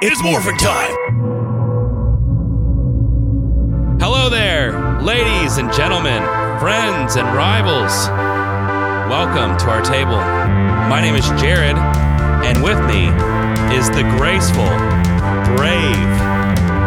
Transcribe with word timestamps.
It's 0.00 0.22
morphin' 0.22 0.56
time. 0.58 0.94
Hello 3.98 4.30
there, 4.30 5.00
ladies 5.00 5.56
and 5.56 5.72
gentlemen, 5.72 6.22
friends 6.60 7.16
and 7.16 7.26
rivals. 7.36 8.06
Welcome 9.10 9.58
to 9.58 9.66
our 9.68 9.82
table. 9.82 10.18
My 10.88 11.00
name 11.00 11.16
is 11.16 11.26
Jared, 11.40 11.76
and 11.76 12.62
with 12.62 12.78
me 12.86 13.08
is 13.76 13.90
the 13.90 14.04
graceful, 14.16 14.70
brave, 15.56 16.08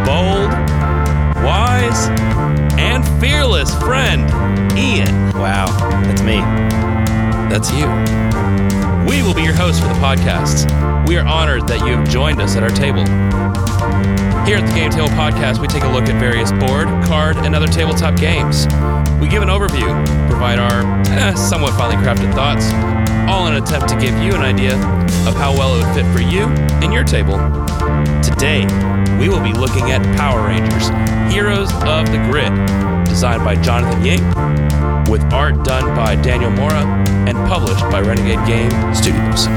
bold, 0.08 0.52
wise, 1.44 2.08
and 2.80 3.06
fearless 3.20 3.78
friend, 3.80 4.22
Ian. 4.78 5.34
Wow, 5.34 5.66
that's 6.06 6.22
me. 6.22 6.40
That's 7.52 7.74
you. 7.74 7.88
We 9.06 9.22
will 9.22 9.34
be 9.34 9.44
your 9.44 9.54
hosts 9.54 9.82
for 9.82 9.90
the 9.90 9.96
podcast. 9.96 10.81
We 11.08 11.18
are 11.18 11.26
honored 11.26 11.68
that 11.68 11.80
you 11.80 11.98
have 11.98 12.10
joined 12.10 12.42
us 12.42 12.56
at 12.56 12.64
our 12.64 12.70
table. 12.70 13.06
Here 14.46 14.58
at 14.58 14.68
the 14.68 14.74
Game 14.74 14.92
Table 14.92 15.10
Podcast, 15.10 15.60
we 15.60 15.68
take 15.68 15.84
a 15.84 15.88
look 15.88 16.06
at 16.06 16.20
various 16.20 16.52
board, 16.52 16.88
card, 17.06 17.38
and 17.38 17.56
other 17.56 17.68
tabletop 17.68 18.18
games. 18.18 18.66
We 19.20 19.28
give 19.28 19.44
an 19.44 19.50
overview, 19.50 19.90
provide 20.28 20.60
our 20.60 20.82
eh, 21.08 21.34
somewhat 21.50 21.74
finely 21.74 21.96
crafted 21.98 22.34
thoughts, 22.34 22.66
all 23.30 23.48
in 23.48 23.56
an 23.56 23.64
attempt 23.64 23.90
to 23.90 23.96
give 24.00 24.14
you 24.22 24.34
an 24.34 24.42
idea 24.42 24.76
of 25.28 25.36
how 25.36 25.54
well 25.54 25.76
it 25.76 25.86
would 25.86 25.96
fit 25.96 26.06
for 26.14 26.22
you 26.22 26.46
and 26.82 26.94
your 26.94 27.04
table. 27.04 27.38
Today, 28.22 28.66
we 29.20 29.30
will 29.30 29.44
be 29.44 29.54
looking 29.54 29.92
at 29.92 30.02
Power 30.18 30.48
Rangers 30.48 30.90
Heroes 31.34 31.72
of 31.84 32.10
the 32.12 32.18
Grid, 32.30 32.54
designed 33.06 33.44
by 33.44 33.56
Jonathan 33.56 34.04
Ying, 34.06 34.24
with 35.10 35.24
art 35.34 35.64
done 35.64 35.96
by 35.96 36.16
Daniel 36.16 36.52
Mora, 36.52 36.86
and 37.28 37.38
published 37.48 37.84
by 37.92 38.02
Renegade 38.02 38.46
Game 38.48 38.96
Studios. 38.96 39.48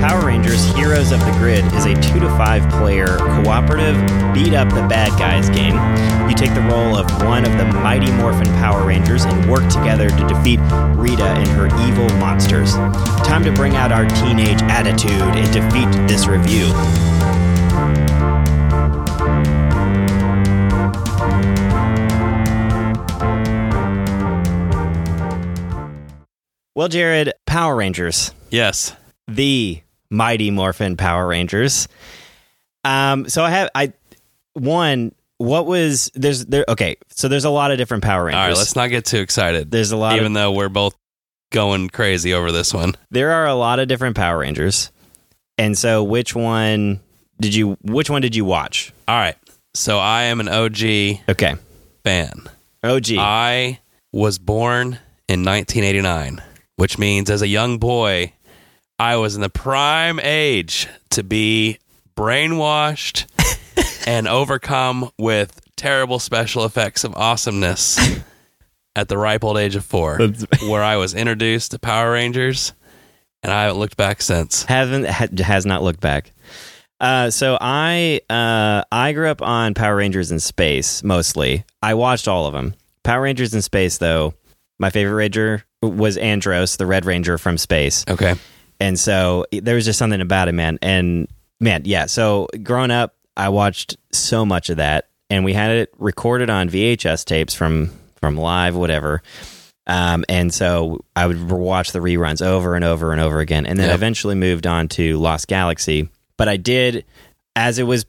Power 0.00 0.26
Rangers 0.26 0.64
Heroes 0.74 1.12
of 1.12 1.20
the 1.20 1.30
Grid 1.32 1.64
is 1.74 1.84
a 1.84 1.94
two 2.00 2.18
to 2.20 2.28
five 2.30 2.66
player 2.70 3.18
cooperative 3.18 3.96
beat 4.32 4.54
up 4.54 4.68
the 4.70 4.86
bad 4.88 5.10
guys 5.18 5.50
game. 5.50 5.74
You 6.28 6.34
take 6.34 6.54
the 6.54 6.62
role 6.62 6.96
of 6.96 7.06
one 7.22 7.44
of 7.44 7.52
the 7.58 7.66
Mighty 7.66 8.10
Morphin 8.12 8.46
Power 8.54 8.86
Rangers 8.86 9.24
and 9.24 9.50
work 9.50 9.68
together 9.68 10.08
to 10.08 10.26
defeat 10.28 10.58
Rita 10.96 11.24
and 11.26 11.48
her 11.50 11.66
evil 11.86 12.08
monsters. 12.18 12.72
Time 13.26 13.44
to 13.44 13.52
bring 13.52 13.76
out 13.76 13.92
our 13.92 14.06
teenage 14.06 14.62
attitude 14.62 15.12
and 15.12 15.52
defeat 15.52 15.90
this 16.08 16.26
review. 16.26 16.72
Well, 26.74 26.88
Jared, 26.88 27.32
Power 27.46 27.76
Rangers 27.76 28.32
Yes. 28.50 28.96
the 29.28 29.82
Mighty 30.10 30.50
Morphin 30.50 30.96
Power 30.96 31.26
Rangers. 31.26 31.88
Um, 32.84 33.28
so 33.28 33.42
I 33.44 33.50
have 33.50 33.70
I 33.74 33.92
one. 34.54 35.12
What 35.38 35.64
was 35.66 36.10
there's 36.14 36.44
there? 36.46 36.64
Okay, 36.68 36.96
so 37.10 37.28
there's 37.28 37.44
a 37.46 37.50
lot 37.50 37.70
of 37.70 37.78
different 37.78 38.02
Power 38.02 38.24
Rangers. 38.24 38.38
All 38.40 38.48
right, 38.48 38.56
let's 38.56 38.76
not 38.76 38.88
get 38.88 39.04
too 39.06 39.18
excited. 39.20 39.70
There's 39.70 39.92
a 39.92 39.96
lot. 39.96 40.16
Even 40.16 40.28
of, 40.28 40.34
though 40.34 40.52
we're 40.52 40.68
both 40.68 40.94
going 41.52 41.88
crazy 41.88 42.34
over 42.34 42.52
this 42.52 42.72
one. 42.74 42.94
there 43.10 43.32
are 43.32 43.46
a 43.46 43.54
lot 43.54 43.78
of 43.80 43.88
different 43.88 44.16
Power 44.16 44.38
Rangers, 44.38 44.90
and 45.56 45.76
so 45.78 46.02
which 46.04 46.34
one 46.34 47.00
did 47.40 47.54
you? 47.54 47.78
Which 47.82 48.10
one 48.10 48.20
did 48.22 48.34
you 48.36 48.44
watch? 48.44 48.92
All 49.08 49.16
right. 49.16 49.36
So 49.74 49.98
I 49.98 50.24
am 50.24 50.40
an 50.40 50.48
OG 50.48 50.82
Okay, 51.28 51.54
fan. 52.04 52.42
OG. 52.82 53.12
I 53.18 53.78
was 54.12 54.38
born 54.38 54.98
in 55.28 55.44
1989, 55.44 56.42
which 56.76 56.98
means 56.98 57.30
as 57.30 57.40
a 57.40 57.46
young 57.46 57.78
boy, 57.78 58.32
I 59.00 59.16
was 59.16 59.34
in 59.34 59.40
the 59.40 59.48
prime 59.48 60.20
age 60.20 60.86
to 61.12 61.22
be 61.22 61.78
brainwashed 62.14 63.24
and 64.06 64.28
overcome 64.28 65.10
with 65.18 65.58
terrible 65.74 66.18
special 66.18 66.66
effects 66.66 67.02
of 67.02 67.14
awesomeness 67.16 67.98
at 68.94 69.08
the 69.08 69.16
ripe 69.16 69.42
old 69.42 69.56
age 69.56 69.74
of 69.74 69.86
four, 69.86 70.18
where 70.68 70.82
I 70.84 70.96
was 70.96 71.14
introduced 71.14 71.70
to 71.70 71.78
Power 71.78 72.12
Rangers, 72.12 72.74
and 73.42 73.50
I 73.50 73.62
haven't 73.62 73.78
looked 73.78 73.96
back 73.96 74.20
since. 74.20 74.64
haven't 74.64 75.06
ha, 75.06 75.28
has 75.38 75.64
not 75.64 75.82
looked 75.82 76.00
back. 76.00 76.32
Uh, 77.00 77.30
so 77.30 77.56
I 77.58 78.20
uh, 78.28 78.84
I 78.92 79.12
grew 79.12 79.30
up 79.30 79.40
on 79.40 79.72
Power 79.72 79.96
Rangers 79.96 80.30
in 80.30 80.40
Space 80.40 81.02
mostly. 81.02 81.64
I 81.80 81.94
watched 81.94 82.28
all 82.28 82.44
of 82.46 82.52
them. 82.52 82.74
Power 83.02 83.22
Rangers 83.22 83.54
in 83.54 83.62
Space, 83.62 83.96
though, 83.96 84.34
my 84.78 84.90
favorite 84.90 85.14
ranger 85.14 85.64
was 85.80 86.18
Andros, 86.18 86.76
the 86.76 86.84
Red 86.84 87.06
Ranger 87.06 87.38
from 87.38 87.56
Space, 87.56 88.04
Okay. 88.06 88.34
And 88.80 88.98
so 88.98 89.44
there 89.52 89.74
was 89.74 89.84
just 89.84 89.98
something 89.98 90.20
about 90.20 90.48
it, 90.48 90.52
man. 90.52 90.78
And 90.82 91.28
man, 91.60 91.82
yeah. 91.84 92.06
So 92.06 92.48
growing 92.62 92.90
up, 92.90 93.14
I 93.36 93.48
watched 93.50 93.96
so 94.12 94.44
much 94.44 94.70
of 94.70 94.78
that, 94.78 95.08
and 95.28 95.44
we 95.44 95.52
had 95.52 95.70
it 95.70 95.90
recorded 95.98 96.50
on 96.50 96.68
VHS 96.68 97.24
tapes 97.24 97.54
from 97.54 97.90
from 98.20 98.36
live, 98.36 98.74
whatever. 98.76 99.22
Um, 99.86 100.24
and 100.28 100.52
so 100.52 101.04
I 101.16 101.26
would 101.26 101.50
watch 101.50 101.92
the 101.92 101.98
reruns 102.00 102.44
over 102.46 102.76
and 102.76 102.84
over 102.84 103.12
and 103.12 103.20
over 103.20 103.40
again, 103.40 103.66
and 103.66 103.78
then 103.78 103.88
Yep. 103.88 103.94
eventually 103.94 104.34
moved 104.34 104.66
on 104.66 104.88
to 104.88 105.16
Lost 105.18 105.48
Galaxy. 105.48 106.08
But 106.36 106.48
I 106.48 106.56
did, 106.58 107.04
as 107.56 107.78
it 107.78 107.84
was 107.84 108.04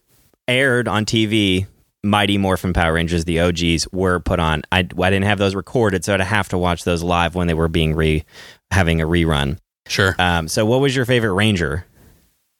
aired 0.47 0.87
on 0.87 1.05
TV, 1.05 1.65
Mighty 2.03 2.37
Morphin 2.37 2.73
Power 2.73 2.93
Rangers, 2.93 3.25
the 3.25 3.39
OGs, 3.39 3.87
were 3.91 4.19
put 4.19 4.39
on. 4.39 4.63
I, 4.71 4.79
I 4.79 4.83
didn't 4.83 5.23
have 5.23 5.37
those 5.39 5.55
recorded, 5.55 6.03
so 6.03 6.13
I'd 6.13 6.21
have 6.21 6.49
to 6.49 6.57
watch 6.57 6.83
those 6.83 7.03
live 7.03 7.35
when 7.35 7.47
they 7.47 7.53
were 7.53 7.67
being 7.69 7.95
re 7.95 8.25
having 8.69 9.01
a 9.01 9.05
rerun. 9.07 9.57
Sure. 9.87 10.15
Um, 10.19 10.47
so, 10.47 10.65
what 10.65 10.79
was 10.81 10.95
your 10.95 11.05
favorite 11.05 11.33
Ranger? 11.33 11.85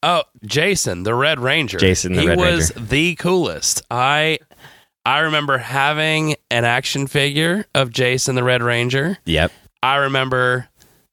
Oh, 0.04 0.24
Jason, 0.46 1.04
the 1.04 1.14
Red 1.14 1.40
Ranger. 1.40 1.78
Jason, 1.78 2.14
the 2.14 2.22
he 2.22 2.28
Red 2.30 2.38
was 2.38 2.76
Ranger. 2.76 2.90
the 2.90 3.16
coolest. 3.16 3.84
I 3.92 4.40
I 5.06 5.20
remember 5.20 5.58
having 5.58 6.36
an 6.50 6.66
action 6.66 7.08
figure 7.08 7.66
of 7.76 7.92
Jason 7.92 8.36
the 8.36 8.44
Red 8.44 8.64
Ranger. 8.64 9.18
Yep. 9.26 9.52
I 9.84 9.96
remember 9.98 10.68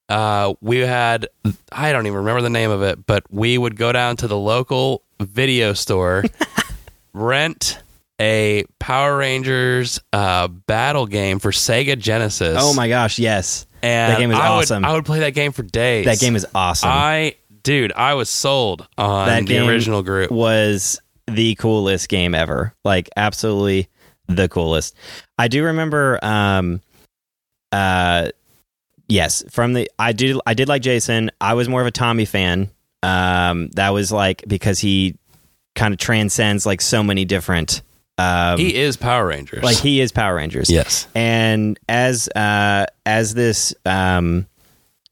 uh, 0.09 0.53
we 0.61 0.79
had 0.79 1.27
I 1.71 1.91
don't 1.91 2.07
even 2.07 2.17
remember 2.17 2.41
the 2.41 2.49
name 2.49 2.71
of 2.71 2.81
it, 2.81 3.05
but 3.05 3.23
we 3.29 3.57
would 3.57 3.75
go 3.75 3.91
down 3.91 4.17
to 4.17 4.27
the 4.27 4.37
local 4.37 5.03
video 5.19 5.73
store, 5.73 6.23
rent 7.13 7.79
a 8.19 8.65
Power 8.79 9.17
Rangers 9.17 9.99
uh, 10.13 10.47
battle 10.47 11.05
game 11.05 11.39
for 11.39 11.51
Sega 11.51 11.97
Genesis. 11.97 12.57
Oh 12.59 12.73
my 12.73 12.87
gosh, 12.89 13.17
yes. 13.19 13.65
And 13.81 14.13
that 14.13 14.19
game 14.19 14.31
is 14.31 14.37
I 14.37 14.49
would- 14.55 14.63
awesome. 14.63 14.85
I 14.85 14.93
would 14.93 15.05
play 15.05 15.19
that 15.21 15.31
game 15.33 15.51
for 15.53 15.63
days. 15.63 16.05
That 16.05 16.19
game 16.19 16.35
is 16.35 16.45
awesome. 16.53 16.89
I 16.91 17.35
dude, 17.63 17.93
I 17.93 18.13
was 18.15 18.29
sold 18.29 18.87
on 18.97 19.27
that 19.27 19.45
the 19.45 19.65
original 19.67 20.03
group. 20.03 20.31
was 20.31 20.99
the 21.27 21.55
coolest 21.55 22.09
game 22.09 22.33
ever. 22.35 22.73
Like 22.83 23.09
absolutely 23.15 23.87
the 24.27 24.49
coolest. 24.49 24.95
I 25.37 25.47
do 25.47 25.63
remember 25.65 26.19
um 26.23 26.81
uh 27.71 28.29
yes, 29.07 29.43
from 29.49 29.73
the 29.73 29.89
I 29.97 30.11
did 30.11 30.37
I 30.45 30.53
did 30.53 30.67
like 30.67 30.81
Jason. 30.81 31.31
I 31.39 31.53
was 31.53 31.69
more 31.69 31.81
of 31.81 31.87
a 31.87 31.91
Tommy 31.91 32.25
fan. 32.25 32.69
Um 33.03 33.69
that 33.75 33.89
was 33.89 34.11
like 34.11 34.43
because 34.47 34.79
he 34.79 35.15
kind 35.75 35.93
of 35.93 35.99
transcends 35.99 36.65
like 36.65 36.81
so 36.81 37.01
many 37.03 37.23
different 37.25 37.81
um 38.19 38.59
He 38.59 38.75
is 38.75 38.97
Power 38.97 39.25
Rangers. 39.27 39.63
like 39.63 39.77
he 39.77 40.01
is 40.01 40.11
Power 40.11 40.35
Rangers. 40.35 40.69
yes. 40.69 41.07
and 41.15 41.79
as 41.87 42.27
uh, 42.35 42.85
as 43.05 43.33
this 43.33 43.73
um, 43.85 44.45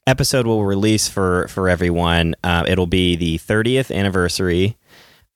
episode 0.05 0.45
will 0.45 0.65
release 0.65 1.07
for 1.07 1.47
for 1.47 1.69
everyone, 1.69 2.35
uh, 2.43 2.65
it'll 2.67 2.87
be 2.87 3.15
the 3.15 3.37
30th 3.39 3.95
anniversary 3.95 4.77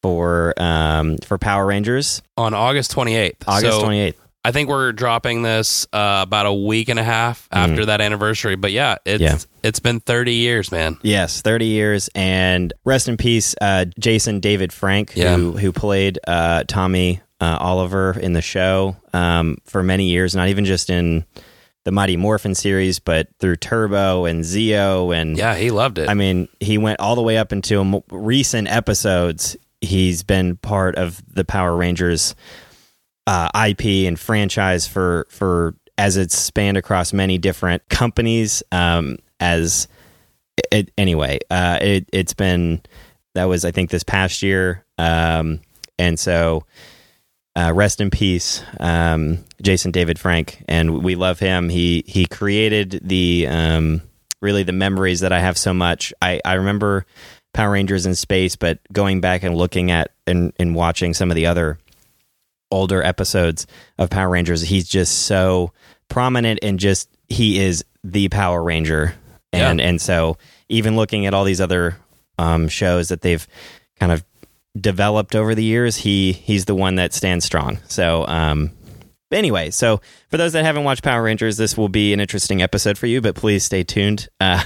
for 0.02 0.54
um, 0.58 1.18
for 1.18 1.38
Power 1.38 1.66
Rangers, 1.66 2.22
On 2.38 2.54
August 2.54 2.94
28th. 2.96 3.36
August 3.48 3.80
So 3.80 3.84
28th. 3.84 4.16
I 4.44 4.52
think 4.52 4.70
we're 4.70 4.92
dropping 4.92 5.44
this 5.44 5.86
uh, 5.94 6.22
about 6.24 6.48
a 6.48 6.53
week 6.53 6.90
and 6.90 6.98
a 6.98 7.03
half 7.03 7.48
after 7.52 7.86
that 7.86 8.02
anniversary. 8.02 8.56
But 8.56 8.72
yeah, 8.72 8.96
it's 9.06 9.22
Yeah. 9.22 9.38
it's 9.62 9.79
been 9.79 10.00
30 10.00 10.34
years, 10.34 10.72
man. 10.72 10.97
Yes, 11.03 11.41
30 11.44 11.68
years, 11.68 12.09
and 12.16 12.73
rest 12.84 13.08
in 13.08 13.18
peace, 13.18 13.53
uh, 13.62 13.85
Jason 14.00 14.40
David 14.40 14.73
Frank, 14.73 15.12
Yeah. 15.16 15.35
who 15.35 15.52
who 15.52 15.72
played 15.72 16.18
uh, 16.28 16.64
Tommy 16.68 17.22
uh, 17.41 17.58
Oliver 17.59 18.17
in 18.17 18.34
the 18.34 18.41
show 18.41 18.96
um, 19.14 19.58
for 19.66 19.84
many 19.84 20.09
years, 20.09 20.35
not 20.35 20.47
even 20.47 20.64
just 20.64 20.90
in 20.90 21.26
the 21.84 21.91
Mighty 21.91 22.16
Morphin 22.16 22.53
series, 22.53 22.99
but 22.99 23.28
through 23.40 23.55
Turbo 23.55 24.26
and 24.26 24.43
Zeo 24.43 25.14
and 25.16 25.35
Yeah, 25.35 25.55
he 25.55 25.72
loved 25.72 25.97
it. 25.97 26.08
I 26.08 26.14
mean, 26.14 26.47
he 26.59 26.78
went 26.78 26.99
all 26.99 27.16
the 27.16 27.23
way 27.23 27.38
up 27.38 27.52
into 27.52 27.84
mo- 27.84 28.03
recent 28.11 28.67
episodes. 28.67 29.58
He's 29.82 30.22
been 30.22 30.58
part 30.58 30.96
of 30.96 31.22
the 31.34 31.43
Power 31.43 31.76
Rangers 31.76 32.35
uh, 33.26 33.49
IP 33.67 34.08
and 34.08 34.20
franchise 34.20 34.85
for 34.87 35.26
for 35.29 35.76
as 35.97 36.17
it's 36.17 36.37
spanned 36.37 36.78
across 36.78 37.14
many 37.14 37.40
different 37.40 37.87
companies. 37.90 38.61
Um, 38.72 39.17
as 39.40 39.87
it, 40.72 40.91
anyway, 40.97 41.40
uh, 41.49 41.79
it 41.82 42.09
it's 42.14 42.35
been 42.35 42.82
that 43.34 43.46
was 43.46 43.66
I 43.66 43.72
think 43.72 43.90
this 43.90 44.03
past 44.03 44.44
year, 44.44 44.85
um, 44.99 45.61
and 45.97 46.20
so 46.20 46.66
uh, 47.56 47.72
rest 47.74 48.00
in 48.02 48.09
peace, 48.09 48.64
um, 48.80 49.40
Jason 49.62 49.92
David 49.92 50.18
Frank, 50.20 50.64
and 50.68 51.03
we 51.03 51.16
love 51.16 51.40
him. 51.40 51.70
He 51.70 52.03
he 52.08 52.26
created 52.26 53.02
the 53.03 53.48
um, 53.48 54.02
really 54.42 54.64
the 54.64 54.72
memories 54.72 55.20
that 55.22 55.32
I 55.34 55.40
have 55.40 55.58
so 55.58 55.74
much. 55.74 56.14
I 56.22 56.40
I 56.46 56.53
remember 56.53 57.06
Power 57.53 57.72
Rangers 57.72 58.06
in 58.06 58.16
space, 58.16 58.56
but 58.56 58.80
going 58.94 59.20
back 59.22 59.44
and 59.44 59.56
looking 59.56 59.92
at 59.92 60.12
and, 60.26 60.53
and 60.58 60.74
watching 60.76 61.14
some 61.14 61.30
of 61.30 61.36
the 61.36 61.48
other 61.48 61.78
older 62.72 63.03
episodes 63.03 63.68
of 63.97 64.09
Power 64.09 64.30
Rangers, 64.30 64.62
he's 64.62 64.88
just 64.88 65.24
so 65.26 65.74
prominent 66.08 66.59
and 66.62 66.80
just 66.80 67.09
he 67.28 67.59
is 67.59 67.84
the 68.04 68.30
Power 68.30 68.64
Ranger. 68.64 69.14
And 69.54 69.80
Yeah. 69.80 69.88
and 69.88 70.02
so 70.02 70.38
even 70.70 70.96
looking 70.96 71.26
at 71.26 71.34
all 71.34 71.44
these 71.44 71.59
other 71.59 71.97
um, 72.38 72.70
shows 72.70 73.09
that 73.09 73.22
they've 73.22 73.46
kind 74.00 74.14
of 74.14 74.24
developed 74.79 75.35
over 75.35 75.53
the 75.56 75.64
years, 75.64 75.97
he 75.97 76.32
he's 76.32 76.66
the 76.66 76.76
one 76.76 76.96
that 76.96 77.14
stands 77.14 77.46
strong. 77.46 77.79
So 77.88 78.26
um 78.28 78.72
anyway, 79.32 79.70
so 79.70 80.02
for 80.29 80.38
those 80.38 80.53
that 80.53 80.64
haven't 80.66 80.84
watched 80.84 81.03
Power 81.03 81.23
Rangers, 81.23 81.58
this 81.58 81.78
will 81.78 81.90
be 81.90 82.14
an 82.14 82.20
interesting 82.20 82.62
episode 82.62 82.97
for 82.97 83.08
you, 83.08 83.22
but 83.22 83.35
please 83.35 83.64
stay 83.64 83.84
tuned. 83.84 84.29
Uh, 84.40 84.64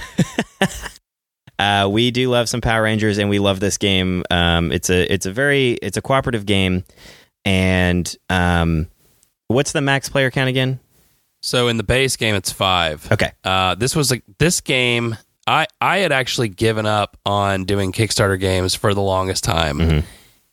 uh, 1.58 1.88
we 1.90 2.10
do 2.10 2.28
love 2.28 2.48
some 2.48 2.60
Power 2.60 2.82
Rangers, 2.82 3.18
and 3.18 3.30
we 3.30 3.38
love 3.38 3.60
this 3.60 3.78
game. 3.78 4.24
Um, 4.30 4.72
it's 4.72 4.90
a 4.90 5.12
it's 5.12 5.26
a 5.26 5.32
very 5.32 5.72
it's 5.74 5.96
a 5.96 6.02
cooperative 6.02 6.46
game, 6.46 6.84
and 7.44 8.14
um, 8.28 8.88
what's 9.48 9.72
the 9.72 9.80
max 9.80 10.08
player 10.08 10.30
count 10.30 10.48
again? 10.48 10.80
So 11.42 11.68
in 11.68 11.76
the 11.76 11.84
base 11.84 12.16
game, 12.16 12.34
it's 12.34 12.50
five. 12.50 13.10
Okay, 13.12 13.30
Uh, 13.44 13.74
this 13.76 13.94
was 13.94 14.10
like 14.10 14.24
this 14.38 14.60
game. 14.60 15.16
I 15.46 15.66
I 15.80 15.98
had 15.98 16.12
actually 16.12 16.48
given 16.48 16.86
up 16.86 17.16
on 17.24 17.64
doing 17.64 17.92
Kickstarter 17.92 18.38
games 18.38 18.74
for 18.74 18.94
the 18.94 19.02
longest 19.02 19.44
time. 19.44 19.78
Mm-hmm. 19.78 20.06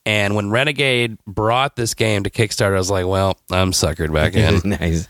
And 0.06 0.34
when 0.36 0.50
Renegade 0.50 1.18
brought 1.26 1.76
this 1.76 1.94
game 1.94 2.24
to 2.24 2.30
Kickstarter, 2.30 2.74
I 2.74 2.78
was 2.78 2.90
like, 2.90 3.06
"Well, 3.06 3.38
I'm 3.50 3.72
suckered 3.72 4.12
back 4.12 4.34
in." 4.34 4.60
nice. 4.80 5.08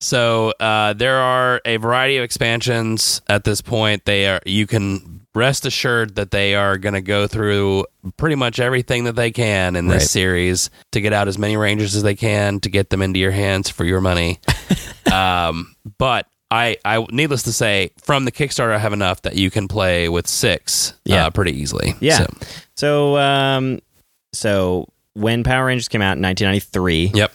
So 0.00 0.52
uh, 0.60 0.92
there 0.92 1.16
are 1.16 1.62
a 1.64 1.78
variety 1.78 2.18
of 2.18 2.24
expansions 2.24 3.22
at 3.28 3.44
this 3.44 3.62
point. 3.62 4.04
They 4.04 4.26
are 4.28 4.40
you 4.44 4.66
can 4.66 5.22
rest 5.34 5.66
assured 5.66 6.14
that 6.14 6.30
they 6.30 6.54
are 6.54 6.78
going 6.78 6.92
to 6.92 7.00
go 7.00 7.26
through 7.26 7.86
pretty 8.18 8.36
much 8.36 8.60
everything 8.60 9.04
that 9.04 9.16
they 9.16 9.32
can 9.32 9.74
in 9.74 9.88
this 9.88 10.02
Right. 10.02 10.08
series 10.10 10.70
to 10.92 11.00
get 11.00 11.12
out 11.12 11.26
as 11.26 11.38
many 11.38 11.56
Rangers 11.56 11.96
as 11.96 12.04
they 12.04 12.14
can 12.14 12.60
to 12.60 12.68
get 12.68 12.90
them 12.90 13.02
into 13.02 13.18
your 13.18 13.32
hands 13.32 13.68
for 13.68 13.84
your 13.84 14.00
money. 14.00 14.38
um, 15.12 15.74
but 15.98 16.26
I, 16.54 16.76
I, 16.84 17.04
needless 17.10 17.42
to 17.44 17.52
say, 17.52 17.90
from 18.02 18.24
the 18.24 18.32
Kickstarter, 18.32 18.74
I 18.74 18.78
have 18.78 18.92
enough 18.92 19.22
that 19.22 19.34
you 19.34 19.50
can 19.50 19.66
play 19.68 20.08
with 20.08 20.26
six, 20.28 20.94
Yeah. 21.04 21.26
uh, 21.26 21.30
pretty 21.30 21.52
easily. 21.58 21.94
Yeah. 22.00 22.18
So, 22.18 22.26
So 22.76 23.16
um, 23.18 23.80
so 24.32 24.88
when 25.14 25.42
Power 25.44 25.66
Rangers 25.66 25.88
came 25.88 26.00
out 26.02 26.16
in 26.16 26.22
1993, 26.22 27.12
yep. 27.14 27.32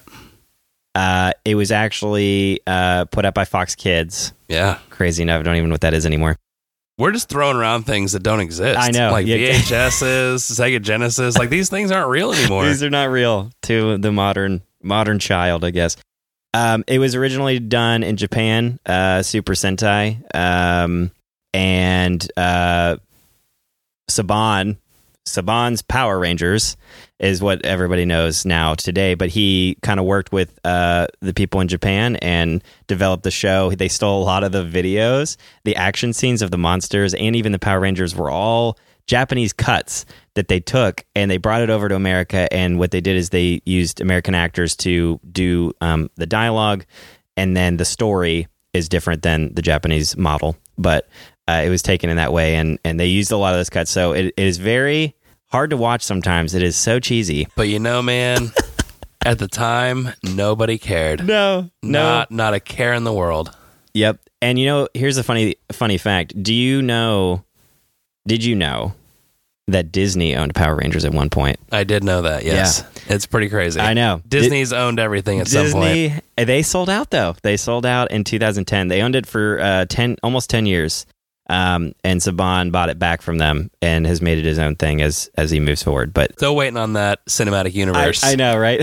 uh, 0.96 1.32
it 1.46 1.56
was 1.56 1.72
actually 1.72 2.62
uh, 2.68 3.06
put 3.06 3.26
up 3.26 3.34
by 3.34 3.46
Fox 3.46 3.76
Kids. 3.76 4.34
Yeah. 4.48 4.80
Crazy 4.90 5.24
enough, 5.24 5.40
I 5.40 5.44
don't 5.44 5.56
even 5.56 5.70
know 5.70 5.74
what 5.74 5.82
that 5.82 5.94
is 5.94 6.06
anymore. 6.06 6.36
We're 6.98 7.14
just 7.14 7.30
throwing 7.30 7.56
around 7.56 7.84
things 7.84 8.12
that 8.12 8.24
don't 8.24 8.42
exist. 8.42 8.78
I 8.78 8.92
know. 8.92 9.12
Like 9.12 9.26
Yeah. 9.26 9.38
VHSs, 9.54 10.36
Sega 10.52 10.82
Genesis. 10.82 11.38
Like 11.38 11.50
these 11.50 11.70
things 11.70 11.92
aren't 11.92 12.10
real 12.10 12.34
anymore. 12.34 12.66
These 12.66 12.84
are 12.84 12.90
not 12.90 13.10
real 13.10 13.52
to 13.64 13.98
the 13.98 14.12
modern 14.12 14.62
modern 14.84 15.20
child, 15.20 15.64
I 15.64 15.72
guess. 15.72 15.96
Um, 16.54 16.84
it 16.88 17.00
was 17.00 17.16
originally 17.16 17.60
done 17.60 18.04
in 18.04 18.18
Japan, 18.18 18.80
uh, 18.86 19.22
Super 19.22 19.54
Sentai, 19.54 20.24
um, 20.36 21.12
and 21.54 22.32
uh, 22.36 22.98
Saban. 24.10 24.78
Saban's 25.26 25.84
Power 25.84 26.18
Rangers 26.18 26.76
is 27.20 27.40
what 27.42 27.64
everybody 27.64 28.04
knows 28.04 28.46
now 28.46 28.74
today. 28.74 29.14
But 29.14 29.30
he 29.30 29.78
kind 29.84 30.00
of 30.00 30.08
worked 30.08 30.32
with 30.32 30.58
uh, 30.64 31.08
the 31.22 31.36
people 31.36 31.62
in 31.62 31.68
Japan 31.68 32.16
and 32.16 32.64
developed 32.88 33.24
the 33.24 33.32
show. 33.32 33.70
They 33.70 33.90
stole 33.90 34.24
a 34.24 34.26
lot 34.26 34.44
of 34.44 34.52
the 34.52 34.66
videos, 34.66 35.38
the 35.66 35.76
action 35.76 36.14
scenes 36.14 36.42
of 36.42 36.50
the 36.50 36.58
monsters, 36.58 37.14
and 37.14 37.36
even 37.36 37.52
the 37.52 37.60
Power 37.60 37.80
Rangers 37.80 38.16
were 38.16 38.32
all 38.32 38.78
Japanese 39.10 39.54
cuts 39.54 40.06
that 40.36 40.50
they 40.50 40.60
took 40.60 41.04
and 41.16 41.32
they 41.32 41.38
brought 41.38 41.62
it 41.64 41.72
over 41.72 41.90
to 41.90 41.96
America. 41.96 42.48
And 42.54 42.78
what 42.78 42.92
they 42.92 43.02
did 43.02 43.18
is 43.18 43.32
they 43.32 43.60
used 43.66 44.02
American 44.02 44.36
actors 44.36 44.76
to 44.78 45.20
do 45.32 45.74
um, 45.82 46.12
the 46.16 46.28
dialogue, 46.28 46.86
and 47.36 47.58
then 47.58 47.78
the 47.78 47.86
story 47.86 48.48
is 48.72 48.88
different 48.88 49.24
than 49.24 49.52
the 49.56 49.64
Japanese 49.64 50.16
model, 50.16 50.56
but 50.78 51.10
uh, 51.48 51.64
it 51.66 51.70
was 51.70 51.82
taken 51.82 52.12
in 52.12 52.18
that 52.18 52.32
way, 52.32 52.56
and 52.56 52.78
and 52.86 53.00
they 53.00 53.08
used 53.08 53.32
a 53.32 53.38
lot 53.38 53.54
of 53.54 53.60
those 53.60 53.72
cuts. 53.72 53.90
So 53.90 54.14
it, 54.14 54.28
it 54.38 54.46
is 54.46 54.60
very 54.60 55.16
hard 55.48 55.72
to 55.72 55.78
watch 55.78 56.04
sometimes. 56.04 56.54
It 56.54 56.62
is 56.62 56.76
so 56.76 57.00
cheesy. 57.00 57.48
But 57.56 57.68
you 57.68 57.80
know, 57.80 58.04
man, 58.04 58.52
at 59.26 59.40
the 59.40 59.48
time, 59.48 60.10
nobody 60.22 60.78
cared. 60.78 61.26
No, 61.26 61.72
Not 61.82 62.30
not 62.30 62.54
a 62.54 62.60
care 62.60 62.94
in 62.94 63.06
the 63.06 63.14
world. 63.14 63.50
Yep. 63.96 64.20
And 64.44 64.60
you 64.60 64.68
know, 64.68 64.88
here's 64.94 65.18
a 65.18 65.24
funny 65.24 65.56
funny 65.72 65.98
fact. 65.98 66.42
Do 66.44 66.54
you 66.54 66.84
know 66.84 67.44
did 68.28 68.44
you 68.44 68.54
know 68.56 68.94
that 69.72 69.92
Disney 69.92 70.36
owned 70.36 70.56
Power 70.56 70.76
Rangers 70.76 71.06
at 71.06 71.14
one 71.14 71.30
point? 71.30 71.60
I 71.72 71.84
did 71.84 72.04
know 72.04 72.24
that. 72.24 72.44
Yes, 72.46 72.84
it's 73.08 73.26
pretty 73.26 73.50
crazy. 73.50 73.80
I 73.80 73.94
know. 73.94 74.22
Disney's 74.28 74.74
owned 74.74 75.00
everything 75.00 75.40
at 75.40 75.48
some 75.48 75.72
point. 75.72 75.94
Disney 75.94 76.22
they 76.38 76.62
sold 76.62 76.90
out 76.90 77.10
though. 77.10 77.36
They 77.44 77.58
sold 77.58 77.86
out 77.86 78.12
in 78.12 78.24
2010. 78.24 78.88
They 78.88 79.02
owned 79.02 79.16
it 79.16 79.26
for 79.26 79.60
uh 79.60 79.86
10 79.86 80.18
almost 80.24 80.50
10 80.50 80.66
years. 80.66 81.06
Um 81.50 81.94
and 82.04 82.22
Saban 82.22 82.72
bought 82.72 82.90
it 82.90 83.00
back 83.00 83.22
from 83.22 83.38
them 83.40 83.72
and 83.82 84.06
has 84.06 84.22
made 84.22 84.38
it 84.38 84.46
his 84.46 84.60
own 84.60 84.76
thing 84.76 85.02
as 85.02 85.30
as 85.36 85.52
he 85.52 85.60
moves 85.60 85.84
forward. 85.84 86.14
But 86.14 86.34
Still 86.34 86.56
waiting 86.56 86.78
on 86.78 86.94
that 86.94 87.26
cinematic 87.26 87.68
I, 87.68 87.80
universe. 87.80 88.24
I 88.24 88.36
know, 88.36 88.58
right? 88.58 88.80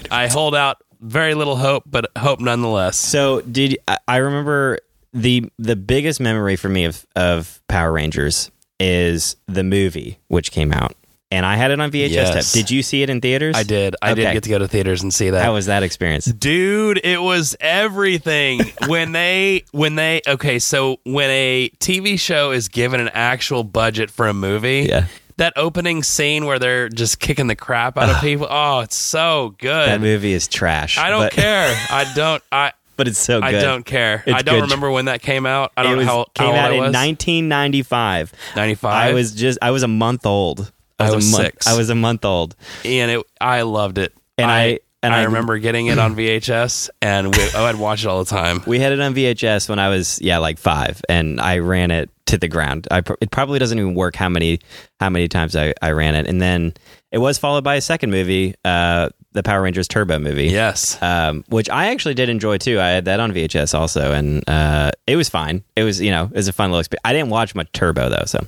I 0.10 0.28
hold 0.28 0.54
out 0.54 0.76
very 1.00 1.34
little 1.34 1.56
hope, 1.56 1.84
but 1.86 2.10
hope 2.16 2.40
nonetheless. 2.40 2.96
So 2.96 3.40
did 3.40 3.78
I- 3.88 3.98
I 4.06 4.16
remember 4.18 4.78
the 5.12 5.50
the 5.58 5.74
biggest 5.76 6.20
memory 6.20 6.56
for 6.56 6.68
me 6.68 6.84
of 6.84 7.04
of 7.16 7.60
Power 7.68 7.90
Rangers 7.92 8.50
is 8.80 9.36
the 9.46 9.62
movie 9.62 10.18
which 10.28 10.50
came 10.50 10.72
out, 10.72 10.96
and 11.30 11.44
I 11.46 11.54
had 11.56 11.70
it 11.70 11.78
on 11.80 11.90
VHS 11.90 12.10
Yes. 12.10 12.52
tape. 12.52 12.64
Did 12.64 12.70
you 12.72 12.82
see 12.82 13.02
it 13.02 13.10
in 13.10 13.20
theaters? 13.20 13.54
I 13.56 13.62
did. 13.62 13.94
I 14.02 14.12
Okay. 14.12 14.22
did 14.24 14.32
get 14.32 14.42
to 14.44 14.48
go 14.50 14.58
to 14.58 14.66
theaters 14.66 15.02
and 15.02 15.12
see 15.14 15.30
that. 15.30 15.44
How 15.44 15.52
was 15.54 15.66
that 15.66 15.82
experience? 15.84 16.24
Dude, 16.24 16.98
it 17.04 17.20
was 17.22 17.54
everything. 17.60 18.60
when 18.86 19.12
they 19.12 19.64
when 19.72 19.94
they 19.96 20.22
okay, 20.26 20.58
so 20.58 20.96
when 21.04 21.30
a 21.30 21.68
TV 21.78 22.18
show 22.18 22.50
is 22.52 22.68
given 22.68 22.98
an 23.00 23.10
actual 23.14 23.62
budget 23.64 24.10
for 24.10 24.26
a 24.28 24.34
movie, 24.34 24.86
Yeah. 24.88 25.04
that 25.36 25.52
opening 25.56 26.02
scene 26.02 26.46
where 26.46 26.58
they're 26.58 26.88
just 26.88 27.18
kicking 27.20 27.46
the 27.46 27.56
crap 27.56 27.96
out 27.98 28.08
of 28.10 28.20
people, 28.20 28.46
oh, 28.50 28.80
it's 28.80 28.96
so 28.96 29.54
good. 29.58 29.88
That 29.88 30.00
movie 30.00 30.32
is 30.32 30.48
trash. 30.48 30.98
I 30.98 31.10
don't 31.10 31.30
care. 31.44 31.74
I 31.90 32.10
don't 32.14 32.42
I 32.50 32.72
but 33.00 33.08
it's 33.08 33.18
so 33.18 33.40
good. 33.40 33.54
I 33.54 33.60
don't 33.62 33.82
care. 33.86 34.22
It's 34.26 34.36
I 34.36 34.42
don't 34.42 34.56
good. 34.56 34.62
remember 34.64 34.90
when 34.90 35.06
that 35.06 35.22
came 35.22 35.46
out. 35.46 35.72
I 35.74 35.82
don't 35.84 35.94
It 35.94 35.96
was, 35.96 36.06
know 36.06 36.12
how, 36.12 36.20
it 36.22 36.34
came 36.34 36.54
how 36.54 36.60
out 36.66 36.72
in 36.72 36.78
1995. 36.80 38.32
95. 38.56 38.92
I 38.92 39.14
was 39.14 39.32
just 39.32 39.58
I 39.62 39.70
was 39.70 39.82
a 39.82 39.88
month 39.88 40.26
old. 40.26 40.70
I 40.98 41.10
was 41.10 41.26
a 41.28 41.30
month, 41.32 41.44
six. 41.46 41.66
I 41.66 41.78
was 41.78 41.88
a 41.88 41.94
month 41.94 42.26
old, 42.26 42.54
and 42.84 43.10
it 43.10 43.26
I 43.40 43.62
loved 43.62 43.96
it. 43.96 44.12
and 44.36 44.50
I, 44.50 44.80
and 45.02 45.14
I 45.14 45.20
I 45.20 45.24
remember 45.24 45.56
getting 45.58 45.86
it 45.86 45.98
on 45.98 46.14
VHS 46.14 46.90
and 47.00 47.34
we, 47.34 47.42
oh, 47.54 47.64
I'd 47.64 47.76
watch 47.76 48.04
it 48.04 48.08
all 48.08 48.22
the 48.22 48.28
time. 48.28 48.62
We 48.66 48.78
had 48.80 48.92
it 48.92 49.00
on 49.00 49.14
VHS 49.14 49.70
when 49.70 49.78
I 49.78 49.88
was 49.88 50.20
yeah 50.20 50.36
like 50.38 50.58
five, 50.58 51.00
and 51.08 51.40
I 51.40 51.58
ran 51.60 51.90
it 51.90 52.10
to 52.26 52.36
the 52.36 52.48
ground. 52.48 52.86
I 52.90 53.00
pr- 53.00 53.14
it 53.22 53.30
probably 53.30 53.58
doesn't 53.58 53.78
even 53.78 53.94
work 53.94 54.14
how 54.14 54.28
many 54.28 54.60
how 55.00 55.08
many 55.08 55.26
times 55.26 55.56
I, 55.56 55.72
I 55.80 55.92
ran 55.92 56.14
it, 56.14 56.26
and 56.26 56.40
then 56.42 56.74
it 57.12 57.18
was 57.18 57.38
followed 57.38 57.64
by 57.64 57.76
a 57.76 57.80
second 57.80 58.10
movie, 58.10 58.54
uh, 58.64 59.08
the 59.32 59.42
Power 59.42 59.62
Rangers 59.62 59.86
Turbo 59.88 60.18
movie. 60.18 60.46
Yes. 60.48 61.00
Um, 61.02 61.44
which 61.48 61.68
I 61.70 61.90
actually 61.90 62.14
did 62.14 62.28
enjoy 62.28 62.58
too. 62.58 62.80
I 62.80 62.88
had 62.88 63.04
that 63.06 63.20
on 63.20 63.32
VHS 63.32 63.78
also, 63.78 64.12
and 64.12 64.42
uh, 64.48 64.90
it 65.06 65.16
was 65.16 65.28
fine. 65.28 65.62
It 65.76 65.84
was 65.84 66.00
you 66.00 66.10
know 66.10 66.24
it 66.24 66.32
was 66.36 66.48
a 66.48 66.52
fun 66.52 66.70
little 66.70 66.80
experience. 66.80 67.02
I 67.04 67.12
didn't 67.12 67.30
watch 67.30 67.54
much 67.54 67.70
Turbo 67.72 68.08
though, 68.08 68.24
so. 68.26 68.44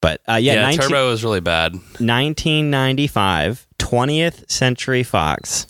But 0.00 0.20
uh, 0.28 0.34
yeah, 0.34 0.54
Yeah, 0.54 0.62
19 0.62 0.80
Turbo 0.80 1.08
was 1.10 1.22
really 1.22 1.40
bad. 1.40 1.74
1995, 1.74 3.66
20th 3.78 4.50
Century 4.50 5.02
Fox. 5.04 5.66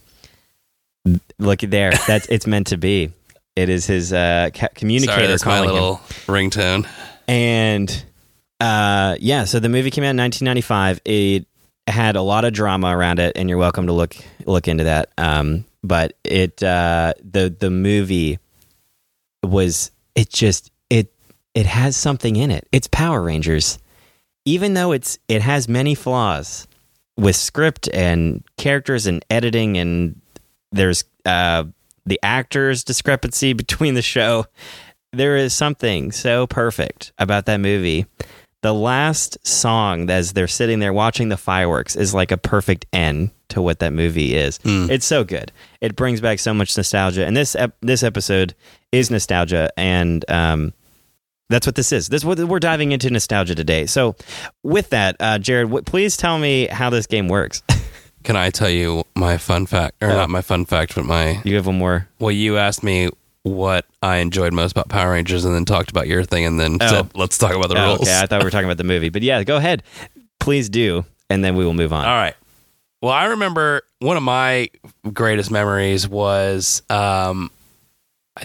Look 1.38 1.60
there, 1.60 1.92
that's 2.06 2.26
it's 2.28 2.46
meant 2.46 2.68
to 2.68 2.76
be. 2.76 3.10
It 3.56 3.68
is 3.68 3.86
his 3.86 4.12
uh, 4.12 4.48
ca- 4.54 4.68
communicator 4.74 5.16
Sorry, 5.18 5.26
that's 5.26 5.44
my 5.44 5.56
calling 5.56 5.68
him. 5.68 5.74
little 5.74 5.96
ringtone. 6.26 6.86
And 7.28 8.04
uh, 8.60 9.16
yeah, 9.20 9.44
so 9.44 9.58
the 9.60 9.68
movie 9.68 9.90
came 9.90 10.04
out 10.04 10.10
in 10.10 10.16
1995. 10.16 11.00
It 11.04 11.46
had 11.86 12.16
a 12.16 12.22
lot 12.22 12.44
of 12.44 12.52
drama 12.52 12.96
around 12.96 13.18
it, 13.18 13.36
and 13.36 13.48
you're 13.48 13.58
welcome 13.58 13.86
to 13.86 13.92
look 13.92 14.14
look 14.46 14.68
into 14.68 14.84
that. 14.84 15.10
Um, 15.18 15.64
but 15.82 16.16
it 16.24 16.62
uh, 16.62 17.14
the 17.22 17.54
the 17.56 17.70
movie 17.70 18.38
was 19.42 19.90
it 20.14 20.30
just 20.30 20.70
it 20.90 21.12
it 21.54 21.66
has 21.66 21.96
something 21.96 22.36
in 22.36 22.50
it. 22.50 22.68
It's 22.72 22.86
Power 22.86 23.22
Rangers, 23.22 23.78
even 24.44 24.74
though 24.74 24.92
it's 24.92 25.18
it 25.28 25.42
has 25.42 25.68
many 25.68 25.94
flaws 25.94 26.66
with 27.16 27.36
script 27.36 27.88
and 27.92 28.44
characters 28.56 29.06
and 29.06 29.24
editing, 29.28 29.76
and 29.76 30.20
there's 30.70 31.04
uh, 31.24 31.64
the 32.06 32.20
actors 32.22 32.84
discrepancy 32.84 33.52
between 33.52 33.94
the 33.94 34.02
show 34.02 34.46
there 35.12 35.36
is 35.36 35.52
something 35.52 36.10
so 36.10 36.46
perfect 36.46 37.12
about 37.18 37.46
that 37.46 37.60
movie. 37.60 38.06
The 38.62 38.72
last 38.72 39.44
song, 39.46 40.08
as 40.08 40.32
they're 40.32 40.46
sitting 40.48 40.78
there 40.78 40.92
watching 40.92 41.28
the 41.28 41.36
fireworks, 41.36 41.96
is 41.96 42.14
like 42.14 42.30
a 42.30 42.36
perfect 42.36 42.86
end 42.92 43.30
to 43.48 43.60
what 43.60 43.80
that 43.80 43.92
movie 43.92 44.34
is. 44.36 44.58
It's 44.64 45.04
so 45.04 45.24
good. 45.24 45.50
It 45.80 45.96
brings 45.96 46.20
back 46.20 46.38
so 46.38 46.54
much 46.54 46.76
nostalgia, 46.76 47.26
and 47.26 47.36
this 47.36 47.54
ep- 47.56 47.76
this 47.80 48.02
episode 48.02 48.54
is 48.92 49.10
nostalgia. 49.10 49.70
And 49.76 50.24
um, 50.30 50.72
That's 51.50 51.66
what 51.66 51.74
this 51.74 51.90
is. 51.92 52.08
This 52.08 52.24
we're 52.24 52.60
diving 52.60 52.92
into 52.92 53.10
nostalgia 53.10 53.54
today. 53.56 53.86
So, 53.86 54.14
with 54.62 54.90
that, 54.90 55.16
uh, 55.20 55.38
Jared, 55.38 55.66
w- 55.68 55.82
please 55.82 56.16
tell 56.16 56.38
me 56.38 56.66
how 56.68 56.88
this 56.88 57.06
game 57.06 57.26
works. 57.28 57.62
Can 58.22 58.36
I 58.36 58.50
tell 58.50 58.70
you 58.70 59.02
my 59.16 59.36
fun 59.38 59.66
fact, 59.66 59.96
or 60.00 60.10
Oh. 60.12 60.14
not 60.14 60.30
my 60.30 60.40
fun 60.40 60.64
fact, 60.66 60.94
but 60.94 61.04
my 61.04 61.42
you 61.44 61.56
have 61.56 61.66
one 61.66 61.78
more. 61.78 62.08
well, 62.20 62.30
you 62.30 62.56
asked 62.58 62.84
me 62.84 63.10
what 63.44 63.86
I 64.02 64.18
enjoyed 64.18 64.52
most 64.52 64.72
about 64.72 64.88
Power 64.88 65.12
Rangers, 65.12 65.44
and 65.44 65.54
then 65.54 65.64
talked 65.64 65.90
about 65.90 66.06
your 66.06 66.24
thing, 66.24 66.44
and 66.44 66.58
then 66.60 66.78
said, 66.80 67.10
"Let's 67.14 67.38
talk 67.38 67.54
about 67.54 67.68
the 67.68 67.78
Oh, 67.80 67.86
rules." 67.86 68.02
okay, 68.02 68.20
I 68.20 68.26
thought 68.26 68.40
we 68.40 68.44
were 68.44 68.50
talking 68.50 68.66
about 68.66 68.76
the 68.78 68.84
movie, 68.84 69.08
but 69.08 69.22
yeah, 69.22 69.42
go 69.44 69.56
ahead. 69.56 69.82
Please 70.40 70.68
do, 70.68 71.04
and 71.30 71.44
then 71.44 71.56
we 71.56 71.64
will 71.64 71.74
move 71.74 71.92
on. 71.92 72.04
All 72.04 72.14
right. 72.14 72.34
Well, 73.00 73.12
I 73.12 73.24
remember 73.26 73.82
one 73.98 74.16
of 74.16 74.22
my 74.22 74.70
greatest 75.12 75.50
memories 75.50 76.06
was 76.08 76.82
um, 76.88 77.50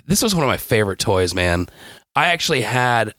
this 0.07 0.21
was 0.23 0.33
one 0.33 0.43
of 0.43 0.47
my 0.47 0.57
favorite 0.57 0.99
toys, 0.99 1.35
man. 1.35 1.67
I 2.15 2.27
actually 2.27 2.61
had 2.61 3.13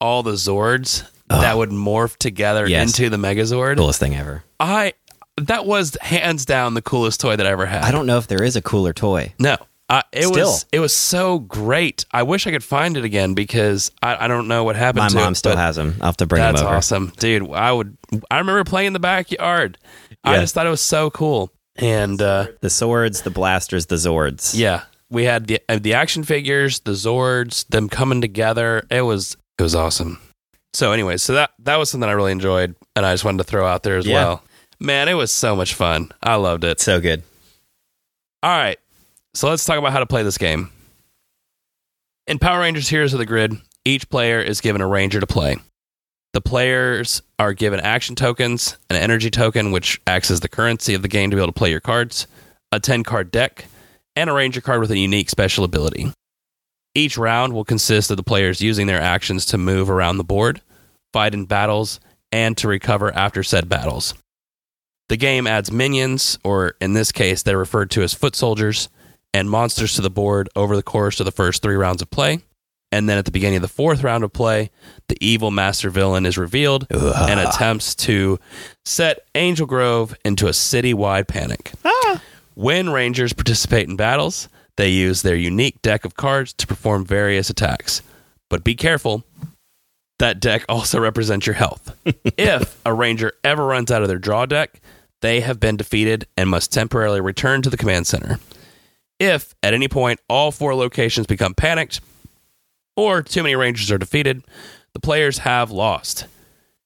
all 0.00 0.22
the 0.22 0.32
Zords 0.32 1.08
that 1.28 1.56
would 1.56 1.70
morph 1.70 2.16
together 2.18 2.68
Yes. 2.68 2.88
into 2.98 3.08
the 3.08 3.16
Megazord. 3.16 3.78
Coolest 3.78 4.00
thing 4.00 4.14
ever. 4.14 4.44
I 4.60 4.92
that 5.38 5.64
was 5.64 5.96
hands 6.02 6.44
down 6.44 6.74
the 6.74 6.82
coolest 6.82 7.20
toy 7.20 7.36
that 7.36 7.46
I 7.46 7.50
ever 7.50 7.64
had. 7.64 7.84
I 7.84 7.90
don't 7.90 8.04
know 8.04 8.18
if 8.18 8.26
there 8.26 8.42
is 8.42 8.54
a 8.54 8.60
cooler 8.60 8.92
toy. 8.92 9.32
No, 9.38 9.56
I, 9.88 10.02
it 10.12 10.22
Still. 10.24 10.32
was 10.46 10.66
it 10.72 10.78
was 10.80 10.94
so 10.94 11.38
great. 11.40 12.06
I 12.12 12.22
wish 12.22 12.46
I 12.46 12.50
could 12.50 12.64
find 12.64 12.96
it 12.96 13.04
again 13.04 13.34
because 13.34 13.90
I, 14.02 14.24
I 14.24 14.28
don't 14.28 14.48
know 14.48 14.64
what 14.64 14.74
happened. 14.76 15.02
My 15.02 15.08
to 15.08 15.14
mom 15.16 15.32
it, 15.32 15.36
still 15.36 15.56
has 15.56 15.76
them. 15.76 15.96
I'll 16.00 16.06
have 16.06 16.16
to 16.18 16.26
bring 16.26 16.40
them 16.42 16.54
That's 16.54 16.64
awesome, 16.64 17.12
dude. 17.18 17.50
I 17.52 17.72
would. 17.72 17.96
I 18.30 18.38
remember 18.38 18.64
playing 18.64 18.88
in 18.88 18.92
the 18.94 19.00
backyard. 19.00 19.76
I 20.24 20.38
just 20.38 20.54
thought 20.54 20.66
it 20.66 20.70
was 20.70 20.80
so 20.80 21.10
cool. 21.10 21.52
And 21.76 22.20
uh, 22.22 22.48
The 22.60 22.70
swords, 22.70 23.22
the 23.22 23.30
blasters, 23.30 23.86
the 23.86 23.96
Zords. 23.96 24.52
yeah, 24.56 24.82
we 25.10 25.24
had 25.24 25.46
the 25.46 25.60
uh, 25.68 25.78
the 25.78 25.94
action 25.94 26.22
figures, 26.22 26.80
the 26.80 26.92
Zords, 26.92 27.66
them 27.68 27.88
coming 27.88 28.20
together. 28.20 28.86
It 28.90 29.02
was 29.02 29.36
it 29.58 29.62
was 29.62 29.74
awesome. 29.74 30.20
So, 30.74 30.92
anyway, 30.92 31.18
so 31.18 31.34
that 31.34 31.50
that 31.60 31.76
was 31.76 31.90
something 31.90 32.08
I 32.08 32.12
really 32.12 32.32
enjoyed, 32.32 32.74
and 32.96 33.04
I 33.04 33.12
just 33.12 33.24
wanted 33.26 33.38
to 33.38 33.44
throw 33.44 33.66
out 33.66 33.82
there 33.82 33.98
as 33.98 34.06
Yeah. 34.06 34.14
well. 34.14 34.44
Man, 34.80 35.08
it 35.08 35.14
was 35.14 35.30
so 35.32 35.54
much 35.54 35.74
fun. 35.74 36.12
I 36.22 36.36
loved 36.36 36.64
it. 36.64 36.80
So 36.80 37.00
good. 37.00 37.22
All 38.42 38.50
right. 38.50 38.78
So 39.34 39.48
let's 39.48 39.64
talk 39.64 39.78
about 39.78 39.92
how 39.92 40.00
to 40.00 40.06
play 40.06 40.22
this 40.22 40.38
game. 40.38 40.70
In 42.26 42.38
Power 42.38 42.60
Rangers 42.60 42.88
Heroes 42.88 43.14
of 43.14 43.18
the 43.18 43.26
Grid, 43.26 43.56
each 43.84 44.08
player 44.10 44.40
is 44.40 44.60
given 44.60 44.82
a 44.82 44.86
ranger 44.86 45.20
to 45.20 45.26
play. 45.26 45.56
The 46.34 46.42
players 46.42 47.22
are 47.38 47.52
given 47.52 47.80
action 47.80 48.14
tokens, 48.14 48.76
an 48.90 48.96
energy 48.96 49.30
token, 49.30 49.72
which 49.72 50.00
acts 50.06 50.30
as 50.30 50.40
the 50.40 50.48
currency 50.48 50.94
of 50.94 51.02
the 51.02 51.08
game 51.08 51.30
to 51.30 51.36
be 51.36 51.42
able 51.42 51.52
to 51.52 51.58
play 51.58 51.70
your 51.70 51.80
cards, 51.80 52.26
a 52.70 52.78
10 52.78 53.04
card 53.04 53.30
deck, 53.30 53.66
and 54.16 54.28
a 54.28 54.32
ranger 54.32 54.60
card 54.60 54.80
with 54.80 54.90
a 54.90 54.98
unique 54.98 55.30
special 55.30 55.64
ability. 55.64 56.12
Each 56.94 57.16
round 57.16 57.54
will 57.54 57.64
consist 57.64 58.10
of 58.10 58.18
the 58.18 58.22
players 58.22 58.60
using 58.60 58.86
their 58.86 59.00
actions 59.00 59.46
to 59.46 59.58
move 59.58 59.88
around 59.88 60.18
the 60.18 60.24
board, 60.24 60.60
fight 61.12 61.32
in 61.32 61.46
battles, 61.46 62.00
and 62.30 62.56
to 62.58 62.68
recover 62.68 63.14
after 63.14 63.42
said 63.42 63.68
battles. 63.68 64.14
The 65.08 65.16
game 65.16 65.46
adds 65.46 65.72
minions, 65.72 66.38
or 66.44 66.74
in 66.80 66.92
this 66.92 67.12
case, 67.12 67.42
they're 67.42 67.58
referred 67.58 67.90
to 67.92 68.02
as 68.02 68.14
foot 68.14 68.36
soldiers, 68.36 68.88
and 69.34 69.50
monsters 69.50 69.94
to 69.94 70.02
the 70.02 70.10
board 70.10 70.48
over 70.56 70.76
the 70.76 70.82
course 70.82 71.20
of 71.20 71.26
the 71.26 71.32
first 71.32 71.62
three 71.62 71.76
rounds 71.76 72.02
of 72.02 72.10
play. 72.10 72.40
And 72.90 73.08
then 73.08 73.16
at 73.16 73.24
the 73.24 73.30
beginning 73.30 73.56
of 73.56 73.62
the 73.62 73.68
fourth 73.68 74.04
round 74.04 74.22
of 74.22 74.34
play, 74.34 74.70
the 75.08 75.16
evil 75.20 75.50
master 75.50 75.88
villain 75.88 76.26
is 76.26 76.36
revealed 76.36 76.86
and 76.90 77.40
attempts 77.40 77.94
to 77.94 78.38
set 78.84 79.20
Angel 79.34 79.66
Grove 79.66 80.14
into 80.26 80.46
a 80.46 80.52
city-wide 80.52 81.26
panic. 81.26 81.72
Ah. 81.86 82.22
When 82.54 82.90
Rangers 82.90 83.32
participate 83.32 83.88
in 83.88 83.96
battles, 83.96 84.50
they 84.76 84.90
use 84.90 85.22
their 85.22 85.34
unique 85.34 85.80
deck 85.80 86.04
of 86.04 86.16
cards 86.16 86.52
to 86.54 86.66
perform 86.66 87.06
various 87.06 87.48
attacks. 87.48 88.02
But 88.50 88.62
be 88.62 88.74
careful, 88.74 89.24
that 90.18 90.38
deck 90.38 90.64
also 90.68 91.00
represents 91.00 91.46
your 91.46 91.54
health. 91.54 91.96
if 92.36 92.78
a 92.84 92.92
Ranger 92.92 93.32
ever 93.42 93.64
runs 93.64 93.90
out 93.90 94.02
of 94.02 94.08
their 94.08 94.18
draw 94.18 94.44
deck, 94.44 94.82
they 95.22 95.40
have 95.40 95.58
been 95.58 95.78
defeated 95.78 96.26
and 96.36 96.50
must 96.50 96.72
temporarily 96.72 97.22
return 97.22 97.62
to 97.62 97.70
the 97.70 97.78
command 97.78 98.06
center. 98.06 98.38
If 99.22 99.54
at 99.62 99.72
any 99.74 99.88
point 99.88 100.20
all 100.28 100.50
four 100.50 100.74
locations 100.74 101.26
become 101.26 101.54
panicked 101.54 102.00
or 102.96 103.22
too 103.22 103.42
many 103.42 103.54
Rangers 103.54 103.90
are 103.90 103.98
defeated, 103.98 104.42
the 104.94 105.00
players 105.00 105.38
have 105.38 105.70
lost. 105.70 106.26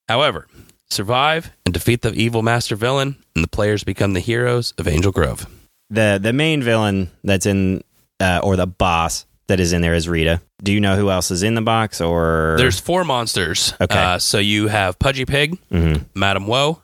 However, 0.07 0.47
survive 0.89 1.51
and 1.65 1.73
defeat 1.73 2.01
the 2.01 2.13
evil 2.13 2.43
master 2.43 2.75
villain, 2.75 3.17
and 3.35 3.43
the 3.43 3.47
players 3.49 3.83
become 3.83 4.13
the 4.13 4.19
heroes 4.19 4.73
of 4.77 4.87
Angel 4.87 5.11
Grove. 5.11 5.47
The 5.89 6.19
the 6.21 6.31
main 6.33 6.61
villain 6.61 7.09
that's 7.23 7.45
in 7.45 7.83
uh, 8.19 8.39
or 8.43 8.55
the 8.55 8.67
boss 8.67 9.25
that 9.47 9.59
is 9.59 9.73
in 9.73 9.81
there 9.81 9.93
is 9.95 10.07
Rita. 10.07 10.41
Do 10.61 10.71
you 10.73 10.79
know 10.79 10.95
who 10.95 11.09
else 11.09 11.31
is 11.31 11.43
in 11.43 11.55
the 11.55 11.61
box 11.61 12.01
or 12.01 12.55
There's 12.57 12.79
four 12.79 13.03
monsters. 13.03 13.73
Okay. 13.81 13.97
Uh, 13.97 14.19
so 14.19 14.37
you 14.39 14.67
have 14.67 14.99
Pudgy 14.99 15.25
Pig, 15.25 15.57
Mhm. 15.71 16.05
Madame 16.13 16.47
Woe, 16.47 16.81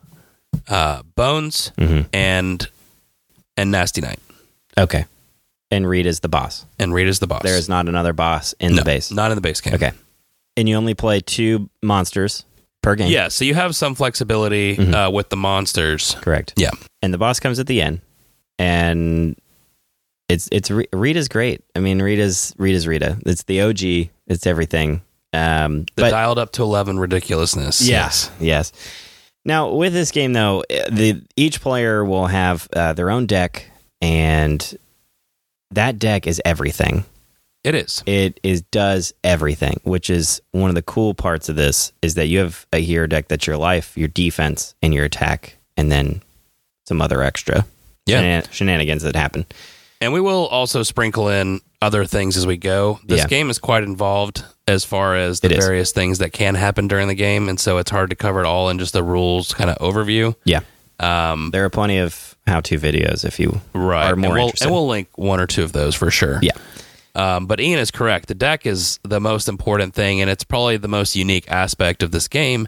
uh, 0.68 1.04
Bones, 1.16 1.72
Mhm. 1.78 2.08
and 2.14 2.68
and 3.58 3.72
Nasty 3.72 4.02
Knight. 4.02 4.20
Okay. 4.78 5.06
And 5.74 5.88
Rita 5.88 6.08
is 6.10 6.20
the 6.20 6.30
boss. 6.30 6.66
And 6.78 6.94
Rita 6.94 7.10
is 7.10 7.20
the 7.20 7.28
boss. 7.28 7.42
There 7.44 7.58
is 7.58 7.68
not 7.68 7.88
another 7.90 8.14
boss 8.14 8.54
in 8.60 8.72
no, 8.72 8.78
the 8.78 8.86
base. 8.86 9.12
Not 9.12 9.32
in 9.32 9.36
the 9.36 9.42
base 9.42 9.60
game. 9.62 9.74
Okay. 9.74 9.92
And 10.56 10.70
you 10.70 10.76
only 10.76 10.94
play 10.94 11.20
two 11.20 11.70
monsters 11.82 12.46
per 12.84 12.96
game. 12.96 13.10
Yeah, 13.12 13.30
so 13.30 13.44
you 13.46 13.56
have 13.56 13.76
some 13.76 13.96
flexibility 13.96 14.76
Mhm. 14.78 14.94
uh, 15.08 15.10
with 15.10 15.30
the 15.30 15.36
monsters. 15.38 16.16
Correct. 16.22 16.54
Yeah. 16.58 16.70
And 17.02 17.14
the 17.14 17.18
boss 17.18 17.40
comes 17.40 17.58
at 17.60 17.66
the 17.68 17.82
end, 17.82 18.02
and 18.60 19.36
it's 20.30 20.48
it's 20.52 20.70
Ri- 20.72 20.88
Rita's 20.94 21.28
great. 21.28 21.64
I 21.76 21.80
mean, 21.80 22.02
Rita's 22.02 22.54
Rita's 22.58 22.88
Rita. 22.88 23.18
It's 23.26 23.44
the 23.44 23.62
OG. 23.62 24.10
It's 24.28 24.46
everything. 24.48 25.02
Um, 25.34 25.86
The 25.96 26.04
but 26.04 26.10
dialed 26.12 26.38
up 26.38 26.52
to 26.54 26.64
11 26.64 27.00
ridiculousness. 27.00 27.82
Yes, 27.82 28.30
yes. 28.40 28.72
Now 29.46 29.72
with 29.74 29.94
this 29.94 30.12
game 30.12 30.34
though, 30.34 30.64
the 30.70 31.22
each 31.36 31.62
player 31.62 32.06
will 32.06 32.28
have 32.28 32.68
uh, 32.74 32.94
their 32.94 33.10
own 33.10 33.26
deck, 33.26 33.66
and 34.02 34.78
that 35.76 36.00
deck 36.00 36.28
is 36.28 36.42
everything. 36.46 37.06
It 37.64 37.76
is. 37.76 38.04
It 38.06 38.40
is 38.44 38.62
does 38.62 39.14
everything, 39.24 39.80
which 39.84 40.10
is 40.10 40.42
one 40.52 40.70
of 40.70 40.76
the 40.76 40.82
cool 40.82 41.14
parts 41.14 41.48
of 41.48 41.56
this 41.56 41.94
is 42.02 42.16
that 42.16 42.28
you 42.28 42.40
have 42.40 42.66
a 42.74 42.80
hero 42.82 43.08
deck 43.08 43.30
that's 43.30 43.48
your 43.48 43.56
life, 43.58 43.98
your 43.98 44.10
defense, 44.10 44.76
and 44.82 44.94
your 44.94 45.06
attack, 45.06 45.56
and 45.78 45.90
then 45.92 46.22
some 46.86 47.02
other 47.02 47.24
extra 47.24 47.66
Yeah. 48.06 48.22
shenan- 48.42 48.52
shenanigans 48.52 49.04
that 49.04 49.16
happen. 49.16 49.46
And 50.02 50.12
we 50.12 50.20
will 50.20 50.48
also 50.48 50.84
sprinkle 50.84 51.30
in 51.30 51.62
other 51.82 52.06
things 52.06 52.36
as 52.36 52.46
we 52.46 52.58
go. 52.58 53.00
This 53.06 53.20
Yeah. 53.20 53.28
game 53.28 53.50
is 53.50 53.60
quite 53.60 53.84
involved 53.84 54.44
as 54.68 54.84
far 54.84 55.16
as 55.16 55.40
the 55.40 55.48
various 55.50 55.92
things 55.94 56.18
that 56.20 56.34
can 56.34 56.56
happen 56.56 56.90
during 56.90 57.08
the 57.08 57.16
game. 57.16 57.48
And 57.48 57.58
so 57.58 57.78
it's 57.78 57.92
hard 57.92 58.10
to 58.10 58.16
cover 58.18 58.42
it 58.42 58.46
all 58.46 58.70
in 58.70 58.80
just 58.80 58.92
the 58.92 59.04
rules 59.04 59.54
kind 59.54 59.70
of 59.70 59.78
overview. 59.78 60.36
Yeah, 60.44 60.60
Um, 61.04 61.52
there 61.52 61.66
are 61.66 61.70
plenty 61.70 61.98
of 61.98 62.36
how-to 62.48 62.78
videos 62.78 63.26
if 63.26 63.40
you 63.40 63.62
right. 63.74 64.12
are 64.12 64.16
more 64.16 64.32
and, 64.32 64.34
we'll, 64.36 64.46
interested. 64.46 64.66
and 64.66 64.74
we'll 64.74 64.88
link 64.88 65.10
one 65.18 65.40
or 65.40 65.48
two 65.48 65.64
of 65.64 65.72
those 65.72 65.96
for 65.96 66.12
sure. 66.12 66.40
Yeah. 66.42 66.52
Um, 67.16 67.46
but 67.46 67.60
Ian 67.60 67.80
is 67.80 67.92
correct. 67.92 68.28
The 68.28 68.36
deck 68.36 68.66
is 68.66 69.00
the 69.04 69.20
most 69.20 69.48
important 69.48 69.94
thing, 69.94 70.22
and 70.22 70.30
it's 70.30 70.44
probably 70.44 70.78
the 70.78 70.88
most 70.88 71.16
unique 71.16 71.50
aspect 71.52 72.02
of 72.02 72.12
this 72.12 72.28
game 72.28 72.68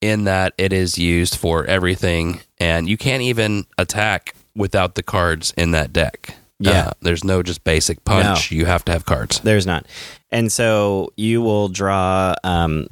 in 0.00 0.24
that 0.24 0.52
it 0.58 0.72
is 0.72 0.98
used 0.98 1.36
for 1.36 1.64
everything, 1.64 2.40
and 2.58 2.88
you 2.88 2.96
can't 2.96 3.22
even 3.22 3.66
attack 3.78 4.34
without 4.54 4.94
the 4.94 5.02
cards 5.02 5.54
in 5.56 5.70
that 5.70 5.92
deck. 5.92 6.36
Yeah. 6.58 6.88
Uh, 6.88 6.90
there's 7.00 7.24
no 7.24 7.42
just 7.42 7.64
basic 7.64 8.04
punch. 8.04 8.50
You 8.50 8.66
have 8.66 8.84
to 8.86 8.92
have 8.92 9.04
cards. 9.04 9.40
There's 9.40 9.66
not. 9.66 9.86
And 10.30 10.50
so 10.50 11.12
you 11.16 11.42
will 11.42 11.68
draw, 11.68 12.34
um, 12.44 12.88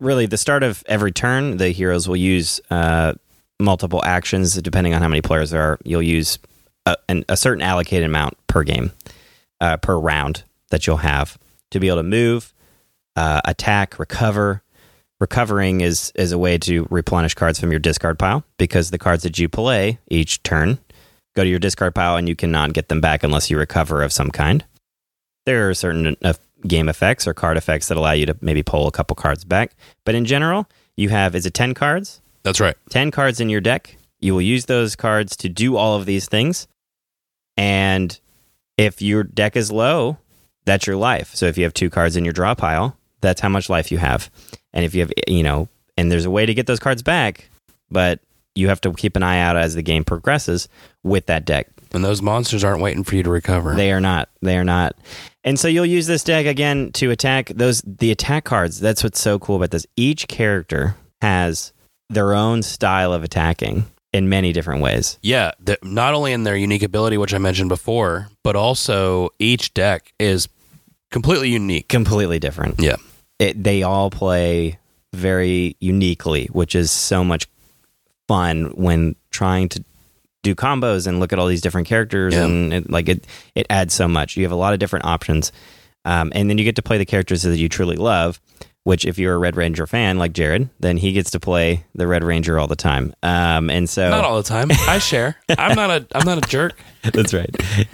really, 0.00 0.26
the 0.26 0.36
start 0.36 0.62
of 0.62 0.82
every 0.86 1.12
turn, 1.12 1.58
the 1.58 1.70
heroes 1.70 2.08
will 2.08 2.16
use 2.16 2.60
uh, 2.70 3.14
multiple 3.60 4.02
actions 4.04 4.54
depending 4.54 4.94
on 4.94 5.02
how 5.02 5.08
many 5.08 5.20
players 5.20 5.50
there 5.50 5.62
are. 5.62 5.78
You'll 5.84 6.02
use 6.02 6.38
a, 6.86 6.96
an, 7.08 7.24
a 7.28 7.36
certain 7.36 7.62
allocated 7.62 8.06
amount 8.06 8.36
per 8.46 8.62
game, 8.62 8.92
uh, 9.60 9.76
per 9.78 9.98
round 9.98 10.44
that 10.70 10.86
you'll 10.86 10.98
have 10.98 11.38
to 11.70 11.80
be 11.80 11.88
able 11.88 11.98
to 11.98 12.02
move, 12.02 12.52
uh, 13.16 13.40
attack, 13.44 13.98
recover. 13.98 14.62
Recovering 15.20 15.80
is, 15.80 16.12
is 16.14 16.30
a 16.30 16.38
way 16.38 16.58
to 16.58 16.86
replenish 16.90 17.34
cards 17.34 17.58
from 17.58 17.72
your 17.72 17.80
discard 17.80 18.18
pile 18.18 18.44
because 18.56 18.90
the 18.90 18.98
cards 18.98 19.24
that 19.24 19.38
you 19.38 19.48
play 19.48 19.98
each 20.06 20.42
turn 20.44 20.78
go 21.34 21.42
to 21.42 21.50
your 21.50 21.58
discard 21.58 21.94
pile 21.94 22.16
and 22.16 22.28
you 22.28 22.36
cannot 22.36 22.72
get 22.72 22.88
them 22.88 23.00
back 23.00 23.24
unless 23.24 23.50
you 23.50 23.58
recover 23.58 24.02
of 24.02 24.12
some 24.12 24.30
kind. 24.30 24.64
There 25.44 25.68
are 25.68 25.74
certain 25.74 26.16
uh, 26.22 26.34
game 26.66 26.88
effects 26.88 27.26
or 27.26 27.34
card 27.34 27.56
effects 27.56 27.88
that 27.88 27.96
allow 27.96 28.12
you 28.12 28.26
to 28.26 28.36
maybe 28.40 28.62
pull 28.62 28.86
a 28.86 28.92
couple 28.92 29.14
cards 29.16 29.44
back. 29.44 29.72
But 30.04 30.14
in 30.14 30.24
general, 30.24 30.68
you 30.96 31.08
have 31.08 31.34
is 31.34 31.46
it 31.46 31.54
10 31.54 31.74
cards? 31.74 32.20
That's 32.48 32.60
right. 32.60 32.76
10 32.88 33.10
cards 33.10 33.40
in 33.40 33.50
your 33.50 33.60
deck. 33.60 33.98
You 34.20 34.32
will 34.32 34.40
use 34.40 34.64
those 34.64 34.96
cards 34.96 35.36
to 35.36 35.50
do 35.50 35.76
all 35.76 35.96
of 35.96 36.06
these 36.06 36.28
things. 36.28 36.66
And 37.58 38.18
if 38.78 39.02
your 39.02 39.22
deck 39.22 39.54
is 39.54 39.70
low, 39.70 40.16
that's 40.64 40.86
your 40.86 40.96
life. 40.96 41.34
So 41.34 41.44
if 41.44 41.58
you 41.58 41.64
have 41.64 41.74
two 41.74 41.90
cards 41.90 42.16
in 42.16 42.24
your 42.24 42.32
draw 42.32 42.54
pile, 42.54 42.96
that's 43.20 43.42
how 43.42 43.50
much 43.50 43.68
life 43.68 43.92
you 43.92 43.98
have. 43.98 44.30
And 44.72 44.82
if 44.82 44.94
you 44.94 45.02
have, 45.02 45.12
you 45.26 45.42
know, 45.42 45.68
and 45.98 46.10
there's 46.10 46.24
a 46.24 46.30
way 46.30 46.46
to 46.46 46.54
get 46.54 46.66
those 46.66 46.78
cards 46.80 47.02
back, 47.02 47.50
but 47.90 48.20
you 48.54 48.68
have 48.68 48.80
to 48.80 48.94
keep 48.94 49.14
an 49.14 49.22
eye 49.22 49.40
out 49.40 49.58
as 49.58 49.74
the 49.74 49.82
game 49.82 50.04
progresses 50.04 50.70
with 51.02 51.26
that 51.26 51.44
deck. 51.44 51.68
And 51.92 52.02
those 52.02 52.22
monsters 52.22 52.64
aren't 52.64 52.80
waiting 52.80 53.04
for 53.04 53.14
you 53.14 53.24
to 53.24 53.30
recover. 53.30 53.74
They 53.74 53.92
are 53.92 54.00
not. 54.00 54.30
They 54.40 54.56
are 54.56 54.64
not. 54.64 54.96
And 55.44 55.60
so 55.60 55.68
you'll 55.68 55.84
use 55.84 56.06
this 56.06 56.24
deck 56.24 56.46
again 56.46 56.92
to 56.92 57.10
attack 57.10 57.48
those 57.48 57.82
the 57.82 58.10
attack 58.10 58.44
cards. 58.44 58.80
That's 58.80 59.04
what's 59.04 59.20
so 59.20 59.38
cool 59.38 59.56
about 59.56 59.70
this. 59.70 59.86
Each 59.96 60.26
character 60.28 60.96
has 61.20 61.74
their 62.10 62.34
own 62.34 62.62
style 62.62 63.12
of 63.12 63.22
attacking 63.22 63.84
in 64.12 64.28
many 64.28 64.52
different 64.52 64.80
ways. 64.82 65.18
yeah, 65.22 65.52
th- 65.64 65.78
not 65.82 66.14
only 66.14 66.32
in 66.32 66.42
their 66.42 66.56
unique 66.56 66.82
ability, 66.82 67.18
which 67.18 67.34
I 67.34 67.38
mentioned 67.38 67.68
before, 67.68 68.28
but 68.42 68.56
also 68.56 69.28
each 69.38 69.74
deck 69.74 70.12
is 70.18 70.48
completely 71.10 71.50
unique. 71.50 71.88
Completely 71.88 72.38
different. 72.38 72.76
Yeah. 72.80 72.96
It, 73.38 73.62
they 73.62 73.82
all 73.82 74.10
play 74.10 74.78
very 75.12 75.76
uniquely, 75.80 76.46
which 76.46 76.74
is 76.74 76.90
so 76.90 77.22
much 77.22 77.46
fun 78.26 78.72
when 78.76 79.14
trying 79.30 79.68
to 79.70 79.84
do 80.42 80.54
combos 80.54 81.06
and 81.06 81.20
look 81.20 81.32
at 81.32 81.38
all 81.38 81.46
these 81.46 81.60
different 81.60 81.86
characters 81.86 82.32
Yeah. 82.34 82.44
and 82.46 82.72
it, 82.72 82.90
like 82.90 83.08
it 83.08 83.26
it 83.54 83.66
adds 83.68 83.92
so 83.92 84.08
much. 84.08 84.36
You 84.36 84.44
have 84.44 84.52
a 84.52 84.56
lot 84.56 84.72
of 84.72 84.78
different 84.78 85.04
options. 85.04 85.52
Um, 86.04 86.32
and 86.34 86.48
then 86.48 86.56
you 86.58 86.64
get 86.64 86.76
to 86.76 86.82
play 86.82 86.96
the 86.96 87.04
characters 87.04 87.42
that 87.42 87.58
you 87.58 87.68
truly 87.68 87.96
love, 87.96 88.40
which 88.84 89.04
if 89.04 89.18
you're 89.18 89.34
a 89.34 89.38
Red 89.38 89.56
Ranger 89.56 89.86
fan 89.86 90.18
like 90.18 90.32
Jared, 90.32 90.70
then 90.80 90.96
he 90.96 91.12
gets 91.12 91.30
to 91.32 91.40
play 91.40 91.84
the 91.94 92.06
Red 92.06 92.24
Ranger 92.24 92.58
all 92.58 92.66
the 92.66 92.76
time. 92.76 93.14
Um, 93.22 93.68
and 93.70 93.88
so 93.88 94.08
Not 94.08 94.24
all 94.24 94.36
the 94.36 94.48
time. 94.48 94.68
I 94.70 94.98
share. 94.98 95.36
I'm 95.58 95.76
not 95.76 95.90
a 95.90 96.06
I'm 96.14 96.24
not 96.24 96.38
a 96.38 96.48
jerk. 96.48 96.80
That's 97.02 97.34
right. 97.34 97.50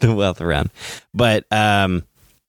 The 0.00 0.14
wealth 0.14 0.40
around. 0.40 0.70
But 1.14 1.44
um, 1.52 2.04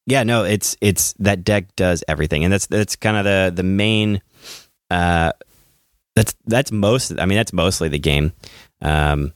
yeah, 0.06 0.24
no, 0.24 0.44
it's 0.46 0.76
it's 0.82 1.14
that 1.20 1.44
deck 1.44 1.76
does 1.76 2.04
everything, 2.08 2.44
and 2.44 2.52
that's 2.52 2.66
that's 2.68 2.96
kind 2.96 3.18
of 3.18 3.26
the 3.26 3.52
the 3.56 3.64
main. 3.64 4.22
Uh, 4.90 5.32
that's 6.16 6.34
that's 6.46 6.72
most. 6.72 7.20
I 7.20 7.26
mean, 7.26 7.36
that's 7.38 7.54
mostly 7.54 7.90
the 7.90 8.00
game. 8.00 8.34
Um, 8.82 9.34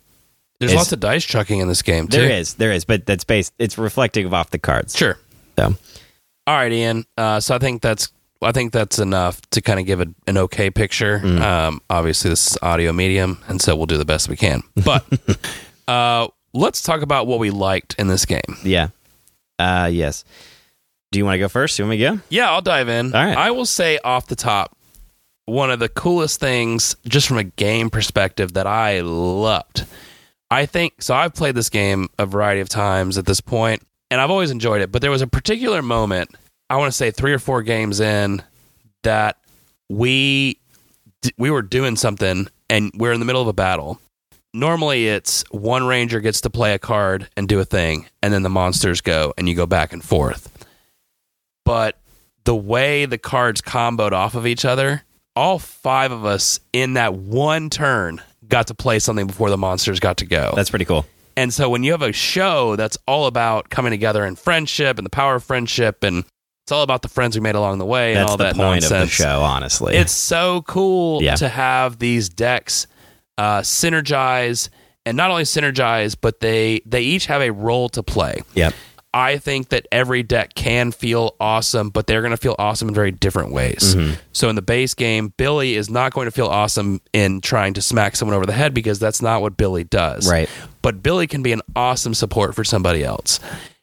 There's 0.59 0.73
lots 0.73 0.91
of 0.91 0.99
dice 0.99 1.23
chucking 1.23 1.59
in 1.59 1.67
this 1.67 1.81
game 1.81 2.07
too. 2.07 2.17
there 2.17 2.29
is, 2.31 2.55
there 2.55 2.71
is, 2.71 2.85
but 2.85 3.05
that's 3.05 3.23
based. 3.23 3.53
It's 3.59 3.77
reflective 3.77 4.33
off 4.33 4.49
the 4.49 4.59
cards. 4.59 4.95
Sure. 4.95 5.17
So 5.57 5.75
All 6.47 6.55
right, 6.55 6.71
Ian. 6.71 7.05
Uh, 7.17 7.39
so 7.39 7.55
I 7.55 7.59
think 7.59 7.81
that's 7.81 8.11
I 8.41 8.51
think 8.51 8.71
that's 8.71 8.99
enough 8.99 9.41
to 9.51 9.61
kind 9.61 9.79
of 9.79 9.85
give 9.85 10.01
a, 10.01 10.07
an 10.27 10.37
okay 10.37 10.69
picture. 10.69 11.19
Mm. 11.19 11.41
Um, 11.41 11.81
obviously, 11.89 12.29
this 12.29 12.51
is 12.51 12.57
audio 12.61 12.93
medium, 12.93 13.43
and 13.47 13.61
so 13.61 13.75
we'll 13.75 13.85
do 13.87 13.97
the 13.97 14.05
best 14.05 14.29
we 14.29 14.35
can. 14.35 14.61
But 14.83 15.05
uh, 15.87 16.27
let's 16.53 16.81
talk 16.81 17.01
about 17.01 17.27
what 17.27 17.39
we 17.39 17.49
liked 17.49 17.95
in 17.97 18.07
this 18.07 18.25
game. 18.25 18.41
yeah, 18.63 18.89
uh, 19.57 19.89
yes. 19.91 20.23
Do 21.11 21.19
you 21.19 21.25
want 21.25 21.35
to 21.35 21.39
go 21.39 21.47
first? 21.47 21.79
You 21.79 21.85
want 21.85 21.91
me 21.91 21.97
to 22.05 22.15
go? 22.15 22.21
Yeah, 22.29 22.51
I'll 22.51 22.61
dive 22.61 22.89
in. 22.89 23.15
All 23.15 23.23
right. 23.23 23.37
I 23.37 23.51
will 23.51 23.65
say 23.65 23.99
off 24.03 24.27
the 24.27 24.35
top, 24.35 24.75
one 25.45 25.71
of 25.71 25.79
the 25.79 25.87
coolest 25.87 26.39
things, 26.39 26.95
just 27.07 27.27
from 27.27 27.37
a 27.37 27.43
game 27.43 27.89
perspective, 27.89 28.53
that 28.53 28.67
I 28.67 28.99
loved. 29.01 29.85
I 30.51 30.65
think 30.65 31.01
so. 31.01 31.15
I've 31.15 31.33
played 31.33 31.55
this 31.55 31.69
game 31.69 32.09
a 32.19 32.25
variety 32.25 32.61
of 32.61 32.69
times 32.69 33.17
at 33.17 33.25
this 33.25 33.41
point, 33.41 33.81
and 34.15 34.21
I've 34.21 34.31
always 34.31 34.49
enjoyed 34.49 34.81
it. 34.81 34.91
But 34.91 35.01
there 35.01 35.11
was 35.11 35.21
a 35.21 35.27
particular 35.27 35.81
moment, 35.81 36.33
I 36.69 36.77
want 36.77 36.91
to 36.91 36.97
say 36.97 37.11
three 37.11 37.33
or 37.33 37.39
four 37.39 37.61
games 37.61 37.99
in, 37.99 38.41
that 39.03 39.37
we 39.89 40.57
we 41.37 41.51
were 41.51 41.61
doing 41.61 41.95
something, 41.95 42.47
and 42.69 42.91
we're 42.95 43.11
in 43.11 43.19
the 43.19 43.25
middle 43.25 43.41
of 43.41 43.47
a 43.47 43.53
battle. 43.53 43.99
Normally, 44.53 45.07
it's 45.07 45.43
one 45.51 45.85
ranger 45.85 46.21
gets 46.21 46.41
to 46.41 46.49
play 46.49 46.73
a 46.73 46.79
card 46.79 47.27
and 47.35 47.47
do 47.47 47.59
a 47.59 47.65
thing, 47.65 48.05
and 48.23 48.33
then 48.33 48.43
the 48.43 48.49
monsters 48.49 49.01
go, 49.01 49.33
and 49.37 49.49
you 49.49 49.55
go 49.55 49.65
back 49.65 49.91
and 49.91 50.01
forth 50.01 50.49
but 51.65 51.99
the 52.45 52.55
way 52.55 53.05
the 53.05 53.17
cards 53.17 53.61
comboed 53.61 54.13
off 54.13 54.35
of 54.35 54.47
each 54.47 54.63
other, 54.63 55.03
all 55.35 55.59
five 55.59 56.11
of 56.13 56.23
us 56.23 56.61
in 56.71 56.93
that 56.93 57.13
one 57.13 57.69
turn 57.69 58.21
got 58.47 58.67
to 58.67 58.75
play 58.75 58.99
something 58.99 59.27
before 59.27 59.49
the 59.49 59.57
monsters 59.57 59.99
got 59.99 60.17
to 60.17 60.25
go. 60.25 60.53
That's 60.55 60.69
pretty 60.69 60.85
cool. 60.85 61.05
And 61.37 61.53
so 61.53 61.69
when 61.69 61.83
you 61.83 61.91
have 61.91 62.01
a 62.01 62.11
show 62.13 62.75
that's 62.75 62.97
all 63.07 63.25
about 63.27 63.69
coming 63.69 63.91
together 63.91 64.23
and 64.23 64.37
friendship 64.39 64.97
and 64.97 65.05
the 65.05 65.09
power 65.09 65.35
of 65.35 65.43
friendship 65.43 66.03
and 66.03 66.23
it's 66.63 66.71
all 66.71 66.81
about 66.81 67.01
the 67.03 67.07
friends 67.09 67.35
we 67.35 67.41
made 67.41 67.53
along 67.55 67.77
the 67.77 67.85
way 67.85 68.13
and 68.13 68.21
That's 68.21 68.31
all 68.31 68.37
the 68.37 68.43
that 68.45 68.55
point 68.55 68.81
nonsense. 68.81 68.91
of 68.91 68.99
the 69.01 69.07
show. 69.07 69.41
Honestly, 69.41 69.95
It's 69.95 70.11
so 70.11 70.63
cool 70.63 71.21
Yeah. 71.21 71.35
to 71.35 71.47
have 71.47 71.99
these 71.99 72.27
decks 72.29 72.87
uh, 73.37 73.59
synergize 73.61 74.69
and 75.05 75.15
not 75.15 75.29
only 75.29 75.43
synergize, 75.43 76.15
but 76.19 76.39
they 76.39 76.81
they 76.85 77.01
each 77.01 77.27
have 77.27 77.41
a 77.41 77.51
role 77.51 77.89
to 77.89 78.01
play. 78.03 78.41
yep. 78.53 78.73
I 79.13 79.37
think 79.37 79.69
that 79.69 79.87
every 79.93 80.23
deck 80.23 80.55
can 80.55 80.91
feel 80.91 81.35
awesome, 81.39 81.89
but 81.89 82.05
they're 82.05 82.19
going 82.21 82.31
to 82.31 82.37
feel 82.37 82.55
awesome 82.59 82.89
in 82.89 82.93
very 82.93 83.11
different 83.11 83.53
ways. 83.53 83.95
Mm-hmm. 83.95 84.15
So 84.33 84.49
in 84.49 84.57
the 84.57 84.61
base 84.61 84.93
game, 84.93 85.33
Billy 85.37 85.75
is 85.75 85.89
not 85.89 86.11
going 86.13 86.25
to 86.25 86.31
feel 86.31 86.47
awesome 86.47 86.99
in 87.13 87.39
trying 87.39 87.75
to 87.75 87.81
smack 87.81 88.17
someone 88.17 88.35
over 88.35 88.45
the 88.45 88.51
head 88.51 88.73
because 88.73 88.99
that's 88.99 89.21
not 89.21 89.41
what 89.41 89.55
Billy 89.55 89.85
does. 89.85 90.29
Right. 90.29 90.49
But 90.85 91.01
Billy 91.01 91.25
can 91.25 91.41
be 91.41 91.51
an 91.51 91.63
awesome 91.75 92.13
support 92.13 92.53
for 92.53 92.63
somebody 92.63 93.03
else. 93.03 93.39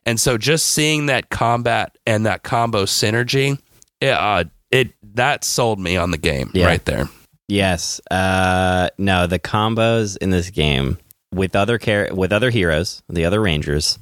And 0.06 0.20
so 0.20 0.38
just 0.38 0.68
seeing 0.68 1.06
that 1.06 1.30
combat 1.30 1.98
and 2.06 2.26
that 2.26 2.44
combo 2.44 2.84
synergy, 2.84 3.58
it, 4.00 4.10
uh, 4.10 4.44
it 4.70 4.92
that 5.14 5.42
sold 5.42 5.80
me 5.80 5.96
on 5.96 6.12
the 6.12 6.16
game 6.16 6.52
Yeah. 6.54 6.66
right 6.66 6.84
there. 6.84 7.08
Yes. 7.48 8.00
Uh, 8.08 8.88
no, 8.98 9.26
the 9.26 9.40
combos 9.40 10.16
in 10.16 10.30
this 10.30 10.50
game 10.50 10.96
with 11.34 11.56
other 11.56 11.76
char- 11.76 12.14
with 12.14 12.32
other 12.32 12.50
heroes, 12.50 13.02
the 13.08 13.24
other 13.24 13.40
rangers, 13.40 13.98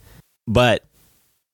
but 0.47 0.85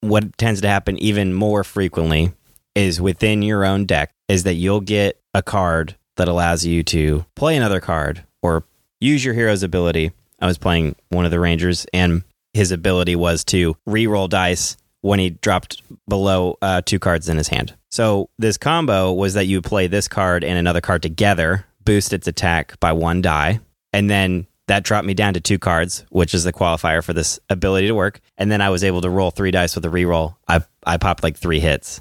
what 0.01 0.37
tends 0.39 0.61
to 0.63 0.69
happen 0.69 0.99
even 0.99 1.33
more 1.33 1.63
frequently 1.63 2.33
is 2.75 3.01
within 3.01 3.43
your 3.43 3.65
own 3.65 3.85
deck 3.87 4.11
is 4.29 4.43
that 4.43 4.55
you'll 4.55 4.81
get 4.81 5.21
a 5.33 5.43
card 5.45 5.95
that 6.17 6.27
allows 6.27 6.67
you 6.67 6.83
to 6.83 7.25
play 7.37 7.57
another 7.57 7.79
card 7.79 8.25
or 8.43 8.65
use 9.01 9.25
your 9.25 9.35
hero's 9.35 9.63
ability. 9.63 10.11
I 10.41 10.47
was 10.47 10.59
playing 10.59 10.97
one 11.09 11.25
of 11.25 11.31
the 11.31 11.41
rangers 11.41 11.87
and 11.93 12.23
his 12.53 12.73
ability 12.73 13.17
was 13.17 13.45
to 13.45 13.77
re-roll 13.87 14.29
dice 14.29 14.77
when 15.03 15.19
he 15.19 15.31
dropped 15.31 15.83
below 16.09 16.57
uh, 16.63 16.83
two 16.85 16.99
cards 16.99 17.29
in 17.29 17.37
his 17.37 17.49
hand. 17.49 17.75
So 17.91 18.29
this 18.39 18.59
combo 18.59 19.13
was 19.13 19.35
that 19.35 19.47
you 19.47 19.63
play 19.63 19.87
this 19.87 20.09
card 20.09 20.43
and 20.43 20.59
another 20.59 20.81
card 20.81 21.03
together, 21.03 21.67
boost 21.85 22.13
its 22.13 22.27
attack 22.27 22.79
by 22.81 22.93
one 22.93 23.23
die, 23.23 23.61
and 23.93 24.11
then 24.11 24.47
that 24.67 24.83
dropped 24.83 25.07
me 25.07 25.15
down 25.15 25.35
to 25.35 25.41
two 25.41 25.59
cards, 25.59 26.05
which 26.11 26.35
is 26.35 26.45
the 26.45 26.53
qualifier 26.53 27.03
for 27.05 27.13
this 27.13 27.39
ability 27.49 27.87
to 27.87 27.95
work. 27.95 28.21
And 28.37 28.51
then 28.51 28.61
I 28.61 28.71
was 28.71 28.83
able 28.83 29.01
to 29.03 29.11
roll 29.11 29.31
three 29.31 29.53
dice 29.53 29.75
with 29.75 29.85
a 29.85 29.89
reroll. 29.89 30.35
I 30.49 30.63
I 30.85 30.97
popped 30.97 31.23
like 31.23 31.37
three 31.37 31.61
hits. 31.61 32.01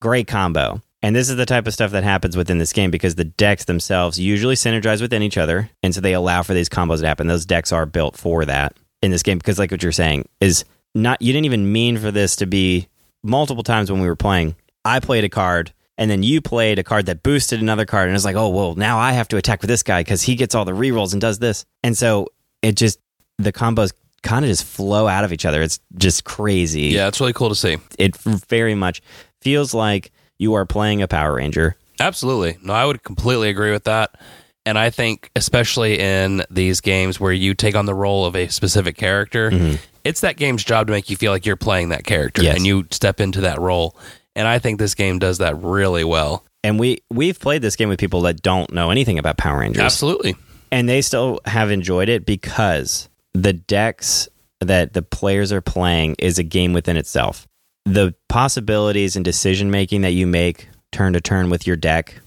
Great 0.00 0.28
combo. 0.28 0.80
And 1.02 1.16
this 1.16 1.30
is 1.30 1.36
the 1.36 1.46
type 1.46 1.66
of 1.66 1.72
stuff 1.72 1.92
that 1.92 2.04
happens 2.04 2.36
within 2.36 2.58
this 2.58 2.72
game 2.74 2.90
because 2.90 3.14
the 3.14 3.24
decks 3.24 3.64
themselves 3.64 4.20
usually 4.20 4.54
synergize 4.54 5.00
within 5.00 5.22
each 5.22 5.38
other, 5.38 5.70
and 5.82 5.94
so 5.94 6.00
they 6.00 6.12
allow 6.12 6.42
for 6.42 6.52
these 6.52 6.68
combos 6.68 7.00
to 7.00 7.06
happen. 7.06 7.26
Those 7.26 7.46
decks 7.46 7.72
are 7.72 7.86
built 7.86 8.16
for 8.16 8.44
that 8.44 8.76
in 9.00 9.10
this 9.10 9.22
game 9.22 9.38
because, 9.38 9.58
like 9.58 9.70
what 9.70 9.82
you're 9.82 9.92
saying, 9.92 10.28
is 10.40 10.64
not 10.94 11.22
you 11.22 11.32
didn't 11.32 11.46
even 11.46 11.72
mean 11.72 11.96
for 11.96 12.10
this 12.10 12.36
to 12.36 12.46
be 12.46 12.88
multiple 13.22 13.62
times 13.62 13.90
when 13.90 14.00
we 14.00 14.08
were 14.08 14.16
playing. 14.16 14.56
I 14.84 15.00
played 15.00 15.24
a 15.24 15.30
card, 15.30 15.72
and 15.96 16.10
then 16.10 16.22
you 16.22 16.42
played 16.42 16.78
a 16.78 16.82
card 16.82 17.06
that 17.06 17.22
boosted 17.22 17.60
another 17.62 17.86
card, 17.86 18.08
and 18.08 18.14
it's 18.16 18.24
like, 18.26 18.36
oh 18.36 18.50
well, 18.50 18.74
now 18.74 18.98
I 18.98 19.12
have 19.12 19.28
to 19.28 19.38
attack 19.38 19.62
with 19.62 19.68
this 19.68 19.82
guy 19.82 20.00
because 20.02 20.20
he 20.22 20.34
gets 20.36 20.54
all 20.54 20.66
the 20.66 20.72
rerolls 20.72 21.12
and 21.12 21.20
does 21.20 21.38
this, 21.38 21.64
and 21.82 21.96
so 21.96 22.26
it 22.60 22.76
just 22.76 22.98
the 23.38 23.52
combos 23.52 23.94
kind 24.22 24.44
of 24.44 24.50
just 24.50 24.64
flow 24.64 25.08
out 25.08 25.24
of 25.24 25.32
each 25.32 25.46
other. 25.46 25.62
It's 25.62 25.80
just 25.96 26.24
crazy 26.24 26.88
Yeah, 26.88 27.08
it's 27.08 27.20
really 27.20 27.32
cool 27.32 27.48
to 27.48 27.54
see. 27.54 27.78
it 27.98 28.14
very 28.18 28.74
much 28.74 29.00
feels 29.40 29.72
like 29.72 30.12
you 30.40 30.54
are 30.54 30.64
playing 30.64 31.02
a 31.02 31.06
Power 31.06 31.34
Ranger. 31.34 31.76
Absolutely. 32.00 32.56
No, 32.62 32.72
I 32.72 32.86
would 32.86 33.02
completely 33.02 33.50
agree 33.50 33.72
with 33.72 33.84
that. 33.84 34.18
And 34.64 34.78
I 34.78 34.88
think, 34.88 35.30
especially 35.36 35.98
in 35.98 36.42
these 36.50 36.80
games 36.80 37.20
where 37.20 37.32
you 37.32 37.54
take 37.54 37.74
on 37.74 37.84
the 37.84 37.94
role 37.94 38.24
of 38.24 38.34
a 38.34 38.48
specific 38.48 38.96
character, 38.96 39.50
mm-hmm. 39.50 39.76
it's 40.02 40.22
that 40.22 40.38
game's 40.38 40.64
job 40.64 40.86
to 40.86 40.92
make 40.92 41.10
you 41.10 41.16
feel 41.16 41.30
like 41.30 41.44
you're 41.44 41.56
playing 41.56 41.90
that 41.90 42.04
character 42.04 42.42
Yes. 42.42 42.56
and 42.56 42.66
you 42.66 42.86
step 42.90 43.20
into 43.20 43.42
that 43.42 43.60
role. 43.60 43.96
And 44.34 44.48
I 44.48 44.58
think 44.58 44.78
this 44.78 44.94
game 44.94 45.18
does 45.18 45.38
that 45.38 45.60
really 45.62 46.04
well. 46.04 46.42
And 46.64 46.78
we 46.80 47.02
we've 47.10 47.38
played 47.38 47.60
this 47.62 47.76
game 47.76 47.90
with 47.90 47.98
people 48.00 48.22
that 48.22 48.40
don't 48.40 48.72
know 48.72 48.90
anything 48.90 49.18
about 49.18 49.36
Power 49.36 49.60
Rangers, 49.60 49.82
Absolutely. 49.82 50.36
and 50.70 50.88
they 50.88 51.02
still 51.02 51.40
have 51.44 51.70
enjoyed 51.70 52.08
it 52.08 52.24
because 52.24 53.08
the 53.34 53.52
decks 53.52 54.28
that 54.60 54.92
the 54.94 55.02
players 55.02 55.52
are 55.52 55.62
playing 55.62 56.16
is 56.18 56.38
a 56.38 56.42
game 56.42 56.72
within 56.74 56.96
itself. 56.96 57.46
The 57.86 58.14
possibilities 58.28 59.16
and 59.16 59.24
decision 59.24 59.70
making 59.70 60.02
that 60.02 60.12
you 60.12 60.26
make 60.26 60.68
turn 60.92 61.14
to 61.14 61.20
turn 61.20 61.50
with 61.50 61.66
your 61.66 61.76
deck, 61.76 62.20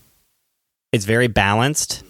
it's 0.92 1.06
very 1.06 1.28
balanced, 1.28 2.04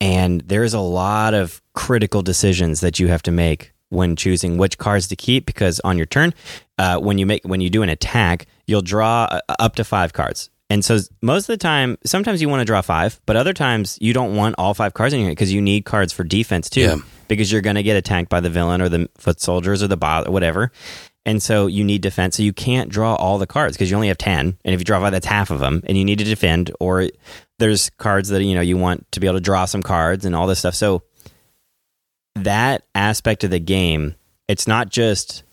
and 0.00 0.40
there's 0.42 0.74
a 0.74 0.80
lot 0.80 1.34
of 1.34 1.60
critical 1.72 2.22
decisions 2.22 2.80
that 2.80 2.98
you 2.98 3.08
have 3.08 3.22
to 3.22 3.30
make 3.30 3.72
when 3.88 4.16
choosing 4.16 4.58
which 4.58 4.78
cards 4.78 5.08
to 5.08 5.16
keep. 5.16 5.46
Because 5.46 5.80
on 5.80 5.96
your 5.96 6.06
turn, 6.06 6.34
uh, 6.78 6.98
when 6.98 7.18
you 7.18 7.26
make 7.26 7.44
when 7.44 7.60
you 7.60 7.70
do 7.70 7.82
an 7.82 7.88
attack, 7.88 8.46
you'll 8.66 8.82
draw 8.82 9.24
uh, 9.24 9.40
up 9.58 9.76
to 9.76 9.84
five 9.84 10.12
cards. 10.12 10.50
And 10.70 10.84
so 10.84 11.00
most 11.20 11.48
of 11.48 11.52
the 11.52 11.56
time, 11.56 11.98
sometimes 12.06 12.40
you 12.40 12.48
want 12.48 12.60
to 12.60 12.64
draw 12.64 12.80
five, 12.80 13.20
but 13.26 13.34
other 13.36 13.52
times 13.52 13.98
you 14.00 14.12
don't 14.12 14.36
want 14.36 14.54
all 14.56 14.72
five 14.72 14.94
cards 14.94 15.12
in 15.12 15.18
your 15.18 15.26
hand 15.26 15.36
because 15.36 15.52
you 15.52 15.60
need 15.60 15.84
cards 15.84 16.12
for 16.12 16.22
defense 16.22 16.70
too. 16.70 16.80
Yeah. 16.80 16.96
Because 17.26 17.50
you're 17.50 17.60
going 17.60 17.76
to 17.76 17.82
get 17.82 17.96
attacked 17.96 18.28
by 18.28 18.40
the 18.40 18.50
villain 18.50 18.80
or 18.80 18.88
the 18.88 19.08
foot 19.18 19.40
soldiers 19.40 19.82
or 19.82 19.88
the 19.88 19.96
bot 19.96 20.28
or 20.28 20.30
whatever. 20.30 20.70
And 21.26 21.42
so 21.42 21.66
you 21.66 21.84
need 21.84 22.00
defense. 22.00 22.36
So 22.36 22.42
you 22.42 22.52
can't 22.52 22.90
draw 22.90 23.14
all 23.14 23.38
the 23.38 23.46
cards 23.46 23.76
because 23.76 23.90
you 23.90 23.96
only 23.96 24.08
have 24.08 24.18
10. 24.18 24.58
And 24.64 24.74
if 24.74 24.80
you 24.80 24.84
draw 24.84 25.00
five, 25.00 25.12
that's 25.12 25.26
half 25.26 25.50
of 25.50 25.60
them. 25.60 25.82
And 25.84 25.98
you 25.98 26.04
need 26.04 26.18
to 26.18 26.24
defend. 26.24 26.70
Or 26.80 27.08
there's 27.58 27.90
cards 27.98 28.30
that, 28.30 28.42
you 28.42 28.54
know, 28.54 28.60
you 28.62 28.76
want 28.76 29.10
to 29.12 29.20
be 29.20 29.26
able 29.26 29.36
to 29.36 29.42
draw 29.42 29.66
some 29.66 29.82
cards 29.82 30.24
and 30.24 30.34
all 30.34 30.46
this 30.46 30.60
stuff. 30.60 30.74
So 30.74 31.02
that 32.36 32.84
aspect 32.94 33.44
of 33.44 33.50
the 33.50 33.58
game 33.58 34.14
it's 34.50 34.66
not 34.66 34.88
just 34.88 35.44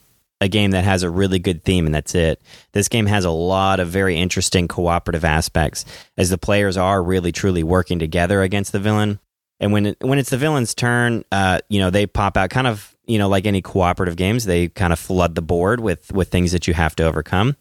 a 0.42 0.48
game 0.48 0.72
that 0.72 0.84
has 0.84 1.04
a 1.04 1.10
really 1.10 1.38
good 1.38 1.64
theme 1.64 1.86
and 1.86 1.94
that's 1.94 2.16
it. 2.16 2.42
This 2.72 2.88
game 2.88 3.06
has 3.06 3.26
a 3.26 3.30
lot 3.30 3.80
of 3.80 3.90
very 3.90 4.18
interesting 4.18 4.68
cooperative 4.68 5.24
aspects 5.24 5.86
as 6.18 6.32
the 6.32 6.38
players 6.40 6.78
are 6.78 7.04
really 7.04 7.32
truly 7.32 7.62
working 7.62 8.00
together 8.00 8.42
against 8.42 8.72
the 8.72 8.80
villain. 8.80 9.20
And 9.60 9.72
when 9.72 9.86
it, 9.86 9.98
when 10.02 10.18
it's 10.18 10.32
the 10.32 10.38
villain's 10.40 10.74
turn, 10.74 11.26
uh, 11.32 11.60
you 11.70 11.80
know, 11.80 11.92
they 11.92 12.08
pop 12.08 12.38
out 12.38 12.50
kind 12.50 12.66
of, 12.66 12.96
you 13.08 13.18
know, 13.18 13.30
like 13.30 13.46
any 13.46 13.62
cooperative 13.62 14.16
games, 14.16 14.46
they 14.46 14.68
kind 14.70 14.94
of 14.94 15.00
flood 15.00 15.36
the 15.36 15.42
board 15.42 15.80
with 15.80 16.12
with 16.12 16.30
things 16.30 16.52
that 16.52 16.68
you 16.68 16.74
have 16.74 16.96
to 16.98 17.04
overcome. 17.06 17.56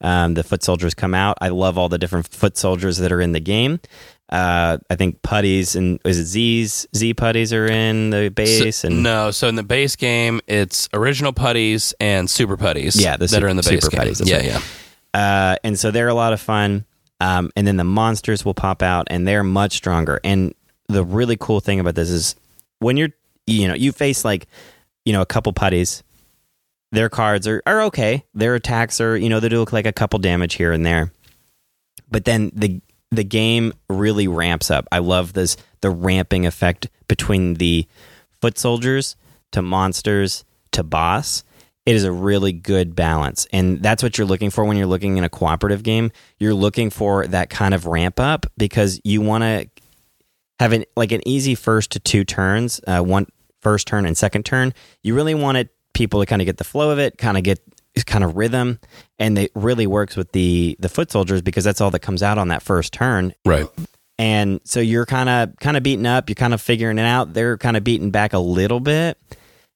Um, 0.00 0.34
the 0.34 0.42
foot 0.42 0.62
soldiers 0.62 0.94
come 0.94 1.14
out. 1.14 1.38
I 1.40 1.48
love 1.48 1.78
all 1.78 1.88
the 1.88 1.98
different 1.98 2.28
foot 2.28 2.56
soldiers 2.58 2.98
that 2.98 3.12
are 3.12 3.20
in 3.20 3.32
the 3.32 3.40
game. 3.40 3.80
Uh, 4.28 4.78
I 4.90 4.96
think 4.96 5.22
putties 5.22 5.76
and 5.76 6.00
is 6.04 6.18
it 6.18 6.24
Z's 6.24 6.86
Z 6.96 7.14
putties 7.14 7.52
are 7.52 7.66
in 7.66 8.10
the 8.10 8.28
base 8.28 8.78
So- 8.78 8.88
and 8.88 9.02
no, 9.04 9.30
so 9.30 9.46
in 9.48 9.54
the 9.54 9.62
base 9.62 9.94
game, 9.96 10.40
it's 10.48 10.88
original 10.92 11.32
putties 11.32 11.94
and 12.00 12.28
super 12.28 12.56
putties. 12.56 13.00
Yeah, 13.00 13.16
the 13.16 13.26
that 13.28 13.42
are 13.44 13.48
in 13.48 13.56
the 13.56 13.62
base 13.62 13.82
super 13.84 13.88
game. 13.90 14.00
putties, 14.00 14.20
Yeah, 14.28 14.36
right. 14.36 14.44
yeah. 14.46 14.60
uh, 15.14 15.56
and 15.62 15.78
so 15.78 15.90
they're 15.92 16.08
a 16.08 16.14
lot 16.14 16.32
of 16.32 16.40
fun. 16.40 16.84
Um, 17.20 17.50
and 17.56 17.66
then 17.66 17.76
the 17.78 17.84
monsters 17.84 18.44
will 18.44 18.52
pop 18.52 18.82
out, 18.82 19.06
and 19.10 19.26
they're 19.26 19.44
much 19.44 19.72
stronger. 19.72 20.20
And 20.22 20.54
the 20.88 21.02
really 21.04 21.36
cool 21.38 21.60
thing 21.60 21.80
about 21.80 21.94
this 21.94 22.10
is 22.10 22.34
when 22.80 22.98
you're, 22.98 23.08
you 23.46 23.68
know, 23.68 23.74
you 23.74 23.90
face 23.92 24.22
like, 24.24 24.46
you 25.06 25.14
know, 25.14 25.22
a 25.22 25.26
couple 25.26 25.54
putties. 25.54 26.02
Their 26.92 27.08
cards 27.08 27.48
are 27.48 27.62
are 27.66 27.82
okay. 27.82 28.24
Their 28.34 28.54
attacks 28.54 29.00
are, 29.00 29.16
you 29.16 29.30
know, 29.30 29.40
they 29.40 29.48
do 29.48 29.58
look 29.58 29.72
like 29.72 29.86
a 29.86 29.92
couple 29.92 30.18
damage 30.18 30.54
here 30.54 30.72
and 30.72 30.84
there. 30.84 31.12
But 32.10 32.26
then 32.26 32.50
the 32.54 32.82
the 33.10 33.24
game 33.24 33.72
really 33.88 34.28
ramps 34.28 34.70
up. 34.70 34.86
I 34.92 34.98
love 34.98 35.32
this 35.32 35.56
the 35.80 35.90
ramping 35.90 36.44
effect 36.44 36.88
between 37.08 37.54
the 37.54 37.86
foot 38.40 38.58
soldiers 38.58 39.16
to 39.52 39.62
monsters 39.62 40.44
to 40.72 40.82
boss. 40.82 41.42
It 41.86 41.94
is 41.94 42.04
a 42.04 42.12
really 42.12 42.52
good 42.52 42.96
balance. 42.96 43.46
And 43.52 43.80
that's 43.80 44.02
what 44.02 44.18
you're 44.18 44.26
looking 44.26 44.50
for 44.50 44.64
when 44.64 44.76
you're 44.76 44.88
looking 44.88 45.18
in 45.18 45.24
a 45.24 45.28
cooperative 45.28 45.84
game. 45.84 46.10
You're 46.38 46.54
looking 46.54 46.90
for 46.90 47.26
that 47.28 47.48
kind 47.48 47.74
of 47.74 47.86
ramp 47.86 48.18
up 48.18 48.46
because 48.56 49.00
you 49.04 49.20
want 49.20 49.42
to 49.42 49.70
have 50.58 50.72
an 50.72 50.84
like 50.96 51.12
an 51.12 51.26
easy 51.26 51.54
first 51.54 51.92
to 51.92 52.00
two 52.00 52.24
turns, 52.24 52.80
uh, 52.86 53.00
one 53.00 53.26
first 53.62 53.86
turn 53.86 54.06
and 54.06 54.16
second 54.16 54.44
turn. 54.44 54.72
You 55.02 55.14
really 55.14 55.34
want 55.34 55.58
it 55.58 55.70
people 55.94 56.20
to 56.20 56.26
kind 56.26 56.42
of 56.42 56.46
get 56.46 56.58
the 56.58 56.64
flow 56.64 56.90
of 56.90 56.98
it, 56.98 57.18
kind 57.18 57.36
of 57.36 57.42
get 57.42 57.60
kind 58.04 58.22
of 58.22 58.36
rhythm, 58.36 58.78
and 59.18 59.38
it 59.38 59.50
really 59.54 59.86
works 59.86 60.16
with 60.16 60.32
the 60.32 60.76
the 60.78 60.88
foot 60.88 61.10
soldiers 61.10 61.42
because 61.42 61.64
that's 61.64 61.80
all 61.80 61.90
that 61.90 62.00
comes 62.00 62.22
out 62.22 62.38
on 62.38 62.48
that 62.48 62.62
first 62.62 62.92
turn. 62.92 63.32
Right. 63.44 63.66
And 64.18 64.60
so 64.64 64.80
you're 64.80 65.06
kind 65.06 65.28
of 65.28 65.56
kind 65.58 65.76
of 65.76 65.82
beating 65.82 66.06
up, 66.06 66.28
you're 66.28 66.34
kind 66.34 66.54
of 66.54 66.60
figuring 66.60 66.98
it 66.98 67.06
out. 67.06 67.34
They're 67.34 67.58
kind 67.58 67.76
of 67.76 67.84
beating 67.84 68.10
back 68.10 68.32
a 68.32 68.38
little 68.38 68.80
bit, 68.80 69.18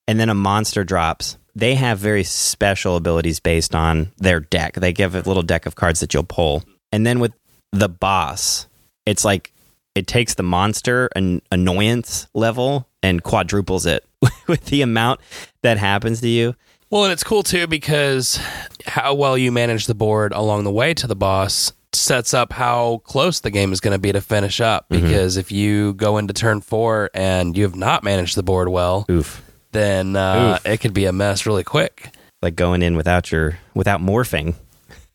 and 0.06 0.20
then 0.20 0.28
a 0.28 0.34
monster 0.34 0.84
drops. 0.84 1.36
They 1.54 1.74
have 1.74 1.98
very 1.98 2.24
special 2.24 2.96
abilities 2.96 3.40
based 3.40 3.74
on 3.74 4.12
their 4.18 4.40
deck. 4.40 4.74
They 4.74 4.92
give 4.92 5.14
a 5.14 5.20
little 5.20 5.42
deck 5.42 5.66
of 5.66 5.74
cards 5.74 6.00
that 6.00 6.14
you'll 6.14 6.22
pull, 6.22 6.62
and 6.92 7.06
then 7.06 7.20
with 7.20 7.32
the 7.72 7.88
boss, 7.88 8.66
it's 9.06 9.24
like 9.24 9.52
it 9.94 10.06
takes 10.06 10.34
the 10.34 10.42
monster 10.42 11.08
an 11.16 11.42
annoyance 11.50 12.26
level 12.34 12.88
and 13.02 13.22
quadruples 13.22 13.86
it 13.86 14.04
with 14.46 14.66
the 14.66 14.82
amount 14.82 15.20
that 15.62 15.78
happens 15.78 16.20
to 16.20 16.28
you. 16.28 16.54
Well, 16.90 17.04
and 17.04 17.12
it's 17.12 17.24
cool 17.24 17.42
too 17.42 17.66
because 17.66 18.40
how 18.86 19.14
well 19.14 19.38
you 19.38 19.52
manage 19.52 19.86
the 19.86 19.94
board 19.94 20.32
along 20.32 20.64
the 20.64 20.72
way 20.72 20.92
to 20.94 21.06
the 21.06 21.16
boss 21.16 21.72
sets 21.92 22.34
up 22.34 22.52
how 22.52 23.00
close 23.04 23.40
the 23.40 23.50
game 23.50 23.72
is 23.72 23.80
going 23.80 23.92
to 23.92 23.98
be 23.98 24.12
to 24.12 24.20
finish 24.20 24.60
up. 24.60 24.88
Mm-hmm. 24.88 25.06
Because 25.06 25.36
if 25.36 25.52
you 25.52 25.94
go 25.94 26.18
into 26.18 26.34
turn 26.34 26.60
four 26.60 27.10
and 27.14 27.56
you 27.56 27.64
have 27.64 27.76
not 27.76 28.02
managed 28.02 28.36
the 28.36 28.42
board 28.42 28.68
well, 28.68 29.06
Oof. 29.10 29.42
then 29.72 30.16
uh, 30.16 30.58
Oof. 30.58 30.66
it 30.66 30.78
could 30.78 30.94
be 30.94 31.04
a 31.04 31.12
mess 31.12 31.46
really 31.46 31.64
quick. 31.64 32.14
Like 32.42 32.56
going 32.56 32.82
in 32.82 32.96
without 32.96 33.30
your 33.30 33.58
without 33.74 34.00
morphing. 34.00 34.54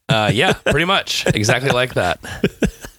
Uh, 0.07 0.31
yeah, 0.33 0.53
pretty 0.65 0.85
much 0.85 1.25
exactly 1.27 1.71
like 1.71 1.95
that. 1.95 2.19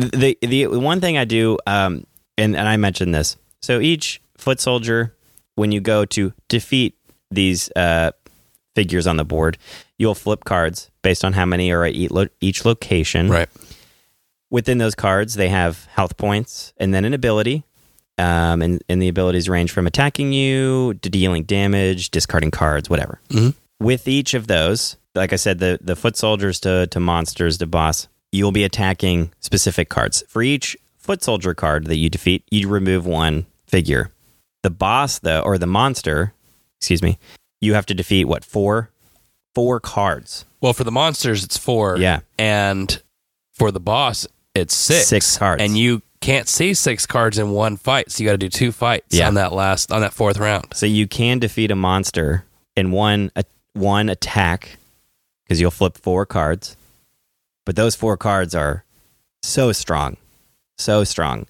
the 0.00 0.38
the 0.40 0.66
one 0.66 1.00
thing 1.00 1.18
I 1.18 1.24
do, 1.24 1.58
um, 1.66 2.06
and 2.38 2.56
and 2.56 2.68
I 2.68 2.76
mentioned 2.76 3.14
this. 3.14 3.36
So 3.62 3.80
each 3.80 4.20
foot 4.36 4.60
soldier, 4.60 5.14
when 5.54 5.72
you 5.72 5.80
go 5.80 6.04
to 6.06 6.32
defeat 6.48 6.96
these 7.30 7.70
uh, 7.76 8.12
figures 8.74 9.06
on 9.06 9.16
the 9.16 9.24
board, 9.24 9.58
you'll 9.98 10.14
flip 10.14 10.44
cards 10.44 10.90
based 11.02 11.24
on 11.24 11.32
how 11.32 11.44
many 11.44 11.70
are 11.70 11.84
at 11.84 11.94
each, 11.94 12.64
location. 12.64 13.28
Right. 13.28 13.48
Within 14.50 14.78
those 14.78 14.94
cards, 14.94 15.34
they 15.34 15.48
have 15.48 15.84
health 15.86 16.16
points 16.16 16.72
and 16.76 16.92
then 16.92 17.04
an 17.04 17.14
ability. 17.14 17.64
Um, 18.18 18.60
and, 18.60 18.82
and 18.86 19.00
the 19.00 19.08
abilities 19.08 19.48
range 19.48 19.70
from 19.70 19.86
attacking 19.86 20.34
you 20.34 20.92
to 20.94 21.08
dealing 21.08 21.44
damage, 21.44 22.10
discarding 22.10 22.50
cards, 22.50 22.90
whatever. 22.90 23.18
Mhm. 23.30 23.54
With 23.80 24.06
each 24.08 24.34
of 24.34 24.46
those, 24.46 24.96
like 25.14 25.32
I 25.32 25.36
said, 25.36 25.58
the, 25.58 25.78
the 25.80 25.96
foot 25.96 26.18
soldiers 26.18 26.60
to, 26.60 26.86
to 26.88 27.00
monsters 27.00 27.56
to 27.58 27.66
boss, 27.66 28.08
you'll 28.32 28.52
be 28.52 28.64
attacking 28.64 29.32
specific 29.40 29.88
cards. 29.88 30.22
For 30.28 30.42
each 30.42 30.76
foot 30.98 31.22
soldier 31.22 31.54
card 31.54 31.86
that 31.86 31.96
you 31.96 32.08
defeat, 32.08 32.44
you 32.50 32.68
remove 32.68 33.06
one 33.06 33.46
figure. 33.66 34.10
The 34.62 34.70
boss, 34.70 35.18
though, 35.18 35.40
or 35.40 35.58
the 35.58 35.66
monster, 35.66 36.32
excuse 36.78 37.02
me, 37.02 37.18
you 37.60 37.74
have 37.74 37.86
to 37.86 37.94
defeat 37.94 38.26
what, 38.26 38.44
four? 38.44 38.90
Four 39.54 39.80
cards. 39.80 40.44
Well, 40.60 40.72
for 40.72 40.84
the 40.84 40.92
monsters, 40.92 41.42
it's 41.44 41.56
four. 41.56 41.96
Yeah. 41.98 42.20
And 42.38 43.00
for 43.54 43.70
the 43.70 43.80
boss, 43.80 44.26
it's 44.54 44.74
six. 44.74 45.06
Six 45.06 45.36
cards. 45.38 45.62
And 45.62 45.76
you 45.76 46.02
can't 46.20 46.48
see 46.48 46.74
six 46.74 47.06
cards 47.06 47.38
in 47.38 47.50
one 47.50 47.76
fight, 47.78 48.10
so 48.10 48.22
you 48.22 48.28
got 48.28 48.32
to 48.32 48.38
do 48.38 48.48
two 48.50 48.72
fights 48.72 49.14
Yeah. 49.16 49.26
on 49.26 49.34
that 49.34 49.52
last 49.52 49.90
on 49.90 50.02
that 50.02 50.12
fourth 50.12 50.38
round. 50.38 50.66
So 50.74 50.84
you 50.86 51.08
can 51.08 51.38
defeat 51.38 51.70
a 51.70 51.76
monster 51.76 52.44
in 52.76 52.90
one 52.92 53.30
a, 53.36 53.44
one 53.72 54.08
attack 54.10 54.76
because 55.44 55.60
you'll 55.60 55.70
flip 55.70 55.96
four 55.96 56.26
cards. 56.26 56.76
But 57.66 57.76
those 57.76 57.94
four 57.94 58.16
cards 58.16 58.54
are 58.54 58.84
so 59.42 59.72
strong, 59.72 60.16
so 60.78 61.04
strong. 61.04 61.46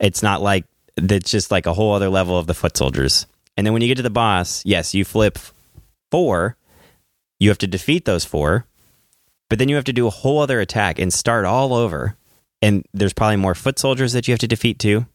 It's 0.00 0.22
not 0.22 0.42
like 0.42 0.64
it's 0.96 1.30
just 1.30 1.50
like 1.50 1.66
a 1.66 1.74
whole 1.74 1.94
other 1.94 2.08
level 2.08 2.38
of 2.38 2.46
the 2.46 2.54
foot 2.54 2.76
soldiers. 2.76 3.26
And 3.56 3.66
then 3.66 3.72
when 3.72 3.82
you 3.82 3.88
get 3.88 3.96
to 3.96 4.02
the 4.02 4.10
boss, 4.10 4.62
yes, 4.64 4.94
you 4.94 5.04
flip 5.04 5.38
four. 6.10 6.56
You 7.38 7.48
have 7.48 7.58
to 7.58 7.66
defeat 7.66 8.04
those 8.04 8.24
four, 8.24 8.66
but 9.50 9.58
then 9.58 9.68
you 9.68 9.74
have 9.74 9.84
to 9.86 9.92
do 9.92 10.06
a 10.06 10.10
whole 10.10 10.38
other 10.38 10.60
attack 10.60 10.98
and 10.98 11.12
start 11.12 11.44
all 11.44 11.74
over. 11.74 12.16
And 12.60 12.86
there's 12.94 13.12
probably 13.12 13.36
more 13.36 13.56
foot 13.56 13.78
soldiers 13.78 14.12
that 14.12 14.28
you 14.28 14.32
have 14.32 14.38
to 14.40 14.46
defeat 14.46 14.78
too. 14.78 15.06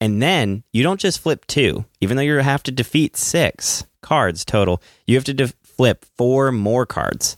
And 0.00 0.20
then 0.22 0.64
you 0.72 0.82
don't 0.82 1.00
just 1.00 1.20
flip 1.20 1.46
two, 1.46 1.84
even 2.00 2.16
though 2.16 2.22
you 2.22 2.36
have 2.36 2.62
to 2.64 2.72
defeat 2.72 3.16
six 3.16 3.84
cards 4.02 4.44
total, 4.44 4.82
you 5.06 5.14
have 5.16 5.24
to 5.24 5.48
flip 5.62 6.04
four 6.16 6.52
more 6.52 6.86
cards, 6.86 7.36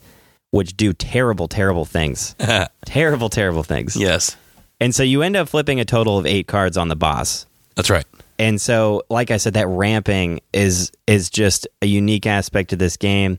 which 0.52 0.76
do 0.76 0.92
terrible, 0.92 1.48
terrible 1.48 1.84
things. 1.84 2.36
terrible, 2.86 3.28
terrible 3.28 3.64
things. 3.64 3.96
yes, 3.96 4.36
And 4.80 4.94
so 4.94 5.02
you 5.02 5.22
end 5.22 5.34
up 5.36 5.48
flipping 5.48 5.80
a 5.80 5.84
total 5.84 6.18
of 6.18 6.26
eight 6.26 6.46
cards 6.46 6.76
on 6.76 6.88
the 6.88 6.96
boss. 6.96 7.46
that's 7.74 7.90
right. 7.90 8.04
And 8.38 8.60
so, 8.60 9.02
like 9.10 9.30
I 9.30 9.36
said, 9.36 9.54
that 9.54 9.66
ramping 9.68 10.40
is 10.52 10.90
is 11.06 11.30
just 11.30 11.68
a 11.80 11.86
unique 11.86 12.26
aspect 12.26 12.70
to 12.70 12.76
this 12.76 12.96
game 12.96 13.38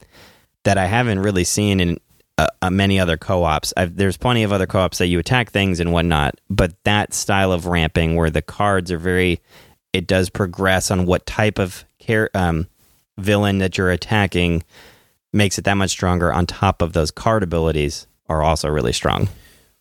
that 0.64 0.78
I 0.78 0.86
haven't 0.86 1.20
really 1.20 1.44
seen 1.44 1.80
in 1.80 2.00
uh, 2.38 2.48
uh, 2.62 2.70
many 2.70 3.00
other 3.00 3.18
co-ops. 3.18 3.74
I've, 3.76 3.96
there's 3.96 4.18
plenty 4.18 4.44
of 4.44 4.52
other 4.52 4.66
co-ops 4.66 4.98
that 5.00 5.08
you 5.08 5.20
attack 5.20 5.52
things 5.52 5.80
and 5.80 5.92
whatnot, 5.92 6.40
but 6.50 6.74
that 6.84 7.14
style 7.14 7.52
of 7.52 7.68
ramping, 7.68 8.16
where 8.16 8.30
the 8.30 8.42
cards 8.42 8.92
are 8.92 8.98
very, 8.98 9.42
it 9.92 10.08
does 10.08 10.30
progress 10.30 10.90
on 10.90 11.06
what 11.06 11.26
type 11.26 11.60
of 11.60 11.86
care 12.00 12.30
um, 12.34 12.68
villain 13.18 13.60
that 13.60 13.78
you're 13.78 13.92
attacking, 13.92 14.64
makes 15.34 15.58
it 15.58 15.66
that 15.66 15.76
much 15.76 15.90
stronger. 15.92 16.32
On 16.32 16.46
top 16.46 16.82
of 16.82 16.94
those 16.94 17.12
card 17.12 17.44
abilities, 17.44 18.08
are 18.30 18.42
also 18.42 18.70
really 18.70 18.94
strong. 18.94 19.30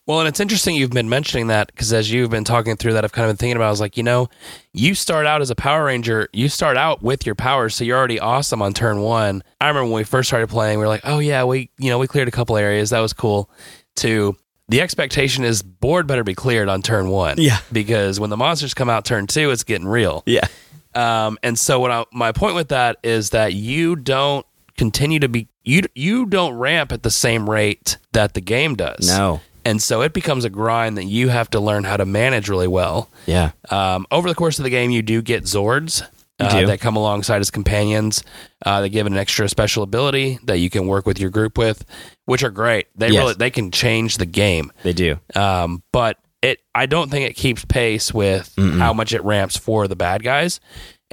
Well, 0.05 0.19
and 0.19 0.27
it's 0.27 0.41
interesting 0.41 0.75
you've 0.75 0.89
been 0.89 1.07
mentioning 1.07 1.47
that 1.47 1.67
because 1.67 1.93
as 1.93 2.11
you've 2.11 2.29
been 2.29 2.43
talking 2.43 2.75
through 2.75 2.93
that, 2.93 3.05
I've 3.05 3.13
kind 3.13 3.25
of 3.25 3.29
been 3.29 3.37
thinking 3.37 3.55
about. 3.55 3.67
I 3.67 3.71
was 3.71 3.79
like, 3.79 3.95
you 3.95 4.03
know, 4.03 4.27
you 4.73 4.95
start 4.95 5.25
out 5.25 5.41
as 5.41 5.49
a 5.49 5.55
Power 5.55 5.85
Ranger. 5.85 6.27
You 6.33 6.49
start 6.49 6.75
out 6.75 7.01
with 7.01 7.25
your 7.25 7.35
powers, 7.35 7.73
so 7.73 7.85
you're 7.85 7.97
already 7.97 8.19
awesome 8.19 8.61
on 8.61 8.73
turn 8.73 8.99
one. 8.99 9.43
I 9.61 9.69
remember 9.69 9.85
when 9.85 9.93
we 9.93 10.03
first 10.03 10.27
started 10.27 10.49
playing, 10.49 10.79
we 10.79 10.83
were 10.83 10.89
like, 10.89 11.01
oh 11.05 11.19
yeah, 11.19 11.45
we 11.45 11.69
you 11.77 11.89
know 11.89 11.99
we 11.99 12.07
cleared 12.07 12.27
a 12.27 12.31
couple 12.31 12.57
areas. 12.57 12.89
That 12.89 12.99
was 12.99 13.13
cool. 13.13 13.49
To 13.97 14.35
the 14.67 14.81
expectation 14.81 15.45
is 15.45 15.61
board 15.61 16.05
better 16.05 16.23
be 16.23 16.35
cleared 16.35 16.67
on 16.67 16.81
turn 16.81 17.07
one. 17.09 17.35
Yeah. 17.37 17.59
because 17.71 18.19
when 18.19 18.29
the 18.29 18.37
monsters 18.37 18.73
come 18.73 18.89
out 18.89 19.05
turn 19.05 19.27
two, 19.27 19.51
it's 19.51 19.63
getting 19.63 19.87
real. 19.87 20.23
Yeah. 20.25 20.47
Um, 20.95 21.37
and 21.43 21.57
so 21.57 21.79
what 21.79 21.91
I, 21.91 22.05
my 22.11 22.33
point 22.33 22.55
with 22.55 22.69
that 22.69 22.97
is 23.03 23.31
that 23.31 23.53
you 23.53 23.95
don't 23.95 24.45
continue 24.77 25.19
to 25.19 25.29
be 25.29 25.47
you 25.63 25.83
you 25.95 26.25
don't 26.25 26.53
ramp 26.55 26.91
at 26.91 27.03
the 27.03 27.11
same 27.11 27.49
rate 27.49 27.97
that 28.11 28.33
the 28.33 28.41
game 28.41 28.75
does. 28.75 29.07
No. 29.07 29.41
And 29.65 29.81
so 29.81 30.01
it 30.01 30.11
becomes 30.11 30.43
a 30.43 30.49
grind 30.49 30.97
that 30.97 31.05
you 31.05 31.29
have 31.29 31.49
to 31.51 31.59
learn 31.59 31.85
how 31.85 31.95
to 31.95 32.05
manage 32.05 32.49
really 32.49 32.67
well. 32.67 33.09
Yeah. 33.25 33.51
Um, 33.69 34.05
over 34.11 34.27
the 34.27 34.35
course 34.35 34.59
of 34.59 34.63
the 34.63 34.69
game, 34.69 34.91
you 34.91 35.01
do 35.01 35.21
get 35.21 35.43
Zords 35.43 36.03
uh, 36.37 36.59
do. 36.59 36.67
that 36.67 36.81
come 36.81 36.97
alongside 36.97 37.39
as 37.39 37.49
companions. 37.49 38.25
Uh, 38.65 38.81
they 38.81 38.89
give 38.89 39.05
it 39.07 39.13
an 39.13 39.17
extra 39.17 39.47
special 39.47 39.81
ability 39.83 40.37
that 40.43 40.57
you 40.57 40.69
can 40.69 40.87
work 40.87 41.05
with 41.05 41.17
your 41.17 41.29
group 41.29 41.57
with, 41.57 41.85
which 42.25 42.43
are 42.43 42.49
great. 42.51 42.87
They 42.97 43.07
Yes. 43.09 43.17
really 43.19 43.33
they 43.35 43.49
can 43.51 43.71
change 43.71 44.17
the 44.17 44.25
game. 44.25 44.69
They 44.83 44.91
do. 44.91 45.17
Um, 45.33 45.81
but 45.93 46.17
it 46.41 46.59
I 46.75 46.85
don't 46.85 47.09
think 47.09 47.29
it 47.29 47.35
keeps 47.37 47.63
pace 47.63 48.13
with 48.13 48.53
how 48.57 48.91
much 48.91 49.13
it 49.13 49.23
ramps 49.23 49.55
for 49.55 49.87
the 49.87 49.95
bad 49.95 50.23
guys. 50.23 50.59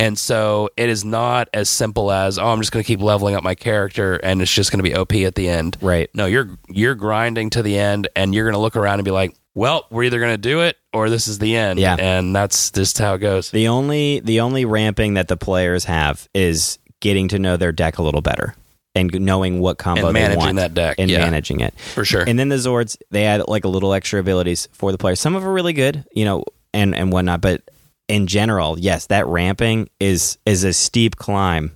And 0.00 0.18
so 0.18 0.70
it 0.76 0.88
is 0.88 1.04
not 1.04 1.48
as 1.52 1.68
simple 1.68 2.10
as 2.10 2.38
oh 2.38 2.48
I'm 2.48 2.60
just 2.60 2.72
going 2.72 2.82
to 2.82 2.86
keep 2.86 3.00
leveling 3.00 3.34
up 3.34 3.44
my 3.44 3.54
character 3.54 4.16
and 4.16 4.40
it's 4.42 4.52
just 4.52 4.72
going 4.72 4.82
to 4.82 4.88
be 4.88 4.94
OP 4.94 5.12
at 5.14 5.34
the 5.34 5.48
end. 5.48 5.76
Right. 5.80 6.10
No, 6.14 6.26
you're 6.26 6.48
you're 6.68 6.94
grinding 6.94 7.50
to 7.50 7.62
the 7.62 7.78
end 7.78 8.08
and 8.16 8.34
you're 8.34 8.44
going 8.44 8.54
to 8.54 8.60
look 8.60 8.76
around 8.76 8.98
and 8.98 9.04
be 9.04 9.10
like, 9.10 9.36
well, 9.54 9.86
we're 9.90 10.04
either 10.04 10.18
going 10.18 10.32
to 10.32 10.38
do 10.38 10.62
it 10.62 10.78
or 10.92 11.10
this 11.10 11.28
is 11.28 11.38
the 11.38 11.56
end. 11.56 11.78
Yeah. 11.78 11.96
And 11.98 12.34
that's 12.34 12.70
just 12.70 12.98
how 12.98 13.14
it 13.14 13.18
goes. 13.18 13.50
The 13.50 13.68
only 13.68 14.20
the 14.20 14.40
only 14.40 14.64
ramping 14.64 15.14
that 15.14 15.28
the 15.28 15.36
players 15.36 15.84
have 15.84 16.28
is 16.34 16.78
getting 17.00 17.28
to 17.28 17.38
know 17.38 17.56
their 17.56 17.72
deck 17.72 17.98
a 17.98 18.02
little 18.02 18.22
better 18.22 18.54
and 18.94 19.12
knowing 19.20 19.60
what 19.60 19.78
combo 19.78 20.00
they 20.00 20.04
want. 20.04 20.16
And 20.16 20.16
they 20.16 20.28
managing 20.28 20.44
want 20.44 20.56
that 20.56 20.74
deck, 20.74 20.96
and 20.98 21.10
yeah. 21.10 21.18
managing 21.18 21.60
it. 21.60 21.78
For 21.78 22.04
sure. 22.04 22.24
And 22.26 22.38
then 22.38 22.48
the 22.48 22.56
Zords, 22.56 22.96
they 23.10 23.24
add 23.24 23.46
like 23.48 23.64
a 23.64 23.68
little 23.68 23.92
extra 23.92 24.20
abilities 24.20 24.68
for 24.72 24.92
the 24.92 24.98
players. 24.98 25.20
Some 25.20 25.36
of 25.36 25.42
them 25.42 25.50
are 25.50 25.54
really 25.54 25.72
good, 25.72 26.04
you 26.12 26.24
know, 26.24 26.44
and 26.72 26.94
and 26.94 27.12
whatnot. 27.12 27.40
But 27.40 27.62
in 28.10 28.26
general, 28.26 28.78
yes, 28.78 29.06
that 29.06 29.26
ramping 29.26 29.88
is 30.00 30.36
is 30.44 30.64
a 30.64 30.72
steep 30.72 31.16
climb 31.16 31.70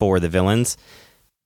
for 0.00 0.20
the 0.20 0.28
villains. 0.28 0.76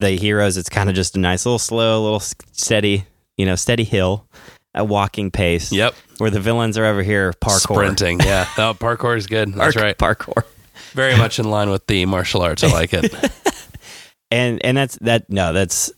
The 0.00 0.10
heroes, 0.10 0.56
it's 0.56 0.68
kind 0.68 0.88
of 0.88 0.94
just 0.94 1.16
a 1.16 1.18
nice 1.18 1.44
little 1.44 1.58
slow, 1.58 2.02
little 2.02 2.20
steady, 2.20 3.04
you 3.36 3.46
know, 3.46 3.54
steady 3.56 3.84
hill, 3.84 4.26
a 4.74 4.84
walking 4.84 5.30
pace. 5.30 5.72
Yep. 5.72 5.94
Where 6.18 6.30
the 6.30 6.40
villains 6.40 6.78
are 6.78 6.84
over 6.84 7.02
here 7.02 7.32
parkour. 7.32 7.74
Sprinting. 7.74 8.20
Yeah. 8.20 8.46
No, 8.58 8.74
parkour 8.74 9.16
is 9.16 9.26
good. 9.26 9.52
That's 9.54 9.74
Park- 9.74 9.84
right. 9.84 9.98
Parkour. 9.98 10.44
Very 10.92 11.16
much 11.16 11.38
in 11.38 11.50
line 11.50 11.70
with 11.70 11.86
the 11.86 12.04
martial 12.06 12.42
arts. 12.42 12.62
I 12.64 12.68
like 12.72 12.92
it. 12.92 13.14
and 14.30 14.64
and 14.64 14.76
that's 14.76 14.96
that 14.98 15.28
no 15.30 15.52
that's 15.52 15.90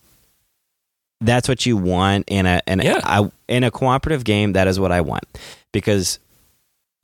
that's 1.21 1.49
what 1.49 1.65
you 1.67 1.77
want 1.77 2.25
in 2.29 2.47
a 2.47 2.61
in 2.67 2.81
a, 2.81 2.85
Yeah. 2.85 3.01
I, 3.05 3.31
in 3.49 3.65
a 3.65 3.71
cooperative 3.71 4.25
game 4.25 4.55
that 4.55 4.67
is 4.69 4.81
what 4.81 4.91
i 4.91 5.01
want 5.03 5.25
because 5.73 6.19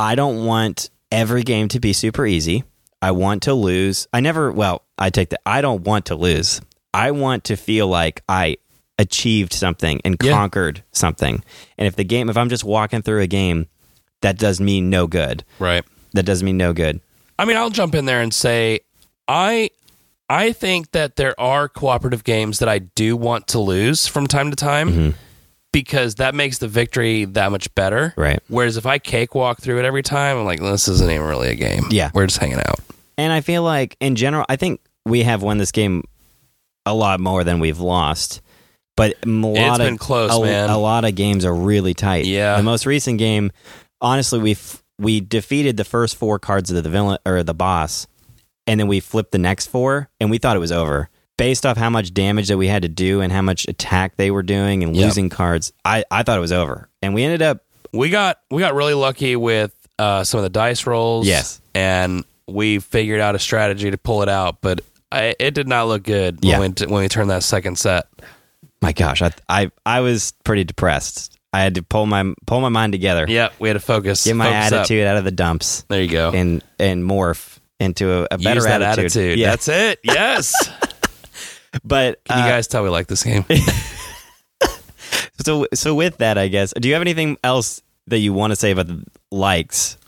i 0.01 0.15
don't 0.17 0.45
want 0.45 0.91
every 1.11 1.43
game 1.43 1.69
to 1.69 1.81
be 1.81 1.93
super 1.93 2.27
easy. 2.27 2.65
I 3.01 3.13
want 3.13 3.43
to 3.45 3.55
lose. 3.55 4.09
I 4.13 4.21
never 4.21 4.51
well 4.53 4.83
i 4.99 5.11
take 5.11 5.31
that. 5.31 5.41
I 5.47 5.61
don't 5.61 5.83
want 5.85 6.07
to 6.07 6.17
lose. 6.17 6.61
I 6.93 7.11
want 7.13 7.45
to 7.45 7.57
feel 7.57 7.87
like 7.87 8.23
i 8.29 8.57
achieved 8.99 9.53
something 9.53 10.01
and 10.05 10.17
Yeah. 10.21 10.33
conquered 10.33 10.83
something. 10.93 11.43
And 11.77 11.87
if 11.87 11.95
the 11.97 12.05
game 12.05 12.29
if 12.29 12.37
i'm 12.37 12.49
just 12.49 12.65
walking 12.65 13.03
through 13.03 13.21
a 13.23 13.27
game 13.29 13.67
that 14.23 14.37
does 14.39 14.61
me 14.61 14.81
no 14.81 15.07
good. 15.07 15.45
Right. 15.61 15.85
that 16.15 16.25
does 16.25 16.43
me 16.43 16.53
no 16.53 16.73
good. 16.73 17.01
I 17.39 17.45
mean, 17.45 17.57
I'll 17.57 17.71
jump 17.71 17.95
in 17.95 18.05
there 18.07 18.21
and 18.21 18.35
say 18.35 18.81
I 19.29 19.71
I 20.29 20.53
think 20.53 20.91
that 20.91 21.17
there 21.17 21.39
are 21.41 21.69
cooperative 21.69 22.25
games 22.25 22.59
that 22.59 22.69
I 22.69 22.81
do 22.81 23.17
want 23.17 23.47
to 23.49 23.59
lose 23.61 24.07
from 24.09 24.27
time 24.27 24.51
to 24.51 24.57
time. 24.57 24.91
Mm-hmm. 24.91 25.11
Because 25.83 26.17
that 26.17 26.35
makes 26.35 26.59
the 26.59 26.67
victory 26.67 27.25
that 27.25 27.53
much 27.53 27.73
better. 27.77 28.13
Right. 28.17 28.41
Whereas 28.49 28.77
if 28.77 28.85
I 28.85 28.99
cakewalk 28.99 29.61
through 29.61 29.79
it 29.79 29.85
every 29.85 30.03
time, 30.03 30.37
I'm 30.37 30.45
like, 30.45 30.61
this 30.61 30.89
isn't 30.89 31.09
even 31.09 31.25
really 31.25 31.51
a 31.51 31.55
game. 31.55 31.85
Yeah. 31.91 32.11
We're 32.13 32.27
just 32.27 32.39
hanging 32.39 32.59
out. 32.59 32.81
And 33.17 33.33
I 33.33 33.41
feel 33.43 33.63
like 33.63 33.97
in 34.01 34.17
general, 34.17 34.45
I 34.49 34.57
think 34.57 34.81
we 35.07 35.23
have 35.23 35.41
won 35.41 35.59
this 35.59 35.71
game 35.71 36.03
a 36.85 36.93
lot 36.93 37.21
more 37.21 37.45
than 37.45 37.61
we've 37.61 37.79
lost. 37.79 38.41
But 38.97 39.15
a 39.25 39.29
lot 39.29 39.81
of 39.81 39.99
close, 40.01 40.35
a, 40.35 40.41
man. 40.41 40.69
A 40.69 40.79
lot 40.79 41.05
of 41.05 41.15
games 41.15 41.45
are 41.45 41.55
really 41.55 41.95
tight. 41.95 42.25
Yeah. 42.25 42.57
the 42.57 42.65
most 42.65 42.85
recent 42.85 43.19
game, 43.19 43.53
honestly, 44.01 44.41
we 44.41 44.53
f- 44.53 44.83
we 44.99 45.21
defeated 45.21 45.77
the 45.77 45.85
first 45.85 46.17
four 46.17 46.41
cards 46.41 46.73
of 46.73 46.83
the 46.83 46.91
villain 46.91 47.19
or 47.25 47.45
the 47.45 47.55
boss, 47.55 48.09
and 48.67 48.81
then 48.81 48.89
we 48.89 48.99
flipped 48.99 49.31
the 49.31 49.39
next 49.39 49.69
four, 49.69 50.11
and 50.19 50.29
we 50.33 50.39
thought 50.39 50.57
it 50.57 50.59
was 50.59 50.73
over. 50.73 51.09
Based 51.39 51.65
off 51.65 51.77
how 51.79 51.89
much 51.89 52.13
damage 52.13 52.49
that 52.49 52.59
we 52.59 52.67
had 52.69 52.83
to 52.83 52.89
do 52.89 53.23
and 53.23 53.33
how 53.33 53.41
much 53.43 53.65
attack 53.69 54.17
they 54.19 54.31
were 54.31 54.43
doing 54.43 54.83
and 54.83 54.95
Yep. 54.95 55.05
losing 55.07 55.29
cards, 55.31 55.73
I, 55.87 56.05
I 56.11 56.23
thought 56.25 56.37
it 56.37 56.43
was 56.43 56.53
over. 56.53 56.91
And 57.01 57.15
we 57.15 57.23
ended 57.25 57.41
up 57.41 57.65
We 57.95 58.11
got 58.11 58.39
we 58.51 58.61
got 58.61 58.75
really 58.75 58.93
lucky 58.95 59.35
with 59.37 59.73
uh, 59.99 60.25
some 60.25 60.39
of 60.39 60.43
the 60.45 60.51
dice 60.51 60.87
rolls. 60.87 61.27
Yes. 61.27 61.61
And 61.75 62.25
we 62.47 62.79
figured 62.81 63.21
out 63.21 63.35
a 63.35 63.39
strategy 63.39 63.91
to 63.91 63.97
pull 63.99 64.23
it 64.23 64.29
out, 64.29 64.59
but 64.61 64.81
I, 65.11 65.35
it 65.39 65.55
did 65.55 65.67
not 65.69 65.87
look 65.89 66.03
good 66.03 66.41
Yeah. 66.43 66.59
when, 66.59 66.75
we, 66.79 66.87
when 66.87 67.03
we 67.03 67.09
turned 67.09 67.31
that 67.31 67.43
second 67.45 67.79
set. 67.79 68.07
my 68.83 68.93
gosh, 68.93 69.23
I 69.23 69.31
I, 69.49 69.71
I 69.87 70.01
was 70.01 70.33
pretty 70.45 70.65
depressed. 70.65 71.39
I 71.53 71.63
had 71.63 71.77
to 71.77 71.83
pull 71.83 72.05
my 72.07 72.35
pull 72.47 72.61
my 72.61 72.69
mind 72.69 72.93
together. 72.93 73.25
Yeah, 73.29 73.49
we 73.59 73.69
had 73.69 73.75
to 73.75 73.81
focus. 73.81 74.25
get 74.25 74.37
my 74.37 74.47
focus 74.47 74.73
up. 74.73 74.81
attitude 74.81 75.07
out 75.07 75.17
of 75.17 75.25
the 75.25 75.31
dumps 75.31 75.85
There 75.89 76.03
you 76.03 76.09
go. 76.11 76.31
and 76.33 76.63
and 76.79 77.03
morph 77.05 77.59
into 77.81 78.13
a, 78.13 78.29
a 78.33 78.39
better 78.39 78.57
Use 78.57 78.65
that 78.65 78.83
attitude. 78.83 79.05
attitude. 79.13 79.39
Yeah, 79.39 79.51
That's 79.51 79.69
it. 79.69 80.01
Yes. 80.03 80.53
but 81.85 82.23
Can 82.25 82.39
you 82.39 82.45
uh, 82.45 82.49
guys 82.49 82.67
tell 82.67 82.83
we 82.83 82.89
like 82.89 83.07
this 83.07 83.23
game? 83.23 83.45
so 85.45 85.67
so 85.75 85.95
with 85.95 86.19
that, 86.19 86.39
I 86.39 86.49
guess, 86.49 86.73
do 86.79 86.89
you 86.89 86.95
have 86.95 87.03
anything 87.03 87.37
else 87.43 87.83
that 88.07 88.19
you 88.19 88.33
want 88.33 88.53
to 88.53 88.57
say 88.57 88.71
about 88.71 88.87
the 88.87 89.05
likes? 89.31 89.99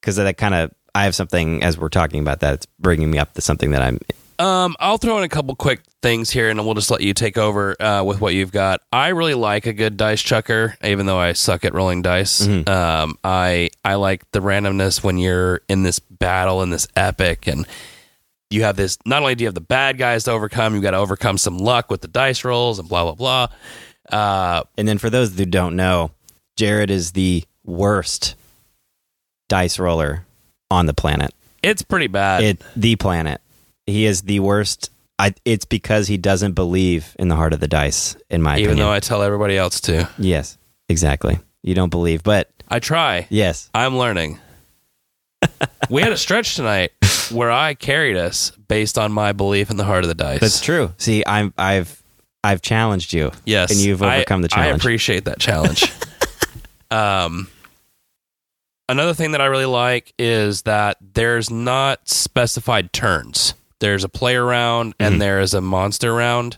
Because 0.00 0.16
that 0.16 0.36
kind 0.36 0.54
of 0.54 0.72
I 0.94 1.04
have 1.04 1.14
something 1.14 1.62
as 1.62 1.76
we're 1.76 1.88
talking 1.88 2.20
about 2.20 2.40
that. 2.40 2.54
It's 2.54 2.66
bringing 2.78 3.10
me 3.10 3.18
up 3.18 3.34
to 3.34 3.40
something 3.40 3.70
that 3.72 3.82
I'm. 3.82 3.98
Um, 4.38 4.76
I'll 4.80 4.98
throw 4.98 5.16
in 5.18 5.24
a 5.24 5.28
couple 5.28 5.54
quick 5.54 5.80
things 6.02 6.30
here, 6.30 6.50
and 6.50 6.62
we'll 6.64 6.74
just 6.74 6.90
let 6.90 7.00
you 7.00 7.14
take 7.14 7.38
over 7.38 7.80
uh, 7.80 8.02
with 8.02 8.20
what 8.20 8.34
you've 8.34 8.52
got. 8.52 8.80
I 8.92 9.08
really 9.08 9.34
like 9.34 9.66
a 9.66 9.72
good 9.72 9.96
dice 9.96 10.22
chucker, 10.22 10.76
even 10.82 11.06
though 11.06 11.18
I 11.18 11.32
suck 11.32 11.64
at 11.64 11.74
rolling 11.74 12.02
dice. 12.02 12.46
Um, 12.46 13.18
I 13.24 13.70
I 13.84 13.94
like 13.94 14.30
the 14.32 14.40
randomness 14.40 15.02
when 15.02 15.18
you're 15.18 15.62
in 15.68 15.82
this 15.82 15.98
battle 15.98 16.62
in 16.62 16.70
this 16.70 16.86
epic, 16.96 17.46
and 17.46 17.66
you 18.50 18.62
have 18.62 18.76
this. 18.76 18.98
Not 19.04 19.22
only 19.22 19.34
do 19.34 19.44
you 19.44 19.48
have 19.48 19.54
the 19.54 19.60
bad 19.60 19.98
guys 19.98 20.24
to 20.24 20.30
overcome, 20.32 20.74
you've 20.74 20.82
got 20.82 20.92
to 20.92 20.98
overcome 20.98 21.38
some 21.38 21.58
luck 21.58 21.90
with 21.90 22.00
the 22.00 22.08
dice 22.08 22.44
rolls 22.44 22.78
and 22.78 22.88
blah 22.88 23.12
blah 23.12 23.14
blah. 23.14 23.48
Uh, 24.18 24.62
And 24.78 24.86
then 24.86 24.98
for 24.98 25.10
those 25.10 25.36
who 25.36 25.46
don't 25.46 25.74
know, 25.76 26.12
Jared 26.56 26.90
is 26.90 27.12
the 27.12 27.44
worst 27.64 28.36
dice 29.48 29.78
roller 29.78 30.24
on 30.70 30.86
the 30.86 30.94
planet. 30.94 31.32
it's 31.62 31.82
pretty 31.82 32.06
bad. 32.06 32.42
it 32.42 32.62
the 32.76 32.96
planet. 32.96 33.40
He 33.86 34.04
is 34.06 34.22
the 34.22 34.40
worst. 34.40 34.90
I, 35.18 35.32
it's 35.44 35.64
because 35.64 36.08
he 36.08 36.16
doesn't 36.18 36.52
believe 36.52 37.16
in 37.18 37.28
the 37.28 37.36
heart 37.36 37.52
of 37.52 37.60
the 37.60 37.68
dice. 37.68 38.16
In 38.28 38.42
my 38.42 38.52
opinion. 38.52 38.58
even 38.64 38.72
opinion, 38.72 38.86
though 38.86 38.92
I 38.92 39.00
tell 39.00 39.22
everybody 39.22 39.56
else 39.56 39.80
to, 39.82 40.08
yes, 40.18 40.58
exactly. 40.88 41.38
You 41.62 41.74
don't 41.74 41.88
believe, 41.90 42.22
but 42.22 42.50
I 42.68 42.78
try. 42.80 43.26
yes, 43.30 43.70
I'm 43.74 43.96
learning. 43.96 44.38
we 45.90 46.02
had 46.02 46.12
a 46.12 46.16
stretch 46.16 46.54
tonight 46.56 46.92
where 47.30 47.50
I 47.50 47.74
carried 47.74 48.16
us 48.16 48.50
based 48.50 48.98
on 48.98 49.12
my 49.12 49.32
belief 49.32 49.70
in 49.70 49.76
the 49.76 49.84
heart 49.84 50.04
of 50.04 50.08
the 50.08 50.14
dice. 50.14 50.40
that's 50.40 50.60
true. 50.60 50.92
See, 50.98 51.22
I'm 51.26 51.52
I've 51.58 52.02
I've 52.44 52.62
challenged 52.62 53.12
you. 53.12 53.32
yes, 53.44 53.70
and 53.70 53.80
you've 53.80 54.02
I- 54.02 54.16
overcome 54.16 54.42
the 54.42 54.48
challenge. 54.48 54.72
I 54.72 54.76
appreciate 54.76 55.24
that 55.24 55.38
challenge. 55.40 55.92
um, 56.90 57.48
another 58.88 59.14
thing 59.14 59.32
that 59.32 59.40
I 59.40 59.46
really 59.46 59.66
like 59.66 60.12
is 60.18 60.62
that 60.62 60.96
there's 61.00 61.50
not 61.50 62.08
specified 62.08 62.92
turns. 62.92 63.54
There's 63.78 64.04
a 64.04 64.08
player 64.08 64.44
round 64.44 64.94
and 64.98 65.12
Mm-hmm. 65.14 65.18
there 65.20 65.40
is 65.40 65.52
a 65.54 65.60
monster 65.60 66.12
round. 66.14 66.56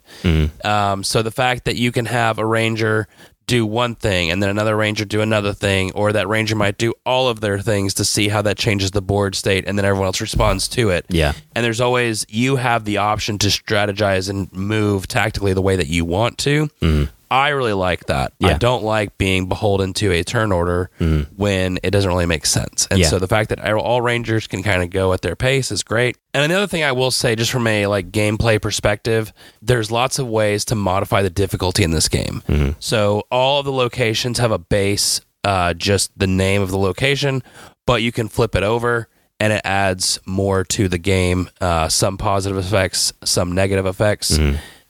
Um, 0.62 1.02
so 1.02 1.22
the 1.22 1.30
fact 1.32 1.64
that 1.64 1.76
you 1.76 1.90
can 1.90 2.06
have 2.06 2.38
a 2.38 2.46
ranger 2.46 3.08
do 3.48 3.66
one 3.66 3.96
thing 3.96 4.30
and 4.30 4.40
then 4.40 4.50
another 4.50 4.76
ranger 4.76 5.04
do 5.04 5.20
another 5.20 5.52
thing, 5.52 5.90
or 5.92 6.12
that 6.12 6.28
ranger 6.28 6.54
might 6.54 6.78
do 6.78 6.94
all 7.04 7.28
of 7.28 7.40
their 7.40 7.58
things 7.58 7.94
to 7.94 8.04
see 8.04 8.28
how 8.28 8.42
that 8.42 8.56
changes 8.56 8.92
the 8.92 9.02
board 9.02 9.34
state, 9.34 9.64
and 9.66 9.76
then 9.76 9.84
everyone 9.84 10.06
else 10.06 10.20
responds 10.20 10.68
to 10.68 10.90
it. 10.90 11.04
Yeah. 11.08 11.32
And 11.56 11.64
there's 11.64 11.80
always 11.80 12.24
you 12.28 12.56
have 12.56 12.84
the 12.84 12.98
option 12.98 13.38
to 13.38 13.48
strategize 13.48 14.30
and 14.30 14.52
move 14.52 15.08
tactically 15.08 15.54
the 15.54 15.62
way 15.62 15.74
that 15.74 15.88
you 15.88 16.04
want 16.04 16.38
to. 16.38 16.68
Mm-hmm. 16.80 17.10
I 17.30 17.48
really 17.50 17.72
like 17.72 18.06
that. 18.06 18.32
I 18.42 18.46
Mm-hmm. 18.48 18.58
Don't 18.58 18.84
like 18.84 19.18
being 19.18 19.48
beholden 19.48 19.92
to 19.94 20.12
a 20.12 20.22
turn 20.24 20.50
order 20.52 20.90
when 21.36 21.78
it 21.82 21.90
doesn't 21.90 22.08
really 22.10 22.26
make 22.26 22.46
sense. 22.46 22.86
And 22.90 22.98
Mm-hmm. 22.98 23.02
Yeah. 23.02 23.08
so 23.08 23.18
the 23.18 23.28
fact 23.28 23.50
that 23.50 23.60
all 23.74 24.00
rangers 24.00 24.46
can 24.46 24.62
kind 24.62 24.82
of 24.82 24.90
go 24.90 25.12
at 25.12 25.22
their 25.22 25.36
pace 25.36 25.70
is 25.70 25.82
great. 25.82 26.16
And 26.34 26.44
another 26.44 26.66
thing 26.66 26.82
I 26.82 26.92
will 26.92 27.10
say, 27.10 27.36
just 27.36 27.50
from 27.50 27.66
a 27.66 27.86
like 27.86 28.10
gameplay 28.10 28.60
perspective, 28.60 29.32
there's 29.62 29.90
lots 29.90 30.18
of 30.18 30.26
ways 30.28 30.64
to 30.66 30.74
modify 30.74 31.22
the 31.22 31.30
difficulty 31.30 31.82
in 31.84 31.90
this 31.90 32.08
game. 32.08 32.42
Mm-hmm. 32.48 32.72
So 32.80 33.24
all 33.30 33.58
of 33.60 33.64
the 33.66 33.72
locations 33.72 34.38
have 34.38 34.50
a 34.52 34.58
base, 34.58 35.20
uh, 35.44 35.74
just 35.74 36.16
the 36.18 36.26
name 36.26 36.62
of 36.62 36.70
the 36.70 36.78
location, 36.78 37.42
but 37.86 38.02
you 38.02 38.12
can 38.12 38.28
flip 38.28 38.54
it 38.56 38.62
over. 38.62 39.08
And 39.40 39.52
it 39.52 39.60
adds 39.64 40.18
more 40.26 40.64
to 40.64 40.88
the 40.88 40.98
game. 40.98 41.48
Uh, 41.60 41.88
some 41.88 42.18
positive 42.18 42.58
effects, 42.58 43.12
some 43.24 43.52
negative 43.52 43.86
effects. 43.86 44.36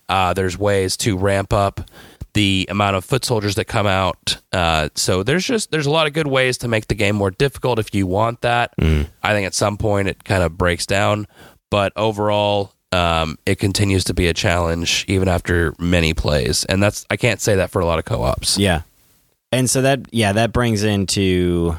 Uh, 0.09 0.33
there's 0.33 0.57
ways 0.57 0.97
to 0.99 1.19
ramp 1.19 1.53
up 1.53 1.83
the 2.35 2.67
amount 2.71 2.97
of 2.97 3.05
foot 3.05 3.25
soldiers 3.25 3.55
that 3.57 3.65
come 3.67 3.87
out. 3.87 4.39
Uh, 4.53 4.89
so 4.95 5.23
there's 5.23 5.45
just 5.45 5.71
there's 5.71 5.87
a 5.87 5.91
lot 5.91 6.07
of 6.07 6.13
good 6.13 6.27
ways 6.27 6.59
to 6.59 6.69
make 6.69 6.89
the 6.89 6.95
game 6.95 7.17
more 7.17 7.31
difficult 7.31 7.79
if 7.79 7.95
you 7.95 8.07
want 8.07 8.41
that. 8.43 8.75
I 9.23 9.33
think 9.33 9.47
at 9.47 9.55
some 9.55 9.77
point 9.77 10.09
it 10.09 10.25
kind 10.25 10.43
of 10.43 10.57
breaks 10.57 10.87
down, 10.87 11.27
but 11.71 11.93
overall 11.97 12.73
um, 12.93 13.39
it 13.45 13.59
continues 13.59 14.05
to 14.05 14.15
be 14.15 14.29
a 14.29 14.35
challenge 14.35 15.05
even 15.09 15.29
after 15.29 15.75
many 15.79 16.15
plays, 16.15 16.65
and 16.65 16.83
that's 16.83 17.07
I 17.11 17.17
can't 17.17 17.41
say 17.41 17.57
that 17.57 17.71
for 17.71 17.81
a 17.81 17.87
lot 17.87 17.99
of 17.99 18.05
co-ops. 18.05 18.59
Yeah. 18.59 18.83
And 19.51 19.69
so 19.69 19.83
that 19.83 20.01
yeah, 20.13 20.33
that 20.33 20.53
brings 20.53 20.85
into 20.85 21.77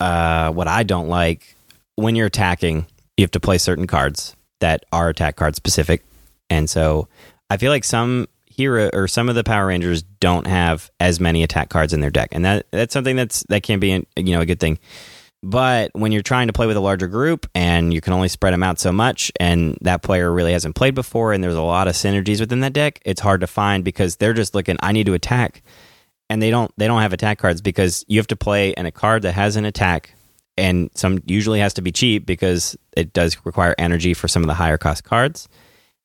uh, 0.00 0.52
what 0.52 0.68
I 0.68 0.84
don't 0.84 1.08
like 1.08 1.56
when 1.98 2.14
you're 2.14 2.26
attacking, 2.26 2.86
you 3.16 3.24
have 3.24 3.32
to 3.32 3.40
play 3.40 3.58
certain 3.58 3.88
cards 3.88 4.36
that 4.60 4.84
are 4.92 5.08
attack 5.08 5.34
card 5.34 5.56
specific. 5.56 6.04
And 6.48 6.70
so 6.70 7.08
I 7.50 7.56
feel 7.56 7.72
like 7.72 7.82
some 7.84 8.28
hero 8.58 8.90
or 8.92 9.06
some 9.06 9.28
of 9.28 9.36
the 9.36 9.44
Power 9.44 9.68
Rangers 9.68 10.02
don't 10.02 10.46
have 10.46 10.90
as 10.98 11.20
many 11.20 11.42
attack 11.44 11.70
cards 11.70 11.92
in 11.92 12.00
their 12.00 12.10
deck, 12.10 12.30
and 12.32 12.44
that 12.44 12.66
that's 12.72 12.92
something 12.92 13.16
that's 13.16 13.44
that 13.48 13.62
can 13.62 13.78
be 13.78 14.04
you 14.16 14.34
know 14.34 14.40
a 14.40 14.46
good 14.46 14.60
thing. 14.60 14.78
But 15.42 15.92
when 15.94 16.10
you're 16.10 16.22
trying 16.22 16.48
to 16.48 16.52
play 16.52 16.66
with 16.66 16.76
a 16.76 16.80
larger 16.80 17.06
group 17.06 17.46
and 17.54 17.94
you 17.94 18.00
can 18.00 18.12
only 18.12 18.26
spread 18.26 18.52
them 18.52 18.64
out 18.64 18.80
so 18.80 18.90
much, 18.90 19.30
and 19.38 19.78
that 19.82 20.02
player 20.02 20.32
really 20.32 20.52
hasn't 20.52 20.74
played 20.74 20.96
before, 20.96 21.32
and 21.32 21.42
there's 21.42 21.54
a 21.54 21.62
lot 21.62 21.86
of 21.86 21.94
synergies 21.94 22.40
within 22.40 22.58
that 22.60 22.72
deck, 22.72 23.00
it's 23.04 23.20
hard 23.20 23.40
to 23.42 23.46
find 23.46 23.84
because 23.84 24.16
they're 24.16 24.34
just 24.34 24.56
looking. 24.56 24.76
I 24.80 24.90
need 24.90 25.06
to 25.06 25.14
attack, 25.14 25.62
and 26.28 26.42
they 26.42 26.50
don't. 26.50 26.72
They 26.76 26.88
don't 26.88 27.02
have 27.02 27.12
attack 27.12 27.38
cards 27.38 27.60
because 27.60 28.04
you 28.08 28.18
have 28.18 28.26
to 28.28 28.36
play 28.36 28.74
and 28.74 28.88
a 28.88 28.92
card 28.92 29.22
that 29.22 29.32
has 29.32 29.54
an 29.54 29.64
attack, 29.64 30.14
and 30.56 30.90
some 30.94 31.22
usually 31.26 31.60
has 31.60 31.74
to 31.74 31.82
be 31.82 31.92
cheap 31.92 32.26
because 32.26 32.76
it 32.96 33.12
does 33.12 33.36
require 33.46 33.76
energy 33.78 34.14
for 34.14 34.26
some 34.26 34.42
of 34.42 34.48
the 34.48 34.54
higher 34.54 34.78
cost 34.78 35.04
cards. 35.04 35.48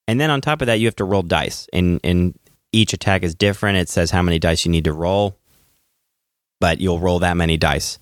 And 0.07 0.19
then 0.19 0.29
on 0.29 0.41
top 0.41 0.61
of 0.61 0.67
that, 0.67 0.79
you 0.79 0.87
have 0.87 0.97
to 0.97 1.05
roll 1.05 1.23
dice, 1.23 1.67
and 1.73 1.99
and 2.03 2.37
each 2.73 2.91
attack 2.91 3.23
is 3.23 3.35
different. 3.35 3.77
It 3.77 3.87
says 3.87 4.11
how 4.11 4.21
many 4.21 4.39
dice 4.39 4.65
you 4.65 4.71
need 4.71 4.83
to 4.85 4.93
roll, 4.93 5.37
but 6.59 6.81
you'll 6.81 6.99
roll 6.99 7.19
that 7.19 7.37
many 7.37 7.55
dice. 7.55 7.99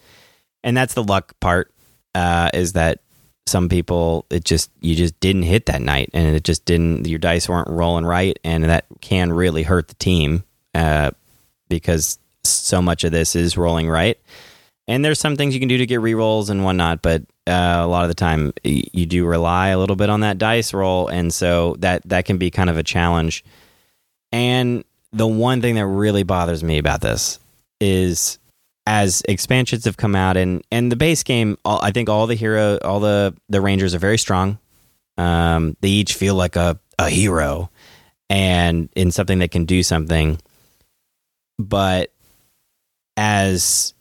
And 0.63 0.75
that's 0.75 0.93
the 0.93 1.03
luck 1.03 1.39
part 1.39 1.71
uh, 2.15 2.49
is 2.53 2.73
that 2.73 2.99
some 3.47 3.69
people 3.69 4.25
it 4.29 4.45
just 4.45 4.71
you 4.79 4.95
just 4.95 5.19
didn't 5.19 5.41
hit 5.43 5.65
that 5.65 5.81
night 5.81 6.09
and 6.13 6.35
it 6.35 6.43
just 6.43 6.63
didn't 6.63 7.07
your 7.07 7.17
dice 7.19 7.49
weren't 7.49 7.67
rolling 7.67 8.05
right 8.05 8.37
and 8.43 8.63
that 8.65 8.85
can 9.01 9.33
really 9.33 9.63
hurt 9.63 9.87
the 9.87 9.95
team 9.95 10.43
uh, 10.75 11.09
because 11.67 12.19
so 12.43 12.81
much 12.81 13.03
of 13.03 13.11
this 13.11 13.35
is 13.35 13.57
rolling 13.57 13.89
right. 13.89 14.17
And 14.87 15.05
there's 15.05 15.19
some 15.19 15.35
things 15.35 15.53
you 15.53 15.59
can 15.59 15.69
do 15.69 15.77
to 15.77 15.85
get 15.85 15.99
rerolls 15.99 16.49
and 16.49 16.63
whatnot 16.63 17.01
but 17.01 17.23
uh, 17.47 17.81
a 17.81 17.87
lot 17.87 18.03
of 18.03 18.09
the 18.09 18.15
time 18.15 18.53
you 18.63 19.05
do 19.05 19.25
rely 19.25 19.69
a 19.69 19.79
little 19.79 19.95
bit 19.95 20.09
on 20.09 20.21
that 20.21 20.37
dice 20.37 20.73
roll. 20.73 21.07
And 21.07 21.33
so 21.33 21.75
that 21.79 22.03
that 22.05 22.25
can 22.25 22.37
be 22.37 22.51
kind 22.51 22.69
of 22.69 22.77
a 22.77 22.83
challenge 22.83 23.43
and 24.31 24.83
the 25.11 25.27
one 25.27 25.61
thing 25.61 25.75
that 25.75 25.85
really 25.85 26.23
bothers 26.23 26.63
me 26.63 26.77
about 26.77 27.01
this 27.01 27.39
is 27.79 28.39
as 28.87 29.21
expansions 29.27 29.85
have 29.85 29.97
come 29.97 30.15
out 30.15 30.37
and 30.37 30.63
and 30.71 30.91
the 30.91 30.95
base 30.95 31.23
game 31.23 31.57
all, 31.63 31.79
i 31.83 31.91
think 31.91 32.09
all 32.09 32.25
the 32.27 32.35
hero 32.35 32.79
all 32.83 32.99
the 32.99 33.35
the 33.49 33.61
rangers 33.61 33.93
are 33.93 33.99
very 33.99 34.17
strong. 34.17 34.57
Um, 35.17 35.77
they 35.81 35.89
each 35.89 36.15
feel 36.15 36.35
like 36.35 36.55
a, 36.55 36.79
a 36.97 37.09
hero 37.09 37.69
and 38.29 38.89
in 38.95 39.11
something 39.11 39.39
that 39.39 39.51
can 39.51 39.65
do 39.65 39.83
something. 39.83 40.39
But 41.59 42.11
as 43.17 43.93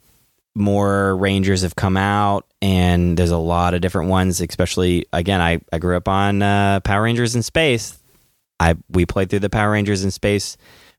more 0.55 1.15
rangers 1.15 1.61
have 1.61 1.75
come 1.75 1.95
out 1.97 2.45
and 2.61 3.17
there's 3.17 3.31
a 3.31 3.37
lot 3.37 3.73
of 3.73 3.81
different 3.81 4.09
ones 4.09 4.41
especially 4.41 5.05
again 5.13 5.39
i, 5.39 5.61
I 5.71 5.79
grew 5.79 5.95
up 5.95 6.09
on 6.09 6.41
uh, 6.41 6.81
power 6.81 7.03
rangers 7.03 7.35
in 7.35 7.43
space 7.43 7.97
i 8.61 8.75
we 8.89 9.05
played 9.05 9.29
through 9.29 9.39
the 9.39 9.49
power 9.49 9.71
rangers 9.71 10.03
in 10.03 10.11
space 10.11 10.57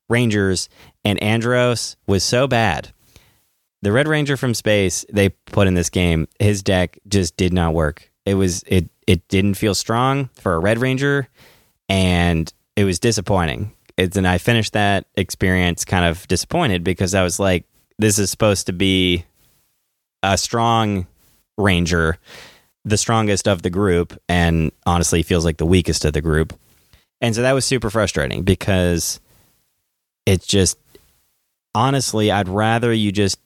rangers 0.08 0.68
and 1.04 1.22
andros 1.22 1.96
was 2.06 2.22
so 2.22 2.46
bad 2.46 2.92
the 3.82 3.92
Red 3.92 4.06
Ranger 4.06 4.36
from 4.36 4.54
space 4.54 5.04
they 5.12 5.30
put 5.30 5.66
in 5.66 5.74
this 5.74 5.90
game, 5.90 6.28
his 6.38 6.62
deck 6.62 6.98
just 7.08 7.36
did 7.36 7.52
not 7.52 7.74
work. 7.74 8.10
It 8.24 8.34
was 8.34 8.62
it 8.66 8.88
it 9.06 9.26
didn't 9.28 9.54
feel 9.54 9.74
strong 9.74 10.30
for 10.34 10.54
a 10.54 10.58
Red 10.60 10.78
Ranger, 10.78 11.28
and 11.88 12.52
it 12.76 12.84
was 12.84 13.00
disappointing. 13.00 13.72
It's 13.96 14.16
and 14.16 14.26
I 14.26 14.38
finished 14.38 14.72
that 14.72 15.06
experience 15.16 15.84
kind 15.84 16.04
of 16.04 16.26
disappointed 16.28 16.84
because 16.84 17.14
I 17.14 17.24
was 17.24 17.40
like, 17.40 17.64
this 17.98 18.18
is 18.18 18.30
supposed 18.30 18.66
to 18.66 18.72
be 18.72 19.24
a 20.22 20.38
strong 20.38 21.08
Ranger, 21.58 22.18
the 22.84 22.96
strongest 22.96 23.48
of 23.48 23.62
the 23.62 23.70
group, 23.70 24.16
and 24.28 24.70
honestly 24.86 25.24
feels 25.24 25.44
like 25.44 25.56
the 25.56 25.66
weakest 25.66 26.04
of 26.04 26.12
the 26.12 26.22
group. 26.22 26.56
And 27.22 27.34
so 27.34 27.42
that 27.42 27.52
was 27.52 27.64
super 27.64 27.88
frustrating 27.88 28.42
because 28.42 29.20
it's 30.26 30.46
just 30.46 30.76
honestly, 31.74 32.30
I'd 32.30 32.48
rather 32.48 32.92
you 32.92 33.12
just 33.12 33.38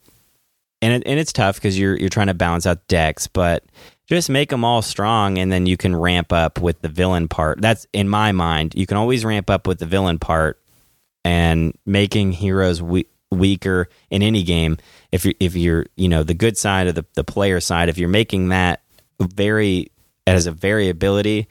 and 0.83 0.95
it, 0.95 1.03
and 1.07 1.21
it's 1.21 1.33
tough 1.33 1.57
because 1.57 1.79
you're 1.79 1.97
you're 1.97 2.09
trying 2.09 2.27
to 2.27 2.35
balance 2.35 2.67
out 2.67 2.87
decks, 2.89 3.27
but 3.27 3.65
just 4.09 4.31
make 4.31 4.51
them 4.51 4.65
all 4.65 4.83
strong, 4.83 5.39
and 5.39 5.53
then 5.53 5.67
you 5.67 5.77
can 5.77 5.95
ramp 5.95 6.33
up 6.33 6.61
with 6.61 6.81
the 6.81 6.89
villain 6.89 7.29
part. 7.29 7.61
That's 7.61 7.87
in 7.93 8.09
my 8.09 8.33
mind. 8.33 8.75
You 8.75 8.87
can 8.87 8.97
always 8.97 9.25
ramp 9.25 9.51
up 9.51 9.67
with 9.67 9.79
the 9.79 9.87
villain 9.87 10.19
part, 10.19 10.61
and 11.25 11.77
making 11.85 12.33
heroes 12.33 12.83
we- 12.83 13.09
weaker 13.31 13.89
in 14.11 14.23
any 14.23 14.43
game. 14.43 14.79
If 15.13 15.25
you 15.25 15.35
if 15.39 15.55
you're 15.55 15.87
you 15.97 16.09
know 16.09 16.23
the 16.23 16.35
good 16.35 16.57
side 16.57 16.87
of 16.87 16.95
the 16.95 17.05
the 17.15 17.25
player 17.25 17.61
side, 17.61 17.89
if 17.89 17.99
you're 17.99 18.09
making 18.09 18.49
that 18.49 18.83
very 19.21 19.91
as 20.27 20.47
a 20.47 20.53
variability 20.53 21.47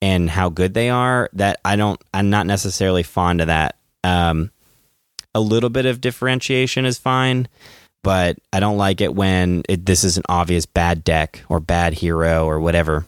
and 0.00 0.30
how 0.30 0.48
good 0.48 0.74
they 0.74 0.90
are, 0.90 1.28
that 1.32 1.60
I 1.64 1.76
don't 1.76 2.00
I'm 2.12 2.30
not 2.30 2.46
necessarily 2.46 3.02
fond 3.02 3.40
of 3.40 3.48
that. 3.48 3.76
Um, 4.04 4.50
a 5.34 5.40
little 5.40 5.70
bit 5.70 5.86
of 5.86 6.00
differentiation 6.00 6.86
is 6.86 6.98
fine 6.98 7.48
but 8.02 8.38
I 8.52 8.60
don't 8.60 8.78
like 8.78 9.00
it 9.00 9.14
when 9.14 9.62
it, 9.68 9.84
this 9.84 10.04
is 10.04 10.16
an 10.16 10.22
obvious 10.28 10.66
bad 10.66 11.04
deck 11.04 11.42
or 11.48 11.60
bad 11.60 11.94
hero 11.94 12.46
or 12.46 12.60
whatever. 12.60 13.06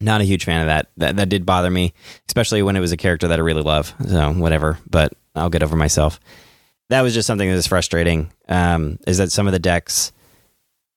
Not 0.00 0.20
a 0.20 0.24
huge 0.24 0.44
fan 0.44 0.62
of 0.62 0.66
that. 0.66 0.88
That 0.96 1.16
that 1.16 1.28
did 1.28 1.46
bother 1.46 1.70
me, 1.70 1.94
especially 2.28 2.62
when 2.62 2.76
it 2.76 2.80
was 2.80 2.92
a 2.92 2.96
character 2.96 3.28
that 3.28 3.38
I 3.38 3.42
really 3.42 3.62
love. 3.62 3.94
So 4.06 4.32
whatever, 4.32 4.78
but 4.90 5.12
I'll 5.34 5.50
get 5.50 5.62
over 5.62 5.76
myself. 5.76 6.18
That 6.90 7.02
was 7.02 7.14
just 7.14 7.26
something 7.26 7.48
that 7.48 7.54
was 7.54 7.68
frustrating. 7.68 8.32
Um, 8.48 8.98
is 9.06 9.18
that 9.18 9.32
some 9.32 9.46
of 9.46 9.52
the 9.52 9.58
decks 9.58 10.12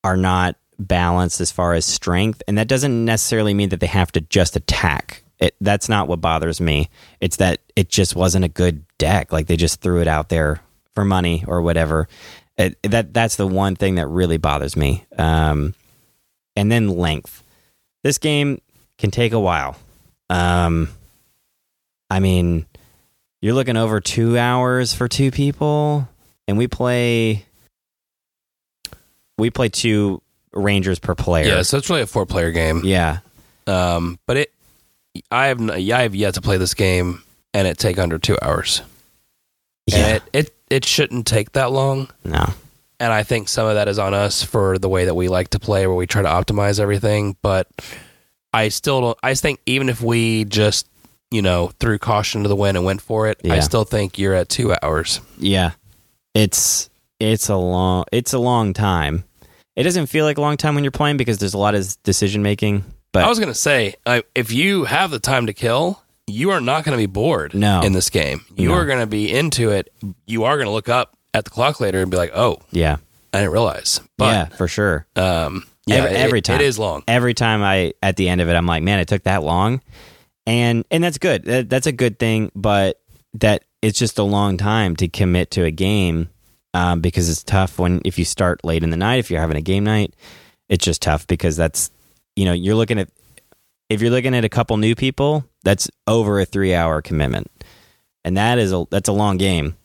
are 0.02 0.16
not 0.16 0.56
balanced 0.78 1.40
as 1.40 1.50
far 1.50 1.74
as 1.74 1.84
strength, 1.84 2.42
and 2.46 2.58
that 2.58 2.68
doesn't 2.68 3.04
necessarily 3.04 3.54
mean 3.54 3.70
that 3.70 3.80
they 3.80 3.86
have 3.86 4.12
to 4.12 4.20
just 4.20 4.56
attack. 4.56 5.22
It, 5.38 5.54
that's 5.60 5.88
not 5.88 6.08
what 6.08 6.20
bothers 6.20 6.60
me. 6.60 6.88
It's 7.20 7.36
that 7.36 7.60
it 7.74 7.88
just 7.88 8.16
wasn't 8.16 8.44
a 8.44 8.48
good 8.48 8.84
deck. 8.98 9.32
Like 9.32 9.46
they 9.46 9.56
just 9.56 9.80
threw 9.80 10.00
it 10.00 10.08
out 10.08 10.28
there 10.28 10.60
for 10.94 11.04
money 11.04 11.44
or 11.46 11.60
whatever. 11.60 12.08
It, 12.56 12.78
that 12.84 13.12
that's 13.12 13.36
the 13.36 13.46
one 13.46 13.76
thing 13.76 13.96
that 13.96 14.06
really 14.06 14.38
bothers 14.38 14.76
me. 14.76 15.04
Um, 15.18 15.74
and 16.56 16.72
then 16.72 16.88
length. 16.88 17.42
This 18.02 18.18
game 18.18 18.60
can 18.98 19.10
take 19.10 19.32
a 19.32 19.40
while. 19.40 19.76
Um, 20.30 20.88
I 22.08 22.20
mean, 22.20 22.66
you're 23.42 23.54
looking 23.54 23.76
over 23.76 24.00
two 24.00 24.38
hours 24.38 24.94
for 24.94 25.06
two 25.06 25.30
people, 25.30 26.08
and 26.48 26.56
we 26.56 26.66
play. 26.66 27.44
We 29.38 29.50
play 29.50 29.68
two 29.68 30.22
Rangers 30.56 30.98
per 30.98 31.14
player. 31.14 31.46
Yeah, 31.46 31.62
so 31.62 31.78
it's 31.78 31.88
really 31.88 32.02
a 32.02 32.06
four 32.06 32.26
player 32.26 32.50
game. 32.50 32.82
Yeah. 32.84 33.18
Um, 33.66 34.18
but 34.26 34.36
it, 34.36 34.52
I 35.30 35.46
have, 35.46 35.70
I 35.70 36.02
have 36.02 36.14
yet 36.14 36.34
to 36.34 36.40
play 36.40 36.56
this 36.56 36.74
game 36.74 37.22
and 37.54 37.66
it 37.66 37.78
take 37.78 37.98
under 37.98 38.18
two 38.18 38.36
hours. 38.42 38.82
Yeah. 39.86 39.96
And 39.98 40.16
it, 40.16 40.22
it 40.32 40.56
it 40.68 40.84
shouldn't 40.84 41.26
take 41.26 41.52
that 41.52 41.70
long. 41.70 42.10
No. 42.24 42.46
And 42.98 43.12
I 43.12 43.22
think 43.22 43.48
some 43.48 43.66
of 43.66 43.74
that 43.74 43.88
is 43.88 43.98
on 43.98 44.14
us 44.14 44.42
for 44.42 44.78
the 44.78 44.88
way 44.88 45.04
that 45.04 45.14
we 45.14 45.28
like 45.28 45.48
to 45.50 45.58
play, 45.58 45.86
where 45.86 45.96
we 45.96 46.06
try 46.06 46.22
to 46.22 46.28
optimize 46.28 46.80
everything. 46.80 47.36
But 47.42 47.68
I 48.52 48.68
still 48.68 49.00
don't. 49.00 49.18
I 49.22 49.34
think 49.34 49.60
even 49.66 49.88
if 49.88 50.00
we 50.00 50.44
just 50.44 50.88
you 51.30 51.42
know 51.42 51.72
threw 51.78 51.98
caution 51.98 52.42
to 52.42 52.48
the 52.48 52.56
wind 52.56 52.76
and 52.76 52.86
went 52.86 53.00
for 53.00 53.28
it, 53.28 53.40
I 53.44 53.60
still 53.60 53.84
think 53.84 54.18
you're 54.18 54.34
at 54.34 54.48
two 54.48 54.74
hours. 54.82 55.20
Yeah. 55.38 55.72
It's 56.34 56.90
it's 57.20 57.48
a 57.48 57.56
long 57.56 58.04
it's 58.12 58.32
a 58.32 58.38
long 58.38 58.72
time. 58.72 59.24
It 59.76 59.82
doesn't 59.84 60.06
feel 60.06 60.24
like 60.24 60.38
a 60.38 60.40
long 60.40 60.56
time 60.56 60.74
when 60.74 60.82
you're 60.84 60.90
playing 60.90 61.16
because 61.18 61.38
there's 61.38 61.54
a 61.54 61.58
lot 61.58 61.74
of 61.74 62.02
decision 62.02 62.42
making. 62.42 62.84
But 63.12 63.24
I 63.24 63.28
was 63.28 63.38
gonna 63.38 63.54
say, 63.54 63.94
uh, 64.06 64.22
if 64.34 64.50
you 64.52 64.84
have 64.84 65.10
the 65.10 65.18
time 65.20 65.46
to 65.46 65.52
kill, 65.52 66.02
you 66.26 66.50
are 66.50 66.60
not 66.60 66.84
going 66.84 66.92
to 66.98 67.00
be 67.00 67.06
bored. 67.06 67.54
No. 67.54 67.82
in 67.82 67.92
this 67.92 68.10
game, 68.10 68.44
you 68.56 68.70
No. 68.70 68.74
are 68.74 68.84
going 68.84 68.98
to 68.98 69.06
be 69.06 69.32
into 69.32 69.70
it. 69.70 69.92
You 70.26 70.42
are 70.42 70.56
going 70.56 70.66
to 70.66 70.72
look 70.72 70.88
up 70.88 71.16
at 71.32 71.44
the 71.44 71.50
clock 71.50 71.78
later 71.78 72.02
and 72.02 72.10
be 72.10 72.16
like, 72.16 72.32
"Oh, 72.34 72.58
yeah. 72.72 72.96
I 73.32 73.38
didn't 73.42 73.52
realize." 73.52 74.00
yeah, 74.18 74.46
But 74.48 74.56
for 74.56 74.66
sure. 74.66 75.06
um, 75.14 75.64
yeah, 75.86 75.98
Every- 75.98 76.40
it- 76.40 76.44
time. 76.46 76.56
it 76.60 76.64
is 76.64 76.80
long. 76.80 77.04
Every 77.06 77.32
time 77.32 77.62
I 77.62 77.92
at 78.02 78.16
the 78.16 78.28
end 78.28 78.40
of 78.40 78.48
it 78.48 78.54
I'm 78.56 78.66
like, 78.66 78.82
man, 78.82 78.98
it 78.98 79.06
took 79.06 79.22
that 79.22 79.44
long. 79.44 79.80
And 80.48 80.84
and 80.90 81.02
that's 81.04 81.18
good. 81.18 81.44
That, 81.44 81.68
that's 81.70 81.86
a 81.86 81.92
good 81.92 82.18
thing, 82.18 82.50
but 82.56 83.00
that 83.34 83.62
it's 83.80 83.98
just 83.98 84.18
a 84.18 84.22
long 84.24 84.56
time 84.56 84.96
to 84.96 85.06
commit 85.08 85.52
to 85.52 85.62
a 85.64 85.70
game 85.70 86.28
um, 86.76 87.00
because 87.00 87.30
it's 87.30 87.42
tough 87.42 87.78
when 87.78 88.02
if 88.04 88.18
you 88.18 88.24
start 88.24 88.64
late 88.64 88.82
in 88.82 88.90
the 88.90 88.96
night, 88.96 89.18
if 89.18 89.30
you're 89.30 89.40
having 89.40 89.56
a 89.56 89.62
game 89.62 89.84
night, 89.84 90.14
it's 90.68 90.84
just 90.84 91.00
tough 91.00 91.26
because 91.26 91.56
that's 91.56 91.90
you 92.34 92.44
know, 92.44 92.52
you're 92.52 92.74
looking 92.74 92.98
at 92.98 93.08
if 93.88 94.02
you're 94.02 94.10
looking 94.10 94.34
at 94.34 94.44
a 94.44 94.48
couple 94.48 94.76
new 94.76 94.94
people, 94.94 95.44
that's 95.62 95.88
over 96.06 96.40
a 96.40 96.46
3-hour 96.46 97.02
commitment. 97.02 97.50
And 98.24 98.36
that 98.36 98.58
is 98.58 98.72
a 98.72 98.84
that's 98.90 99.08
a 99.08 99.12
long 99.12 99.38
game. 99.38 99.76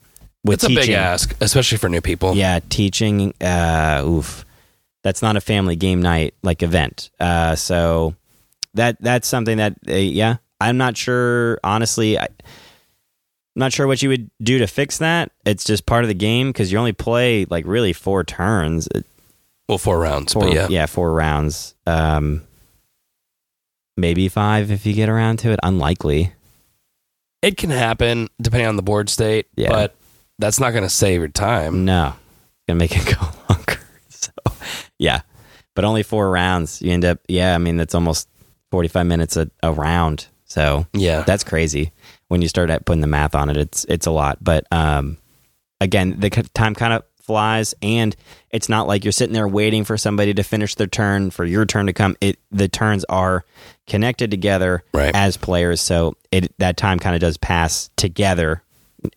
With 0.44 0.64
It's 0.64 0.72
a 0.72 0.76
big 0.76 0.90
ask, 0.90 1.36
especially 1.40 1.78
for 1.78 1.88
new 1.88 2.02
people. 2.02 2.34
Yeah, 2.34 2.60
teaching. 2.68 3.34
Uh, 3.40 4.04
oof, 4.04 4.44
that's 5.04 5.22
not 5.22 5.38
a 5.38 5.42
family 5.42 5.76
game 5.76 6.02
night 6.02 6.34
like 6.42 6.64
event. 6.64 7.12
Uh, 7.20 7.56
so 7.56 8.16
that 8.74 9.00
that's 9.00 9.28
something 9.28 9.58
that 9.58 9.76
uh, 9.88 9.94
yeah, 9.94 10.38
I'm 10.60 10.78
not 10.78 10.98
sure. 10.98 11.60
Honestly, 11.64 12.18
I, 12.18 12.28
I'm 13.56 13.60
not 13.60 13.74
sure 13.74 13.86
what 13.88 14.02
you 14.02 14.10
would 14.10 14.30
do 14.42 14.60
to 14.60 14.68
fix 14.68 15.00
that. 15.00 15.32
It's 15.46 15.64
just 15.66 15.86
part 15.86 16.04
of 16.04 16.08
the 16.08 16.14
game 16.14 16.50
because 16.50 16.72
you 16.72 16.78
only 16.78 16.94
play 16.94 17.46
like 17.50 17.66
really 17.68 17.92
four 17.94 18.24
turns. 18.24 18.88
Well, 19.68 19.78
four 19.78 20.00
rounds, 20.00 20.34
Four, 20.34 20.44
but 20.54 20.70
yeah. 20.72 20.86
four 20.86 21.14
rounds. 21.14 21.76
Um, 21.86 22.44
maybe 23.98 24.28
five 24.30 24.72
if 24.72 24.86
you 24.86 24.94
get 24.94 25.10
around 25.10 25.38
to 25.40 25.52
it. 25.52 25.60
Unlikely. 25.64 26.34
It 27.42 27.58
can 27.58 27.70
happen 27.72 28.30
depending 28.42 28.68
on 28.68 28.76
the 28.76 28.82
board 28.84 29.10
state, 29.10 29.48
Yeah. 29.56 29.70
but 29.70 29.96
that's 30.40 30.60
not 30.60 30.72
going 30.72 30.84
to 30.84 30.90
save 30.90 31.20
your 31.22 31.28
time. 31.30 31.86
No, 31.86 32.08
it's 32.10 32.64
gonna 32.68 32.78
make 32.80 32.96
it 32.96 33.16
go 33.20 33.26
longer. 33.50 33.80
So, 34.10 34.32
yeah, 35.00 35.22
but 35.76 35.84
only 35.86 36.04
four 36.04 36.30
rounds. 36.30 36.82
You 36.82 36.92
end 36.92 37.04
up, 37.06 37.20
yeah. 37.28 37.56
I 37.56 37.58
mean, 37.58 37.78
that's 37.78 37.96
almost 37.96 38.30
forty-five 38.72 39.06
minutes 39.08 39.36
a, 39.38 39.50
a 39.64 39.72
round. 39.74 40.28
So 40.46 40.86
Yeah. 40.94 41.22
that's 41.22 41.44
crazy 41.44 41.92
when 42.32 42.42
you 42.42 42.48
start 42.48 42.70
at 42.70 42.86
putting 42.86 43.02
the 43.02 43.08
math 43.08 43.36
on 43.36 43.50
it. 43.50 43.58
It's 43.58 43.84
it's 43.90 44.06
a 44.06 44.12
lot, 44.12 44.42
but 44.42 44.66
um, 44.72 45.18
again, 45.82 46.16
the 46.18 46.30
time 46.30 46.74
kind 46.74 46.94
of 46.94 47.04
flies, 47.22 47.76
and 47.82 48.16
it's 48.52 48.70
not 48.70 48.88
like 48.88 49.04
you're 49.04 49.12
sitting 49.12 49.34
there 49.34 49.50
waiting 49.50 49.84
for 49.84 49.98
somebody 49.98 50.34
to 50.34 50.42
finish 50.42 50.76
their 50.76 50.88
turn 50.88 51.30
for 51.30 51.44
your 51.44 51.66
turn 51.66 51.88
to 51.88 51.94
come. 51.94 52.16
It 52.22 52.40
the 52.50 52.70
turns 52.70 53.04
are 53.10 53.44
connected 53.86 54.32
together 54.32 54.82
Right. 54.94 55.14
as 55.14 55.36
players, 55.36 55.82
so 55.82 56.16
it 56.32 56.54
that 56.60 56.78
time 56.78 57.00
kind 57.00 57.16
of 57.16 57.20
does 57.22 57.36
pass 57.36 57.90
together, 57.98 58.64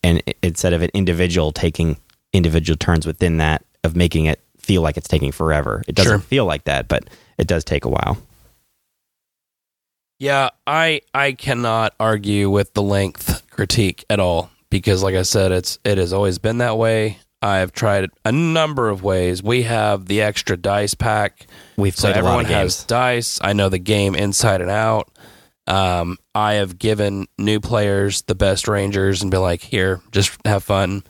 and 0.02 0.20
instead 0.42 0.72
of 0.72 0.82
an 0.82 0.90
individual 0.92 1.52
taking 1.52 1.96
individual 2.32 2.76
turns 2.76 3.06
within 3.06 3.36
that 3.36 3.64
of 3.84 3.94
making 3.94 4.24
it 4.24 4.40
feel 4.58 4.82
like 4.82 4.96
it's 4.96 5.06
taking 5.06 5.30
forever. 5.30 5.84
It 5.86 5.94
doesn't 5.94 6.10
Sure. 6.10 6.18
feel 6.18 6.46
like 6.46 6.64
that, 6.64 6.88
but 6.88 7.04
it 7.38 7.46
does 7.46 7.62
take 7.62 7.84
a 7.84 7.88
while. 7.88 8.18
Yeah, 10.18 10.50
I 10.66 11.00
I 11.12 11.32
cannot 11.32 11.94
argue 11.98 12.50
with 12.50 12.74
the 12.74 12.82
length 12.82 13.48
critique 13.50 14.04
at 14.08 14.20
all 14.20 14.50
because 14.70 15.02
like 15.02 15.14
I 15.14 15.22
said 15.22 15.52
it's 15.52 15.78
it 15.84 15.98
has 15.98 16.12
always 16.12 16.38
been 16.38 16.58
that 16.58 16.78
way. 16.78 17.18
I've 17.42 17.72
tried 17.72 18.08
a 18.24 18.32
number 18.32 18.88
of 18.88 19.02
ways. 19.02 19.42
We 19.42 19.62
have 19.64 20.06
the 20.06 20.22
extra 20.22 20.56
dice 20.56 20.94
pack. 20.94 21.46
We've 21.76 21.94
So 21.94 22.10
played 22.10 22.16
a 22.20 22.22
lot 22.22 22.28
everyone 22.38 22.44
of 22.46 22.50
has 22.52 22.76
games. 22.76 22.84
dice. 22.86 23.38
I 23.42 23.52
know 23.52 23.68
the 23.68 23.78
game 23.78 24.14
inside 24.14 24.62
and 24.62 24.70
out. 24.70 25.10
Um, 25.66 26.16
I 26.34 26.54
have 26.54 26.78
given 26.78 27.26
new 27.36 27.60
players 27.60 28.22
the 28.22 28.34
best 28.34 28.66
rangers 28.66 29.20
and 29.20 29.30
been 29.30 29.40
like, 29.42 29.60
here, 29.62 30.00
just 30.10 30.38
have 30.46 30.64
fun. 30.64 31.02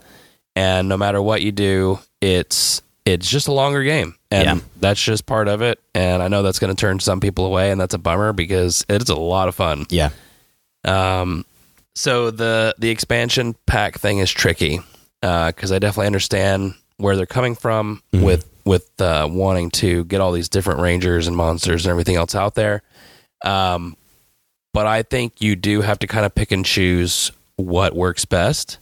And 0.56 0.88
no 0.88 0.96
matter 0.96 1.20
what 1.22 1.42
you 1.42 1.52
do, 1.52 2.00
it's 2.20 2.82
it's 3.06 3.28
just 3.28 3.48
a 3.48 3.52
longer 3.52 3.82
game, 3.82 4.14
and 4.30 4.44
Yeah. 4.44 4.58
that's 4.80 5.02
just 5.02 5.26
part 5.26 5.48
of 5.48 5.60
it. 5.62 5.78
And 5.94 6.22
I 6.22 6.28
know 6.28 6.42
that's 6.42 6.58
going 6.58 6.74
to 6.74 6.80
turn 6.80 7.00
some 7.00 7.20
people 7.20 7.44
away, 7.44 7.70
and 7.70 7.80
that's 7.80 7.94
a 7.94 7.98
bummer 7.98 8.32
because 8.32 8.84
it's 8.88 9.10
a 9.10 9.14
lot 9.14 9.48
of 9.48 9.54
fun. 9.54 9.86
Yeah, 9.90 10.10
Um, 10.84 11.44
so 11.94 12.30
the 12.30 12.74
the 12.78 12.90
expansion 12.90 13.54
pack 13.66 13.98
thing 13.98 14.18
is 14.18 14.30
tricky 14.30 14.80
because 15.20 15.72
I 15.72 15.78
definitely 15.78 16.06
understand 16.06 16.74
where 16.96 17.16
they're 17.16 17.26
coming 17.26 17.54
from 17.54 18.02
with 18.12 18.46
with 18.64 19.00
uh, 19.00 19.28
wanting 19.30 19.70
to 19.70 20.04
get 20.04 20.20
all 20.20 20.32
these 20.32 20.48
different 20.48 20.80
rangers 20.80 21.26
and 21.26 21.36
monsters 21.36 21.84
and 21.86 21.90
everything 21.90 22.16
else 22.16 22.34
out 22.34 22.54
there. 22.54 22.82
Um, 23.44 23.96
but 24.72 24.86
I 24.86 25.02
think 25.02 25.40
you 25.40 25.54
do 25.54 25.82
have 25.82 25.98
to 26.00 26.06
kind 26.06 26.24
of 26.26 26.34
pick 26.34 26.50
and 26.50 26.64
choose 26.64 27.30
what 27.56 27.94
works 27.94 28.24
best 28.24 28.78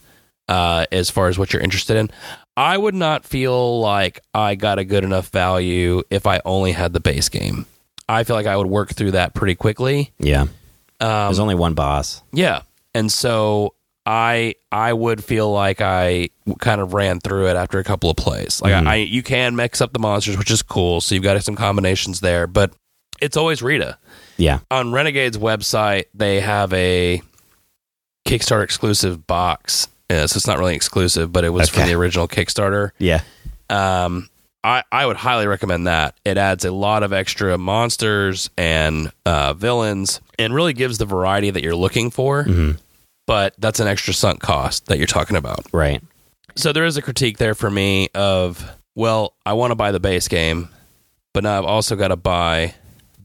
uh, 0.47 0.85
as 0.91 1.09
far 1.09 1.27
as 1.27 1.37
what 1.37 1.51
you're 1.53 1.61
interested 1.61 1.97
in. 1.97 2.09
I 2.55 2.77
would 2.77 2.93
not 2.95 3.25
feel 3.25 3.79
like 3.79 4.19
I 4.33 4.55
got 4.55 4.77
a 4.79 4.83
good 4.85 5.03
enough 5.03 5.29
value 5.29 6.03
if 6.09 6.27
I 6.27 6.39
only 6.45 6.71
had 6.71 6.93
the 6.93 6.99
base 6.99 7.29
game. 7.29 7.65
I 8.07 8.23
feel 8.23 8.35
like 8.35 8.45
I 8.45 8.55
would 8.57 8.67
work 8.67 8.93
through 8.93 9.11
that 9.11 9.33
pretty 9.33 9.55
quickly. 9.55 10.11
yeah. 10.19 10.41
Um, 10.99 11.27
There's 11.27 11.39
only 11.39 11.55
one 11.55 11.73
boss. 11.73 12.21
yeah. 12.31 12.61
And 12.95 13.11
so 13.11 13.73
I 14.05 14.53
I 14.71 14.93
would 14.93 15.23
feel 15.23 15.51
like 15.51 15.81
I 15.81 16.29
kind 16.59 16.79
of 16.79 16.93
ran 16.93 17.19
through 17.19 17.47
it 17.47 17.55
after 17.55 17.79
a 17.79 17.83
couple 17.83 18.09
of 18.11 18.17
plays. 18.17 18.61
Like 18.61 18.73
I, 18.73 18.95
you 18.97 19.23
can 19.23 19.55
mix 19.55 19.81
up 19.81 19.93
the 19.93 19.99
monsters, 19.99 20.37
which 20.37 20.51
is 20.51 20.61
cool. 20.61 21.01
So 21.01 21.15
you've 21.15 21.23
got 21.23 21.41
some 21.43 21.55
combinations 21.55 22.19
there, 22.19 22.45
but 22.45 22.71
it's 23.19 23.35
always 23.35 23.63
Rita. 23.63 23.97
Yeah, 24.37 24.59
On 24.71 24.91
Renegade's 24.91 25.37
website, 25.37 26.05
they 26.13 26.39
have 26.39 26.71
a 26.73 27.21
Kickstarter 28.27 28.63
exclusive 28.63 29.25
box. 29.27 29.87
Uh, 30.13 30.27
so 30.27 30.37
it's 30.37 30.47
not 30.47 30.59
really 30.59 30.75
exclusive, 30.75 31.31
but 31.31 31.43
it 31.43 31.49
was 31.49 31.69
for 31.69 31.79
Okay. 31.81 31.89
the 31.89 31.95
original 31.95 32.27
Kickstarter. 32.27 32.91
yeah, 32.99 33.21
Um, 33.69 34.29
I, 34.63 34.83
I 34.91 35.05
would 35.05 35.17
highly 35.17 35.45
recommend 35.47 35.87
that. 35.87 36.15
It 36.23 36.37
adds 36.37 36.63
a 36.63 36.71
lot 36.71 37.03
of 37.03 37.11
extra 37.11 37.57
monsters 37.57 38.49
and 38.57 39.11
uh, 39.25 39.53
villains 39.53 40.21
and 40.39 40.53
really 40.55 40.71
gives 40.73 40.97
the 40.99 41.05
variety 41.05 41.49
that 41.49 41.61
you're 41.63 41.75
looking 41.75 42.11
for. 42.11 42.45
But 43.25 43.55
that's 43.57 43.79
an 43.79 43.87
extra 43.87 44.13
sunk 44.13 44.41
cost 44.41 44.85
that 44.87 44.97
you're 44.97 45.07
talking 45.07 45.35
about. 45.37 45.65
right. 45.73 46.01
So 46.55 46.71
there 46.71 46.85
is 46.85 46.97
a 46.97 47.01
critique 47.01 47.39
there 47.39 47.55
for 47.55 47.69
me 47.71 48.09
of, 48.13 48.63
well, 48.95 49.33
I 49.45 49.53
want 49.53 49.71
to 49.71 49.75
buy 49.75 49.91
the 49.91 49.99
base 49.99 50.27
game, 50.27 50.69
but 51.33 51.43
now 51.43 51.57
I've 51.57 51.65
also 51.65 51.95
got 51.95 52.09
to 52.09 52.15
buy 52.15 52.75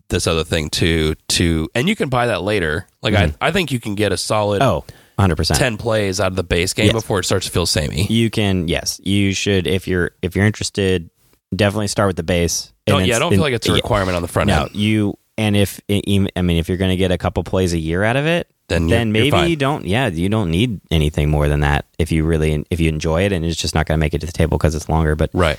this 0.08 0.26
other 0.26 0.44
thing 0.44 0.70
too. 0.70 1.14
To 1.28 1.68
and 1.74 1.88
you 1.90 1.94
can 1.94 2.08
buy 2.08 2.28
that 2.28 2.42
later. 2.42 2.86
Like 3.02 3.14
I, 3.14 3.34
I 3.40 3.50
think 3.52 3.70
you 3.70 3.80
can 3.80 3.94
get 3.96 4.12
a 4.12 4.16
solid 4.16 4.62
Oh, 4.62 4.84
100%. 5.18 5.56
ten 5.58 5.76
plays 5.76 6.20
out 6.20 6.28
of 6.28 6.36
the 6.36 6.44
base 6.44 6.72
game 6.72 6.86
Yes. 6.86 6.92
before 6.94 7.20
it 7.20 7.24
starts 7.24 7.46
to 7.46 7.52
feel 7.52 7.66
samey. 7.66 8.06
You 8.08 8.30
can, 8.30 8.68
yes, 8.68 9.00
you 9.02 9.34
should 9.34 9.66
if 9.66 9.88
you're 9.88 10.12
if 10.22 10.36
you're 10.36 10.46
interested, 10.46 11.10
definitely 11.54 11.88
start 11.88 12.08
with 12.08 12.16
the 12.16 12.22
base. 12.22 12.72
and 12.86 12.94
Don't, 12.98 13.06
yeah, 13.06 13.16
I 13.16 13.18
don't 13.18 13.32
feel 13.32 13.40
like 13.40 13.52
it's 13.54 13.66
a 13.66 13.70
yeah. 13.70 13.76
requirement 13.76 14.16
on 14.16 14.22
the 14.22 14.28
front 14.28 14.46
No, 14.48 14.62
end. 14.64 14.76
you 14.76 15.18
and 15.36 15.56
if 15.56 15.80
I 15.88 16.00
mean 16.42 16.56
if 16.58 16.68
you're 16.68 16.78
going 16.78 16.90
to 16.90 16.96
get 16.96 17.10
a 17.12 17.18
couple 17.18 17.42
plays 17.44 17.72
a 17.72 17.78
year 17.78 18.02
out 18.04 18.16
of 18.16 18.26
it, 18.26 18.48
Then 18.68 18.86
then 18.88 19.12
maybe 19.12 19.36
you 19.50 19.56
don't. 19.56 19.84
Yeah, 19.86 20.08
you 20.08 20.28
don't 20.28 20.50
need 20.50 20.80
anything 20.90 21.30
more 21.30 21.48
than 21.48 21.60
that 21.60 21.86
if 21.98 22.10
you 22.12 22.24
really 22.24 22.64
if 22.70 22.80
you 22.80 22.88
enjoy 22.88 23.22
it 23.24 23.32
and 23.32 23.44
it's 23.44 23.56
just 23.56 23.74
not 23.74 23.86
going 23.86 23.98
to 23.98 24.00
make 24.00 24.14
it 24.14 24.20
to 24.20 24.26
the 24.26 24.32
table 24.32 24.58
because 24.58 24.74
it's 24.74 24.88
longer. 24.88 25.14
But 25.16 25.30
Right. 25.32 25.58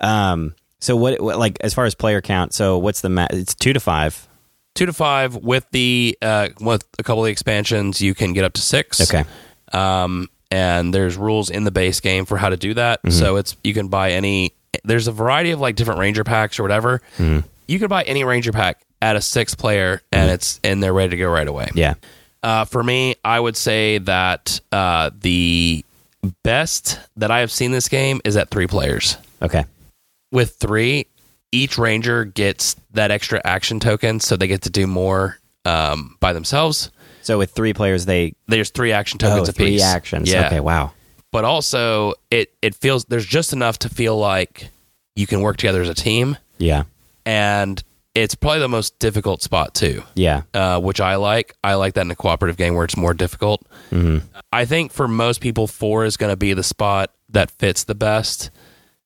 um, 0.00 0.54
so 0.80 0.96
what, 0.96 1.20
what 1.20 1.38
like 1.38 1.58
as 1.60 1.74
far 1.74 1.84
as 1.84 1.94
player 1.94 2.20
count? 2.20 2.52
So 2.54 2.78
what's 2.78 3.00
the 3.02 3.08
ma- 3.10 3.26
It's 3.30 3.54
two 3.54 3.72
to 3.72 3.80
five. 3.80 4.26
Two 4.80 4.86
to 4.86 4.92
five 4.94 5.36
with 5.36 5.66
the 5.72 6.16
uh, 6.22 6.48
with 6.58 6.82
a 6.98 7.02
couple 7.02 7.22
of 7.22 7.26
the 7.26 7.32
expansions 7.32 8.00
you 8.00 8.14
can 8.14 8.32
get 8.32 8.44
up 8.44 8.54
to 8.54 8.62
six 8.62 8.98
Okay. 9.02 9.24
um, 9.72 10.26
and 10.50 10.94
there's 10.94 11.16
rules 11.18 11.50
in 11.50 11.64
the 11.64 11.70
base 11.70 12.00
game 12.00 12.24
for 12.24 12.38
how 12.38 12.48
to 12.48 12.56
do 12.56 12.72
that 12.74 13.02
Mm-hmm. 13.02 13.10
so 13.18 13.36
it's 13.36 13.56
you 13.62 13.74
can 13.74 13.88
buy 13.88 14.12
any 14.12 14.54
there's 14.84 15.06
a 15.06 15.12
variety 15.12 15.50
of 15.50 15.60
like 15.60 15.76
different 15.76 16.00
ranger 16.00 16.24
packs 16.24 16.58
or 16.58 16.62
whatever 16.62 17.02
Mm-hmm. 17.18 17.46
you 17.68 17.78
can 17.78 17.88
buy 17.88 18.02
any 18.04 18.24
ranger 18.24 18.52
pack 18.52 18.80
at 19.02 19.16
a 19.16 19.20
six 19.20 19.54
player 19.54 20.00
and 20.12 20.30
it's 20.30 20.58
and 20.64 20.82
they're 20.82 20.94
ready 20.94 21.10
to 21.10 21.16
go 21.18 21.28
right 21.30 21.46
away 21.48 21.68
Yeah. 21.74 21.94
uh, 22.42 22.64
for 22.64 22.82
me 22.82 23.16
i 23.24 23.38
would 23.38 23.56
say 23.56 23.98
that 23.98 24.60
uh, 24.72 25.10
the 25.20 25.84
best 26.42 26.98
that 27.16 27.30
i 27.30 27.40
have 27.40 27.50
seen 27.50 27.70
this 27.72 27.88
game 27.88 28.20
is 28.24 28.36
at 28.36 28.48
three 28.50 28.66
players 28.66 29.16
Okay. 29.42 29.64
with 30.32 30.56
three, 30.56 31.06
each 31.52 31.78
ranger 31.78 32.24
gets 32.24 32.76
that 32.92 33.10
extra 33.10 33.40
action 33.44 33.80
token, 33.80 34.20
so 34.20 34.36
they 34.36 34.46
get 34.46 34.62
to 34.62 34.70
do 34.70 34.86
more 34.86 35.38
um, 35.64 36.16
by 36.20 36.32
themselves. 36.32 36.90
So 37.22 37.38
with 37.38 37.50
three 37.52 37.72
players, 37.74 38.06
they 38.06 38.34
There's 38.46 38.70
three 38.70 38.92
action 38.92 39.18
oh 39.22 39.28
tokens 39.28 39.50
three 39.50 39.66
apiece. 39.66 39.82
actions. 39.82 40.30
Yeah, 40.30 40.46
Okay. 40.46 40.60
Wow. 40.60 40.92
but 41.32 41.44
also 41.44 42.14
it 42.30 42.52
it 42.62 42.74
feels 42.74 43.04
there's 43.06 43.26
just 43.26 43.52
enough 43.52 43.78
to 43.80 43.88
feel 43.88 44.16
like 44.18 44.68
you 45.16 45.26
can 45.26 45.40
work 45.42 45.56
together 45.58 45.82
as 45.82 45.88
a 45.88 45.94
team, 45.94 46.36
Yeah. 46.58 46.84
and 47.26 47.82
it's 48.14 48.34
probably 48.34 48.58
the 48.60 48.68
most 48.68 48.98
difficult 48.98 49.42
spot 49.42 49.74
too. 49.74 50.02
Yeah. 50.14 50.42
uh, 50.54 50.80
which 50.80 51.00
I 51.00 51.16
like. 51.16 51.54
I 51.62 51.74
like 51.74 51.94
that 51.94 52.02
in 52.02 52.10
a 52.10 52.16
cooperative 52.16 52.56
game 52.56 52.74
where 52.74 52.84
it's 52.84 52.96
more 52.96 53.14
difficult. 53.14 53.64
Mm-hmm. 53.92 54.26
I 54.52 54.64
think 54.64 54.92
for 54.92 55.06
most 55.06 55.40
people, 55.40 55.66
four 55.66 56.04
is 56.04 56.16
going 56.16 56.32
to 56.32 56.36
be 56.36 56.52
the 56.54 56.62
spot 56.64 57.12
that 57.28 57.50
fits 57.52 57.84
the 57.84 57.94
best. 57.94 58.50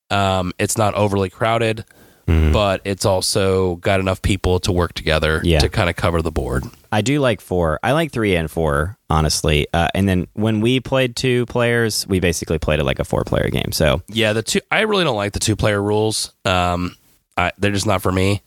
Um, 0.09 0.53
it's 0.57 0.77
not 0.77 0.93
overly 0.95 1.29
crowded, 1.29 1.85
but 2.27 2.81
it's 2.85 3.05
also 3.05 3.75
got 3.77 3.99
enough 3.99 4.21
people 4.21 4.59
to 4.61 4.71
work 4.71 4.93
together 4.93 5.41
Yeah. 5.43 5.59
to 5.59 5.69
kind 5.69 5.89
of 5.89 5.95
cover 5.95 6.21
the 6.21 6.31
board. 6.31 6.63
I 6.91 7.01
do 7.01 7.19
like 7.19 7.41
four. 7.41 7.79
I 7.83 7.91
like 7.91 8.11
three 8.11 8.35
and 8.35 8.49
four, 8.49 8.97
honestly. 9.09 9.67
Uh, 9.73 9.89
and 9.93 10.07
then 10.09 10.27
when 10.33 10.61
we 10.61 10.79
played 10.79 11.15
two 11.15 11.45
players, 11.47 12.07
we 12.07 12.19
basically 12.19 12.57
played 12.57 12.79
it 12.79 12.83
like 12.83 12.99
a 12.99 13.03
four 13.03 13.23
player 13.25 13.49
game. 13.49 13.71
So 13.71 14.01
Yeah, 14.07 14.33
the 14.33 14.41
two. 14.43 14.61
I 14.71 14.81
really 14.81 15.03
don't 15.03 15.17
like 15.17 15.33
the 15.33 15.39
two 15.39 15.55
player 15.55 15.81
rules. 15.81 16.31
Um, 16.45 16.95
I, 17.37 17.51
they're 17.57 17.71
just 17.73 17.85
not 17.87 18.01
for 18.01 18.11
me. 18.11 18.41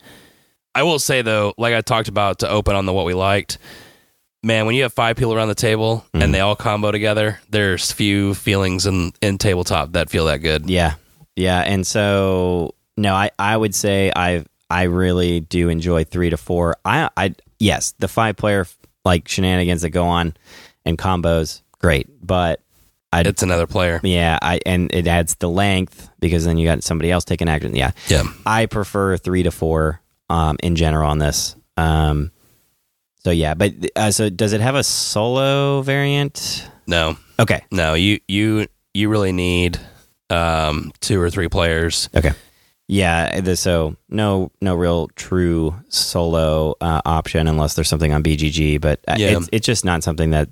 I 0.75 0.83
will 0.85 0.99
say 0.99 1.23
though, 1.23 1.55
like 1.59 1.75
I 1.75 1.81
talked 1.83 2.09
about 2.09 2.39
to 2.41 2.49
open 2.49 2.75
on 2.75 2.87
the 2.87 2.93
what 2.93 3.05
we 3.07 3.15
liked. 3.15 3.59
Man, 4.43 4.67
when 4.67 4.77
you 4.77 4.83
have 4.85 4.93
five 4.93 5.17
people 5.17 5.35
around 5.35 5.49
the 5.49 5.55
table 5.57 6.05
and 6.15 6.33
they 6.33 6.39
all 6.41 6.55
combo 6.55 6.93
together, 6.93 7.41
there's 7.51 7.91
few 7.91 8.35
feelings 8.35 8.87
in 8.87 9.13
in 9.21 9.37
tabletop 9.37 9.93
that 9.93 10.11
feel 10.11 10.27
that 10.27 10.39
good. 10.39 10.71
yeah, 10.71 10.95
yeah. 11.35 11.61
And 11.61 11.85
so 11.85 12.75
no, 12.99 13.15
I 13.15 13.31
I 13.39 13.57
would 13.57 13.75
say 13.75 14.13
I 14.15 14.45
I 14.69 14.83
really 14.85 15.41
do 15.41 15.69
enjoy 15.71 16.05
three 16.05 16.31
to 16.31 16.37
four. 16.37 16.77
I 16.85 17.09
I 17.17 17.35
yes, 17.59 17.95
the 17.99 18.09
five 18.09 18.37
player 18.37 18.67
like 19.05 19.29
shenanigans 19.29 19.83
that 19.83 19.91
go 19.91 20.05
on 20.07 20.35
and 20.85 20.99
combos, 20.99 21.63
great. 21.79 22.07
But 22.25 22.61
I 23.13 23.21
It's 23.23 23.43
another 23.43 23.67
player. 23.67 24.01
yeah, 24.03 24.39
I 24.43 24.61
and 24.67 24.93
it 24.93 25.07
adds 25.07 25.35
the 25.37 25.49
length 25.49 26.11
because 26.21 26.45
then 26.45 26.59
you 26.59 26.67
got 26.67 26.83
somebody 26.83 27.11
else 27.11 27.25
taking 27.25 27.49
action. 27.49 27.75
Yeah, 27.75 27.93
Yeah. 28.09 28.25
I 28.45 28.67
prefer 28.67 29.17
three 29.17 29.43
to 29.45 29.51
four 29.51 30.03
um, 30.29 30.59
in 30.63 30.77
general 30.77 31.09
on 31.11 31.19
this. 31.19 31.57
Um, 31.79 32.33
so 33.25 33.31
yeah, 33.31 33.55
but 33.55 33.73
uh, 33.97 34.11
so 34.11 34.29
does 34.29 34.53
it 34.53 34.61
have 34.61 34.75
a 34.75 34.83
solo 34.85 35.81
variant? 35.83 36.69
No, 36.87 37.17
Okay, 37.39 37.63
no, 37.71 37.95
you 37.95 38.21
you 38.29 38.67
you 38.93 39.09
really 39.09 39.33
need 39.33 39.79
um, 40.31 40.93
two 41.01 41.21
or 41.21 41.31
three 41.31 41.49
players. 41.49 42.09
okay, 42.15 42.33
yeah. 42.89 43.41
The, 43.41 43.55
so 43.57 43.97
no, 44.09 44.51
no 44.61 44.75
real 44.75 45.09
true 45.15 45.75
solo 45.89 46.75
uh, 46.81 47.01
option 47.05 47.47
unless 47.47 47.75
there's 47.75 47.89
something 47.89 48.13
on 48.13 48.23
BGG. 48.23 48.81
But 48.81 49.01
uh, 49.07 49.15
Yeah. 49.19 49.37
it's 49.37 49.49
it's 49.53 49.67
just 49.67 49.85
not 49.85 50.03
something 50.03 50.31
that 50.31 50.49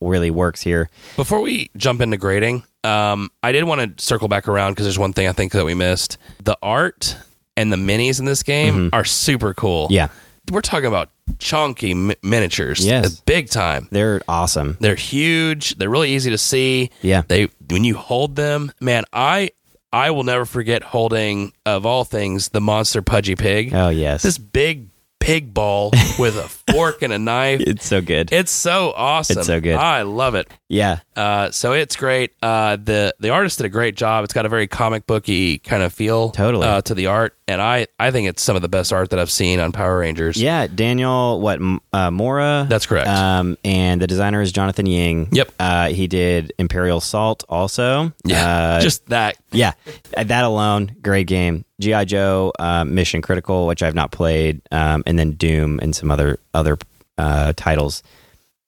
really 0.00 0.30
works 0.30 0.60
here. 0.62 0.88
Before 1.16 1.40
we 1.40 1.70
jump 1.76 2.00
into 2.00 2.16
grading, 2.16 2.64
um, 2.84 3.30
I 3.42 3.52
did 3.52 3.64
want 3.64 3.96
to 3.98 4.04
circle 4.04 4.28
back 4.28 4.48
around 4.48 4.72
because 4.72 4.84
there's 4.84 4.98
one 4.98 5.12
thing 5.12 5.28
I 5.28 5.32
think 5.32 5.52
that 5.52 5.64
we 5.64 5.74
missed. 5.74 6.18
The 6.42 6.56
art 6.62 7.16
and 7.56 7.72
the 7.72 7.76
minis 7.76 8.18
in 8.18 8.24
this 8.26 8.42
game 8.42 8.90
are 8.92 9.04
super 9.04 9.54
cool. 9.54 9.84
Mm-hmm. 9.86 9.94
Yeah, 9.94 10.08
We're 10.50 10.60
talking 10.60 10.86
about 10.86 11.10
chunky 11.38 11.94
mi- 11.94 12.16
miniatures. 12.22 12.84
Yes. 12.84 13.20
Big 13.20 13.48
time. 13.50 13.88
they're 13.90 14.20
awesome. 14.28 14.76
They're 14.80 14.94
huge. 14.94 15.76
They're 15.76 15.90
really 15.90 16.10
easy 16.12 16.30
to 16.30 16.38
see. 16.38 16.90
Yeah. 17.02 17.22
They 17.26 17.48
when 17.70 17.84
you 17.84 17.94
hold 17.96 18.36
them, 18.36 18.72
man, 18.80 19.04
I 19.12 19.50
I 19.92 20.10
will 20.10 20.24
never 20.24 20.44
forget 20.44 20.82
holding 20.82 21.52
of 21.64 21.86
all 21.86 22.04
things 22.04 22.48
the 22.50 22.60
monster 22.60 23.02
pudgy 23.02 23.36
pig. 23.36 23.72
Oh 23.74 23.88
yes, 23.88 24.22
This 24.22 24.38
big 24.38 24.88
pig 25.20 25.52
ball 25.54 25.90
with 26.18 26.36
a 26.36 26.48
fork 26.72 27.02
and 27.02 27.12
a 27.12 27.18
knife. 27.18 27.60
it's 27.60 27.86
so 27.86 28.00
good. 28.00 28.32
It's 28.32 28.50
so 28.52 28.92
awesome. 28.94 29.38
It's 29.38 29.46
so 29.46 29.60
good. 29.60 29.76
I 29.76 30.02
love 30.02 30.34
it. 30.34 30.48
yeah, 30.68 31.00
Uh, 31.16 31.50
so 31.50 31.72
it's 31.72 31.96
great. 31.96 32.32
Uh, 32.42 32.76
the 32.76 33.14
the 33.20 33.30
artist 33.30 33.58
did 33.58 33.64
a 33.66 33.70
great 33.70 33.96
job. 33.96 34.22
It's 34.24 34.34
got 34.34 34.44
a 34.44 34.48
very 34.48 34.66
comic 34.66 35.06
booky 35.06 35.58
kind 35.58 35.82
of 35.82 35.92
feel 35.92 36.30
Totally. 36.30 36.66
uh, 36.66 36.82
to 36.82 36.94
the 36.94 37.06
art, 37.06 37.34
and 37.48 37.62
I 37.62 37.86
I 37.98 38.10
think 38.10 38.28
it's 38.28 38.42
some 38.42 38.54
of 38.54 38.62
the 38.62 38.68
best 38.68 38.92
art 38.92 39.10
that 39.10 39.18
I've 39.18 39.30
seen 39.30 39.58
on 39.58 39.72
Power 39.72 39.98
Rangers. 39.98 40.36
yeah. 40.36 40.66
Daniel, 40.66 41.40
what 41.40 41.58
uh, 41.92 42.10
Mora? 42.10 42.66
That's 42.68 42.84
correct. 42.86 43.08
Um, 43.08 43.56
and 43.64 44.00
the 44.00 44.06
designer 44.06 44.42
is 44.42 44.52
Jonathan 44.52 44.84
Ying. 44.86 45.28
Yep. 45.32 45.52
Uh, 45.58 45.88
he 45.88 46.06
did 46.06 46.52
Imperial 46.58 46.98
Assault 46.98 47.44
also. 47.48 48.12
yeah, 48.24 48.76
Uh, 48.76 48.80
just 48.80 49.06
that. 49.06 49.36
yeah, 49.52 49.72
that 50.12 50.44
alone, 50.44 50.94
great 51.02 51.26
game. 51.26 51.64
GI 51.80 52.04
Joe, 52.06 52.52
uh, 52.58 52.84
Mission 52.84 53.22
Critical, 53.22 53.66
which 53.66 53.82
I've 53.82 53.94
not 53.94 54.10
played, 54.10 54.60
um, 54.70 55.02
and 55.06 55.18
then 55.18 55.32
Doom 55.32 55.78
and 55.82 55.94
some 55.96 56.10
other 56.10 56.38
other 56.52 56.76
uh, 57.18 57.54
titles, 57.56 58.02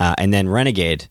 uh, 0.01 0.15
and 0.17 0.33
then 0.33 0.49
Renegade. 0.49 1.09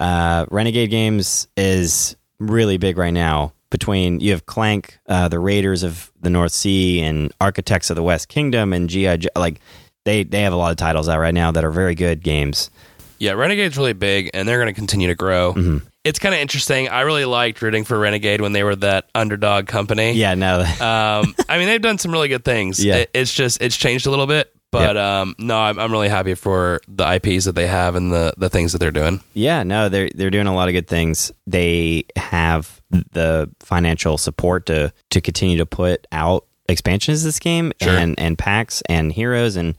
Uh, 0.00 0.46
Renegade 0.50 0.90
Games 0.90 1.48
is 1.56 2.16
really 2.38 2.76
big 2.78 2.98
right 2.98 3.12
now. 3.12 3.52
Between 3.70 4.20
you 4.20 4.30
have 4.30 4.46
Clank, 4.46 4.98
uh, 5.08 5.26
the 5.26 5.40
Raiders 5.40 5.82
of 5.82 6.12
the 6.20 6.30
North 6.30 6.52
Sea, 6.52 7.00
and 7.00 7.32
Architects 7.40 7.90
of 7.90 7.96
the 7.96 8.04
West 8.04 8.28
Kingdom, 8.28 8.72
and 8.72 8.88
GI 8.88 9.16
Joe. 9.18 9.28
Like 9.34 9.60
they 10.04 10.22
they 10.22 10.42
have 10.42 10.52
a 10.52 10.56
lot 10.56 10.70
of 10.70 10.76
titles 10.76 11.08
out 11.08 11.18
right 11.18 11.34
now 11.34 11.50
that 11.50 11.64
are 11.64 11.72
very 11.72 11.96
good 11.96 12.22
games. 12.22 12.70
Yeah, 13.18 13.32
Renegade's 13.32 13.76
really 13.76 13.92
big, 13.92 14.30
and 14.32 14.46
they're 14.46 14.58
going 14.58 14.72
to 14.72 14.78
continue 14.78 15.08
to 15.08 15.14
grow. 15.16 15.54
Mm-hmm. 15.54 15.78
It's 16.04 16.18
kind 16.20 16.34
of 16.34 16.40
interesting. 16.40 16.88
I 16.88 17.00
really 17.00 17.24
liked 17.24 17.62
rooting 17.62 17.82
for 17.84 17.98
Renegade 17.98 18.40
when 18.42 18.52
they 18.52 18.62
were 18.62 18.76
that 18.76 19.08
underdog 19.14 19.66
company. 19.66 20.12
Yeah, 20.12 20.34
no, 20.34 20.60
Um, 20.60 21.34
I 21.48 21.58
mean, 21.58 21.66
they've 21.66 21.80
done 21.80 21.96
some 21.98 22.12
really 22.12 22.28
good 22.28 22.44
things. 22.44 22.84
Yeah. 22.84 22.96
It- 22.96 23.10
it's 23.14 23.32
just 23.34 23.60
it's 23.62 23.76
changed 23.76 24.06
a 24.06 24.10
little 24.10 24.26
bit, 24.26 24.53
but 24.80 24.96
um, 24.96 25.34
no, 25.38 25.58
I'm, 25.58 25.78
I'm 25.78 25.90
really 25.92 26.08
happy 26.08 26.34
for 26.34 26.80
the 26.88 27.04
IPs 27.14 27.44
that 27.46 27.54
they 27.54 27.66
have 27.66 27.94
and 27.94 28.12
the 28.12 28.34
the 28.36 28.48
things 28.50 28.72
that 28.72 28.78
they're 28.78 28.90
doing. 28.90 29.20
Yeah, 29.32 29.62
no, 29.62 29.88
they're 29.88 30.10
they're 30.14 30.30
doing 30.30 30.46
a 30.46 30.54
lot 30.54 30.68
of 30.68 30.72
good 30.74 30.86
things. 30.88 31.32
They 31.46 32.04
have 32.16 32.80
the 32.90 33.50
financial 33.60 34.18
support 34.18 34.66
to 34.66 34.92
to 35.10 35.20
continue 35.20 35.56
to 35.58 35.66
put 35.66 36.06
out 36.12 36.46
expansions 36.68 37.22
this 37.24 37.38
game 37.38 37.72
Sure. 37.82 37.96
and 37.96 38.18
and 38.18 38.38
packs 38.38 38.82
and 38.88 39.12
heroes 39.12 39.56
and 39.56 39.74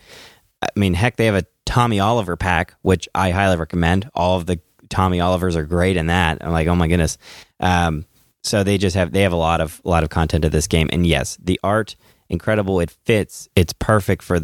I 0.61 0.67
mean, 0.75 0.93
heck, 0.95 1.17
they 1.17 1.25
have 1.25 1.35
a 1.35 1.45
Tommy 1.65 1.99
Oliver 1.99 2.35
pack, 2.35 2.73
which 2.81 3.07
I 3.13 3.29
highly 3.31 3.57
recommend. 3.57 4.09
All 4.15 4.37
of 4.37 4.45
the 4.45 4.59
Tommy 4.89 5.19
Olivers 5.21 5.55
are 5.55 5.65
great 5.65 5.97
in 5.97 6.07
that. 6.07 6.37
I'm 6.43 6.51
like, 6.51 6.67
oh 6.67 6.75
my 6.75 6.87
goodness. 6.87 7.17
Um, 7.59 8.05
so 8.43 8.63
they 8.63 8.77
just 8.77 8.95
have 8.95 9.11
they 9.11 9.21
have 9.21 9.33
a 9.33 9.37
lot 9.37 9.61
of 9.61 9.81
a 9.83 9.89
lot 9.89 10.03
of 10.03 10.09
content 10.09 10.43
to 10.43 10.49
this 10.49 10.67
game, 10.67 10.89
and 10.91 11.05
yes, 11.05 11.37
the 11.43 11.59
art 11.63 11.95
incredible. 12.29 12.79
It 12.79 12.91
fits. 12.91 13.49
It's 13.55 13.73
perfect 13.73 14.23
for 14.23 14.39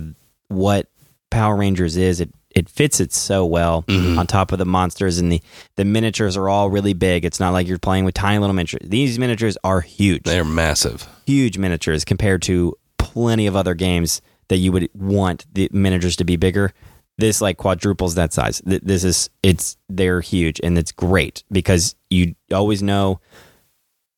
what 0.52 0.88
Power 1.30 1.56
Rangers 1.56 1.98
is. 1.98 2.20
It 2.22 2.30
it 2.54 2.68
fits 2.70 3.00
it 3.00 3.14
so 3.14 3.46
well 3.46 3.84
mm-hmm. 3.84 4.20
on 4.20 4.28
top 4.28 4.52
of 4.52 4.60
the 4.60 4.66
monsters 4.66 5.18
and 5.18 5.32
the 5.32 5.42
the 5.76 5.86
miniatures 5.86 6.36
are 6.38 6.50
all 6.50 6.70
really 6.70 6.94
big. 6.94 7.26
It's 7.26 7.40
not 7.40 7.52
like 7.52 7.68
you're 7.68 7.80
playing 7.80 8.06
with 8.06 8.14
tiny 8.14 8.40
little 8.40 8.54
miniatures. 8.54 8.82
These 8.84 9.18
miniatures 9.18 9.58
are 9.64 9.82
huge 9.82 10.24
They're 10.24 10.44
massive. 10.46 11.08
huge 11.26 11.58
miniatures 11.58 12.04
compared 12.04 12.42
to 12.44 12.76
plenty 12.98 13.48
of 13.48 13.56
other 13.56 13.74
games 13.74 14.22
that 14.50 14.58
you 14.58 14.72
would 14.72 14.90
want 14.94 15.46
the 15.54 15.70
miniatures 15.72 16.18
to 16.18 16.26
be 16.26 16.36
bigger. 16.36 16.74
This 17.18 17.40
like 17.40 17.58
quadruples 17.58 18.16
that 18.16 18.34
size. 18.34 18.62
This 18.66 19.04
is 19.04 19.30
it's 19.44 19.78
they're 19.88 20.22
huge 20.22 20.60
and 20.64 20.78
it's 20.78 20.92
great 20.92 21.44
because 21.52 21.96
you 22.10 22.36
always 22.52 22.84
know 22.84 23.22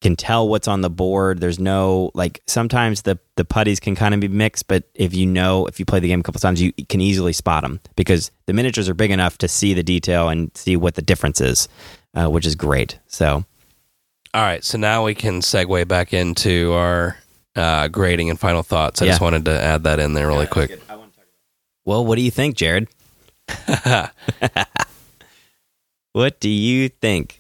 can 0.04 0.18
tell 0.18 0.50
what's 0.50 0.68
on 0.68 0.82
the 0.82 0.90
board. 0.90 1.40
There's 1.40 1.60
no 1.60 2.12
like 2.14 2.42
sometimes 2.46 3.04
the 3.04 3.18
the 3.38 3.46
putties 3.46 3.80
can 3.80 3.96
kind 3.96 4.14
of 4.14 4.20
be 4.20 4.28
mixed, 4.28 4.68
but 4.68 4.84
if 4.94 5.16
you 5.16 5.26
know 5.26 5.66
if 5.66 5.80
you 5.80 5.86
play 5.86 6.00
the 6.00 6.10
game 6.10 6.20
a 6.20 6.24
couple 6.24 6.40
times, 6.40 6.62
you 6.62 6.74
can 6.90 7.02
easily 7.02 7.34
spot 7.34 7.64
them 7.64 7.80
because 7.96 8.30
the 8.46 8.54
miniatures 8.54 8.90
are 8.90 8.94
big 8.94 9.12
enough 9.12 9.38
to 9.40 9.48
see 9.48 9.74
the 9.74 9.82
detail 9.82 10.28
and 10.28 10.52
see 10.56 10.76
what 10.76 10.96
the 10.96 11.02
difference 11.02 11.40
is, 11.40 11.70
uh, 12.16 12.28
which 12.28 12.46
is 12.46 12.54
great. 12.54 13.00
So 13.08 13.46
All 14.34 14.42
right, 14.42 14.64
so 14.64 14.78
now 14.78 15.06
we 15.06 15.16
can 15.16 15.40
segue 15.40 15.88
back 15.88 16.14
into 16.14 16.74
our 16.74 17.18
uh, 17.56 17.88
grading 17.88 18.30
and 18.30 18.40
final 18.40 18.62
thoughts. 18.62 19.02
I 19.02 19.06
just 19.06 19.22
wanted 19.22 19.46
to 19.46 19.60
add 19.60 19.86
that 19.86 20.00
in 20.00 20.14
there 20.14 20.28
really 20.28 20.48
quick. 20.48 20.80
Well, 21.86 22.06
what 22.06 22.16
do 22.16 22.22
you 22.22 22.32
think, 22.32 22.56
Jared? 22.56 22.88
what 26.12 26.42
do 26.42 26.50
you 26.50 26.90
think? 26.90 27.40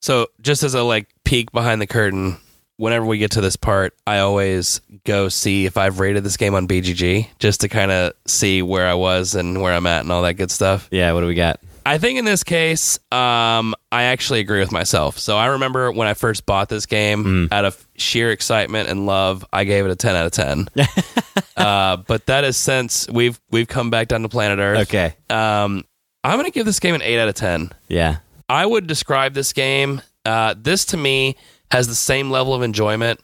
So, 0.00 0.28
just 0.40 0.64
as 0.64 0.74
a 0.74 0.82
like 0.82 1.11
peek 1.24 1.52
behind 1.52 1.80
the 1.80 1.86
curtain, 1.86 2.36
whenever 2.76 3.04
we 3.06 3.18
get 3.18 3.32
to 3.32 3.40
this 3.40 3.56
part, 3.56 3.94
I 4.06 4.18
always 4.18 4.80
go 5.04 5.28
see 5.28 5.66
if 5.66 5.76
I've 5.76 6.00
rated 6.00 6.24
this 6.24 6.36
game 6.36 6.54
on 6.54 6.66
BGG 6.66 7.28
just 7.38 7.60
to 7.60 7.68
kind 7.68 7.90
of 7.90 8.12
see 8.26 8.62
where 8.62 8.86
I 8.86 8.94
was 8.94 9.34
and 9.34 9.60
where 9.60 9.72
I'm 9.72 9.86
at 9.86 10.00
and 10.00 10.12
all 10.12 10.22
that 10.22 10.34
good 10.34 10.50
stuff. 10.50 10.88
Yeah, 10.90 11.12
what 11.12 11.20
do 11.20 11.26
we 11.26 11.34
got? 11.34 11.60
I 11.84 11.98
think 11.98 12.18
in 12.18 12.24
this 12.24 12.44
case, 12.44 12.98
um, 13.10 13.74
I 13.90 14.04
actually 14.04 14.40
agree 14.40 14.60
with 14.60 14.72
myself. 14.72 15.18
So 15.18 15.36
I 15.36 15.46
remember 15.46 15.90
when 15.90 16.06
I 16.06 16.14
first 16.14 16.46
bought 16.46 16.68
this 16.68 16.86
game, 16.86 17.48
out 17.50 17.64
of 17.64 17.86
sheer 17.96 18.30
excitement 18.30 18.88
and 18.88 19.06
love, 19.06 19.44
I 19.52 19.64
gave 19.64 19.84
it 19.84 19.90
a 19.90 19.96
ten 19.96 20.14
out 20.14 20.26
of 20.26 20.32
ten. 20.32 20.68
uh, 21.56 21.96
but 21.96 22.26
that 22.26 22.44
is 22.44 22.56
since 22.56 23.08
we've 23.08 23.40
we've 23.50 23.68
come 23.68 23.90
back 23.90 24.08
down 24.08 24.22
to 24.22 24.28
planet 24.28 24.58
Earth. 24.60 24.88
Okay. 24.88 25.14
Um, 25.28 25.84
I'm 26.22 26.38
gonna 26.38 26.50
give 26.50 26.66
this 26.66 26.78
game 26.78 26.94
an 26.94 27.02
eight 27.02 27.18
out 27.18 27.28
of 27.28 27.34
ten. 27.34 27.72
Yeah. 27.88 28.18
I 28.48 28.64
would 28.66 28.86
describe 28.86 29.34
this 29.34 29.52
game. 29.52 30.02
Uh, 30.24 30.54
this 30.56 30.84
to 30.86 30.96
me 30.96 31.36
has 31.70 31.88
the 31.88 31.94
same 31.94 32.30
level 32.30 32.54
of 32.54 32.62
enjoyment 32.62 33.20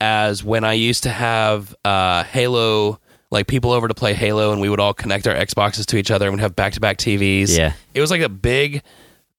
as 0.00 0.44
when 0.44 0.64
I 0.64 0.74
used 0.74 1.04
to 1.04 1.10
have 1.10 1.74
uh, 1.84 2.24
Halo, 2.24 3.00
like 3.30 3.46
people 3.46 3.72
over 3.72 3.88
to 3.88 3.94
play 3.94 4.12
Halo, 4.14 4.52
and 4.52 4.60
we 4.60 4.68
would 4.68 4.80
all 4.80 4.94
connect 4.94 5.26
our 5.26 5.34
Xboxes 5.34 5.86
to 5.86 5.96
each 5.96 6.10
other 6.10 6.26
and 6.26 6.36
we'd 6.36 6.42
have 6.42 6.54
back 6.54 6.74
to 6.74 6.80
back 6.80 6.98
TVs. 6.98 7.56
Yeah. 7.56 7.72
it 7.94 8.00
was 8.00 8.10
like 8.10 8.20
a 8.20 8.28
big 8.28 8.82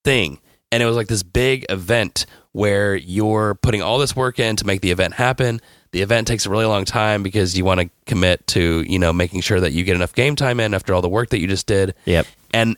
thing, 0.04 0.40
and 0.72 0.82
it 0.82 0.86
was 0.86 0.96
like 0.96 1.08
this 1.08 1.24
big 1.24 1.66
event 1.70 2.26
where 2.54 2.96
you're 2.96 3.54
putting 3.56 3.84
all 3.84 4.00
this 4.00 4.16
work 4.16 4.40
in 4.40 4.56
to 4.56 4.66
make 4.66 4.82
the 4.82 4.90
event 4.90 5.14
happen. 5.14 5.62
The 5.92 6.02
event 6.02 6.28
takes 6.28 6.46
a 6.46 6.50
really 6.50 6.66
long 6.66 6.86
time 6.86 7.22
because 7.24 7.56
you 7.58 7.64
want 7.64 7.80
to 7.82 7.90
commit 8.08 8.46
to 8.48 8.84
you 8.88 8.98
know 9.00 9.14
making 9.14 9.42
sure 9.42 9.60
that 9.60 9.72
you 9.72 9.84
get 9.84 9.96
enough 9.96 10.14
game 10.14 10.36
time 10.36 10.60
in 10.60 10.74
after 10.74 10.94
all 10.94 11.02
the 11.02 11.10
work 11.10 11.30
that 11.30 11.40
you 11.40 11.48
just 11.48 11.68
did 11.68 11.94
Yep. 12.06 12.26
and 12.54 12.76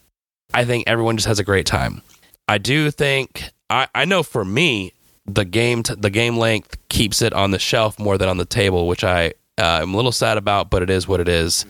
I 0.54 0.66
think 0.66 0.84
everyone 0.88 1.16
just 1.18 1.28
has 1.28 1.40
a 1.40 1.44
great 1.44 1.66
time. 1.66 2.02
I 2.48 2.58
do 2.58 2.92
think 2.92 3.52
I, 3.70 3.88
I 3.94 4.06
know 4.06 4.24
for 4.24 4.44
me 4.44 4.94
the 5.26 5.46
game 5.46 5.84
t- 5.84 5.96
the 5.96 6.10
game 6.10 6.38
length 6.38 6.78
keeps 6.90 7.22
it 7.22 7.34
on 7.34 7.52
the 7.52 7.60
shelf 7.60 8.00
more 8.00 8.18
than 8.18 8.30
on 8.30 8.38
the 8.38 8.46
table, 8.46 8.88
which 8.88 9.04
I 9.04 9.34
uh, 9.58 9.80
am 9.82 9.94
a 9.94 9.96
little 9.96 10.12
sad 10.12 10.38
about, 10.38 10.70
but 10.70 10.82
it 10.82 10.90
is 10.90 11.08
what 11.08 11.20
it 11.20 11.28
is. 11.28 11.66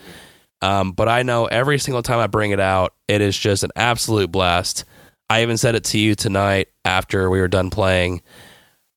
Um, 0.61 0.91
but 0.91 1.07
I 1.07 1.23
know 1.23 1.45
every 1.45 1.79
single 1.79 2.03
time 2.03 2.19
I 2.19 2.27
bring 2.27 2.51
it 2.51 2.59
out, 2.59 2.93
it 3.07 3.21
is 3.21 3.37
just 3.37 3.63
an 3.63 3.71
absolute 3.75 4.31
blast. 4.31 4.85
I 5.29 5.41
even 5.41 5.57
said 5.57 5.75
it 5.75 5.83
to 5.85 5.99
you 5.99 6.15
tonight 6.15 6.69
after 6.85 7.29
we 7.29 7.39
were 7.39 7.47
done 7.47 7.69
playing. 7.69 8.21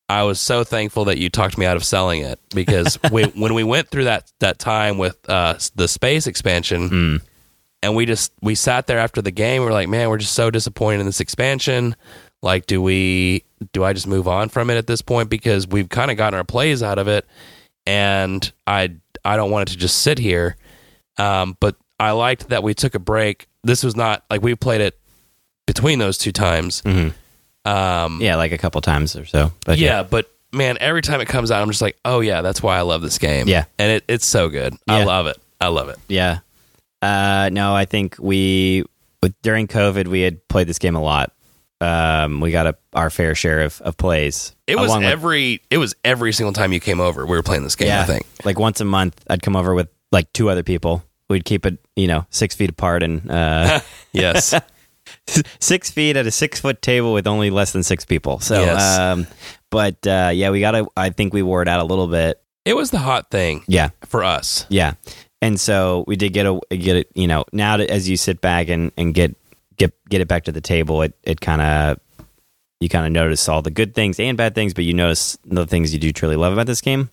I 0.08 0.24
was 0.24 0.40
so 0.40 0.64
thankful 0.64 1.06
that 1.06 1.18
you 1.18 1.30
talked 1.30 1.56
me 1.56 1.66
out 1.66 1.76
of 1.76 1.84
selling 1.84 2.22
it 2.22 2.38
because 2.54 2.98
we, 3.12 3.24
when 3.24 3.54
we 3.54 3.64
went 3.64 3.88
through 3.88 4.04
that 4.04 4.30
that 4.40 4.58
time 4.58 4.98
with 4.98 5.18
uh, 5.28 5.54
the 5.74 5.88
space 5.88 6.26
expansion, 6.26 6.88
and 7.82 7.96
we 7.96 8.06
just 8.06 8.32
we 8.42 8.54
sat 8.54 8.86
there 8.86 8.98
after 8.98 9.22
the 9.22 9.30
game. 9.30 9.62
We 9.62 9.68
are 9.68 9.72
like, 9.72 9.88
man, 9.88 10.08
we're 10.08 10.18
just 10.18 10.34
so 10.34 10.50
disappointed 10.50 11.00
in 11.00 11.06
this 11.06 11.20
expansion. 11.20 11.96
Like, 12.42 12.66
do 12.66 12.82
we 12.82 13.44
do 13.72 13.84
I 13.84 13.92
just 13.92 14.06
move 14.06 14.26
on 14.26 14.48
from 14.48 14.68
it 14.70 14.76
at 14.76 14.86
this 14.86 15.00
point 15.02 15.30
because 15.30 15.66
we've 15.68 15.88
kind 15.88 16.10
of 16.10 16.16
gotten 16.16 16.36
our 16.36 16.44
plays 16.44 16.82
out 16.82 16.98
of 16.98 17.06
it, 17.08 17.26
and 17.86 18.50
I 18.66 18.94
I 19.24 19.36
don't 19.36 19.50
want 19.50 19.68
it 19.68 19.72
to 19.72 19.78
just 19.78 19.98
sit 20.02 20.18
here. 20.18 20.56
Um, 21.18 21.56
but 21.60 21.76
I 22.00 22.10
liked 22.12 22.48
that 22.48 22.62
we 22.62 22.74
took 22.74 22.94
a 22.94 22.98
break. 22.98 23.46
This 23.62 23.84
was 23.84 23.94
not 23.94 24.24
like 24.30 24.42
we 24.42 24.54
played 24.56 24.80
it 24.80 24.98
between 25.66 25.98
those 26.00 26.18
two 26.18 26.32
times. 26.32 26.82
Um, 27.64 28.20
Yeah, 28.20 28.36
like 28.36 28.52
a 28.52 28.58
couple 28.58 28.80
times 28.80 29.14
or 29.14 29.24
so. 29.24 29.52
But 29.64 29.78
yeah, 29.78 30.02
but 30.02 30.28
man, 30.52 30.76
every 30.80 31.02
time 31.02 31.20
it 31.20 31.26
comes 31.28 31.50
out, 31.52 31.62
I'm 31.62 31.68
just 31.68 31.82
like, 31.82 31.96
oh 32.04 32.20
yeah, 32.20 32.42
that's 32.42 32.62
why 32.62 32.76
I 32.76 32.80
love 32.80 33.02
this 33.02 33.18
game. 33.18 33.46
Yeah. 33.46 33.64
and 33.78 33.92
it, 33.92 34.04
it's 34.08 34.26
so 34.26 34.48
good. 34.48 34.74
I 34.88 35.04
love 35.04 35.26
it. 35.26 35.36
I 35.60 35.68
love 35.68 35.88
it. 35.88 35.98
Yeah. 36.08 36.38
Uh, 37.00 37.50
no, 37.52 37.74
I 37.74 37.84
think 37.84 38.16
we 38.18 38.84
during 39.42 39.68
COVID 39.68 40.08
we 40.08 40.22
had 40.22 40.46
played 40.48 40.66
this 40.66 40.78
game 40.80 40.96
a 40.96 41.00
lot. 41.02 41.32
Um, 41.82 42.40
we 42.40 42.50
got 42.52 42.66
a, 42.66 42.76
our 42.94 43.10
fair 43.10 43.34
share 43.34 43.62
of, 43.62 43.80
of 43.82 43.96
plays. 43.96 44.54
It 44.66 44.76
was 44.76 44.90
with- 44.94 45.02
every 45.04 45.60
it 45.70 45.78
was 45.78 45.94
every 46.04 46.32
single 46.32 46.52
time 46.52 46.72
you 46.72 46.80
came 46.80 47.00
over, 47.00 47.26
we 47.26 47.36
were 47.36 47.42
playing 47.42 47.64
this 47.64 47.76
game. 47.76 47.88
yeah, 47.88 48.02
I 48.02 48.04
think. 48.04 48.24
like 48.44 48.58
once 48.58 48.80
a 48.80 48.84
month 48.84 49.22
I'd 49.28 49.42
come 49.42 49.56
over 49.56 49.74
with 49.74 49.88
like 50.12 50.32
two 50.32 50.48
other 50.48 50.62
people. 50.62 51.02
We'd 51.28 51.44
keep 51.44 51.64
it, 51.66 51.78
you 51.96 52.06
know, 52.08 52.26
six 52.30 52.54
feet 52.54 52.70
apart, 52.70 53.02
and 53.02 53.30
uh, 53.30 53.80
Yes. 54.12 54.54
six 55.60 55.90
feet 55.90 56.16
at 56.16 56.26
a 56.26 56.30
six 56.30 56.60
foot 56.60 56.82
table 56.82 57.12
with 57.12 57.26
only 57.26 57.50
less 57.50 57.72
than 57.72 57.82
six 57.82 58.04
people. 58.04 58.38
So, 58.40 58.60
Yes. 58.60 58.98
um, 58.98 59.26
but 59.70 60.06
uh, 60.06 60.30
yeah, 60.34 60.50
we 60.50 60.60
gotta. 60.60 60.86
I 60.96 61.10
think 61.10 61.32
we 61.32 61.42
wore 61.42 61.62
it 61.62 61.68
out 61.68 61.80
a 61.80 61.84
little 61.84 62.06
bit. 62.06 62.40
It 62.64 62.74
was 62.76 62.90
the 62.90 62.98
hot 62.98 63.30
thing 63.30 63.64
Yeah, 63.66 63.90
for 64.06 64.22
us. 64.22 64.66
yeah. 64.68 64.94
And 65.40 65.58
so 65.58 66.04
we 66.06 66.14
did 66.16 66.32
get 66.32 66.46
a 66.46 66.60
get 66.70 66.96
it. 66.96 67.08
You 67.14 67.26
know, 67.26 67.44
now 67.52 67.78
that 67.78 67.90
as 67.90 68.08
you 68.08 68.16
sit 68.16 68.40
back 68.40 68.68
and 68.68 68.92
and 68.96 69.12
get 69.14 69.34
get 69.76 69.92
get 70.08 70.20
it 70.20 70.28
back 70.28 70.44
to 70.44 70.52
the 70.52 70.60
table, 70.60 71.02
it 71.02 71.14
it 71.22 71.40
kind 71.40 71.60
of 71.62 72.00
you 72.80 72.88
kind 72.88 73.06
of 73.06 73.12
notice 73.12 73.48
all 73.48 73.62
the 73.62 73.70
good 73.70 73.94
things 73.94 74.18
and 74.18 74.36
bad 74.36 74.54
things, 74.54 74.74
but 74.74 74.84
you 74.84 74.92
notice 74.94 75.38
the 75.44 75.66
things 75.66 75.92
you 75.92 76.00
do 76.00 76.12
truly 76.12 76.36
love 76.36 76.52
about 76.52 76.66
this 76.66 76.80
game. 76.80 77.10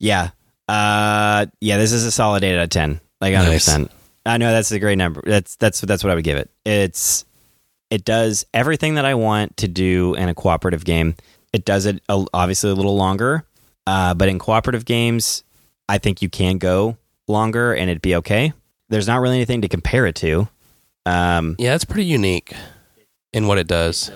Yeah, 0.00 0.30
uh, 0.68 1.46
yeah. 1.60 1.76
This 1.78 1.92
is 1.92 2.04
a 2.04 2.10
solid 2.10 2.44
eight 2.44 2.56
out 2.56 2.64
of 2.64 2.70
ten, 2.70 3.00
like 3.20 3.34
hundred 3.34 3.50
Nice. 3.50 3.64
percent. 3.66 3.90
I 4.26 4.36
know 4.38 4.50
that's 4.52 4.70
a 4.72 4.78
great 4.78 4.98
number. 4.98 5.22
That's 5.24 5.56
that's 5.56 5.80
that's 5.80 6.04
what 6.04 6.10
I 6.10 6.14
would 6.14 6.24
give 6.24 6.38
it. 6.38 6.50
It's 6.64 7.24
it 7.90 8.04
does 8.04 8.44
everything 8.52 8.94
that 8.96 9.04
I 9.04 9.14
want 9.14 9.56
to 9.58 9.68
do 9.68 10.14
in 10.14 10.28
a 10.28 10.34
cooperative 10.34 10.84
game. 10.84 11.14
It 11.52 11.64
does 11.64 11.86
it 11.86 12.02
a, 12.08 12.24
obviously 12.34 12.70
a 12.70 12.74
little 12.74 12.96
longer, 12.96 13.44
uh, 13.86 14.14
but 14.14 14.28
in 14.28 14.38
cooperative 14.38 14.84
games, 14.84 15.44
I 15.88 15.98
think 15.98 16.20
you 16.20 16.28
can 16.28 16.58
go 16.58 16.98
longer 17.26 17.72
and 17.72 17.88
it'd 17.88 18.02
be 18.02 18.16
okay. 18.16 18.52
There's 18.90 19.06
not 19.06 19.20
really 19.20 19.36
anything 19.36 19.62
to 19.62 19.68
compare 19.68 20.06
it 20.06 20.14
to. 20.16 20.48
Um, 21.08 21.56
Yeah, 21.58 21.74
it's 21.74 21.84
pretty 21.84 22.06
unique 22.06 22.52
in 23.32 23.46
what 23.46 23.58
it 23.58 23.66
does. 23.66 24.10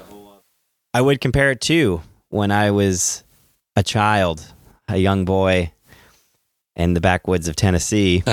I 0.95 1.01
would 1.01 1.21
compare 1.21 1.51
it 1.51 1.61
to 1.63 2.03
when 2.29 2.51
I 2.51 2.71
was 2.71 3.23
a 3.77 3.83
child, 3.83 4.47
a 4.89 4.99
young 4.99 5.25
boy 5.25 5.73
in 6.77 6.95
the 6.95 7.01
backwoods 7.01 7.49
of 7.49 7.57
Tennessee. 7.57 8.23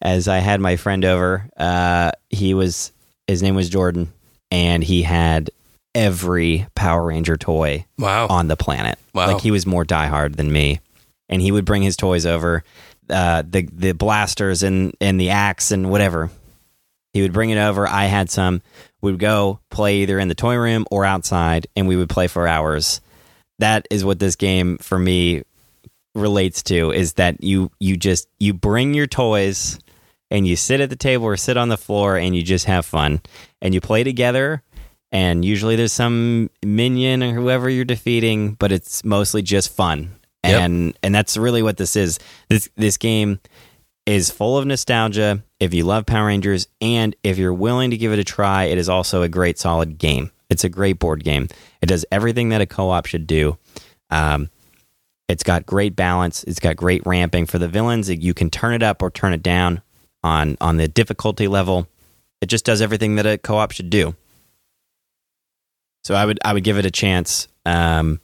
as 0.00 0.28
I 0.28 0.38
had 0.38 0.60
my 0.60 0.76
friend 0.76 1.04
over. 1.04 1.48
Uh, 1.56 2.12
he 2.30 2.54
was 2.54 2.92
his 3.26 3.42
name 3.42 3.54
was 3.54 3.68
Jordan, 3.68 4.12
and 4.50 4.82
he 4.82 5.02
had 5.02 5.50
every 5.94 6.66
Power 6.74 7.06
Ranger 7.06 7.36
toy 7.36 7.84
wow. 7.98 8.26
on 8.28 8.48
the 8.48 8.56
planet. 8.56 8.98
Wow. 9.14 9.32
Like 9.32 9.42
he 9.42 9.50
was 9.50 9.66
more 9.66 9.84
diehard 9.84 10.36
than 10.36 10.52
me, 10.52 10.80
and 11.28 11.42
he 11.42 11.52
would 11.52 11.64
bring 11.64 11.82
his 11.82 11.96
toys 11.96 12.26
over, 12.26 12.62
uh, 13.10 13.42
the 13.46 13.68
the 13.72 13.92
blasters 13.92 14.62
and 14.62 14.94
and 15.00 15.20
the 15.20 15.30
axe 15.30 15.70
and 15.70 15.90
whatever. 15.90 16.30
He 17.12 17.22
would 17.22 17.32
bring 17.32 17.50
it 17.50 17.58
over. 17.58 17.86
I 17.86 18.04
had 18.04 18.30
some. 18.30 18.62
We 19.00 19.10
would 19.12 19.20
go 19.20 19.60
play 19.70 19.98
either 19.98 20.18
in 20.18 20.28
the 20.28 20.34
toy 20.34 20.56
room 20.56 20.86
or 20.90 21.04
outside, 21.04 21.66
and 21.76 21.88
we 21.88 21.96
would 21.96 22.08
play 22.08 22.26
for 22.26 22.46
hours. 22.46 23.00
That 23.58 23.86
is 23.90 24.04
what 24.04 24.18
this 24.18 24.36
game 24.36 24.78
for 24.78 24.98
me 24.98 25.42
relates 26.14 26.62
to 26.64 26.90
is 26.90 27.14
that 27.14 27.42
you 27.42 27.70
you 27.78 27.96
just 27.96 28.28
you 28.38 28.52
bring 28.52 28.94
your 28.94 29.06
toys 29.06 29.78
and 30.30 30.46
you 30.46 30.56
sit 30.56 30.80
at 30.80 30.90
the 30.90 30.96
table 30.96 31.24
or 31.26 31.36
sit 31.36 31.56
on 31.56 31.68
the 31.68 31.76
floor 31.76 32.16
and 32.16 32.34
you 32.34 32.42
just 32.42 32.64
have 32.64 32.84
fun 32.84 33.20
and 33.62 33.72
you 33.72 33.80
play 33.80 34.02
together 34.02 34.62
and 35.12 35.44
usually 35.44 35.76
there's 35.76 35.92
some 35.92 36.50
minion 36.64 37.22
or 37.22 37.34
whoever 37.34 37.68
you're 37.70 37.84
defeating 37.84 38.52
but 38.54 38.72
it's 38.72 39.04
mostly 39.04 39.42
just 39.42 39.72
fun 39.72 40.10
Yep. 40.44 40.60
and 40.60 40.98
and 41.02 41.14
that's 41.14 41.36
really 41.36 41.62
what 41.62 41.76
this 41.76 41.94
is 41.94 42.18
this 42.48 42.68
this 42.76 42.96
game 42.96 43.38
is 44.08 44.30
full 44.30 44.56
of 44.56 44.66
nostalgia 44.66 45.42
if 45.60 45.74
you 45.74 45.84
love 45.84 46.06
Power 46.06 46.26
Rangers 46.26 46.66
and 46.80 47.14
if 47.22 47.36
you're 47.38 47.52
willing 47.52 47.90
to 47.90 47.96
give 47.96 48.12
it 48.12 48.18
a 48.18 48.24
try 48.24 48.64
it 48.64 48.78
is 48.78 48.88
also 48.88 49.22
a 49.22 49.28
great 49.28 49.58
solid 49.58 49.98
game 49.98 50.30
it's 50.48 50.64
a 50.64 50.68
great 50.68 50.98
board 50.98 51.22
game 51.22 51.48
it 51.82 51.86
does 51.86 52.04
everything 52.10 52.48
that 52.48 52.60
a 52.60 52.66
co-op 52.66 53.06
should 53.06 53.26
do 53.26 53.58
um, 54.10 54.48
it's 55.28 55.42
got 55.42 55.66
great 55.66 55.94
balance. 55.94 56.42
It's 56.44 56.58
got 56.58 56.76
great 56.76 57.02
ramping 57.04 57.46
for 57.46 57.58
the 57.58 57.68
villains. 57.68 58.08
You 58.08 58.32
can 58.32 58.48
turn 58.48 58.72
it 58.72 58.82
up 58.82 59.02
or 59.02 59.10
turn 59.10 59.34
it 59.34 59.42
down 59.42 59.82
on 60.24 60.56
on 60.60 60.78
the 60.78 60.88
difficulty 60.88 61.46
level. 61.46 61.86
It 62.40 62.46
just 62.46 62.64
does 62.64 62.80
everything 62.80 63.16
that 63.16 63.26
a 63.26 63.36
co-op 63.36 63.72
should 63.72 63.90
do. 63.90 64.16
So 66.02 66.14
I 66.14 66.24
would 66.24 66.40
I 66.44 66.54
would 66.54 66.64
give 66.64 66.78
it 66.78 66.86
a 66.86 66.90
chance. 66.90 67.46
Um, 67.66 68.20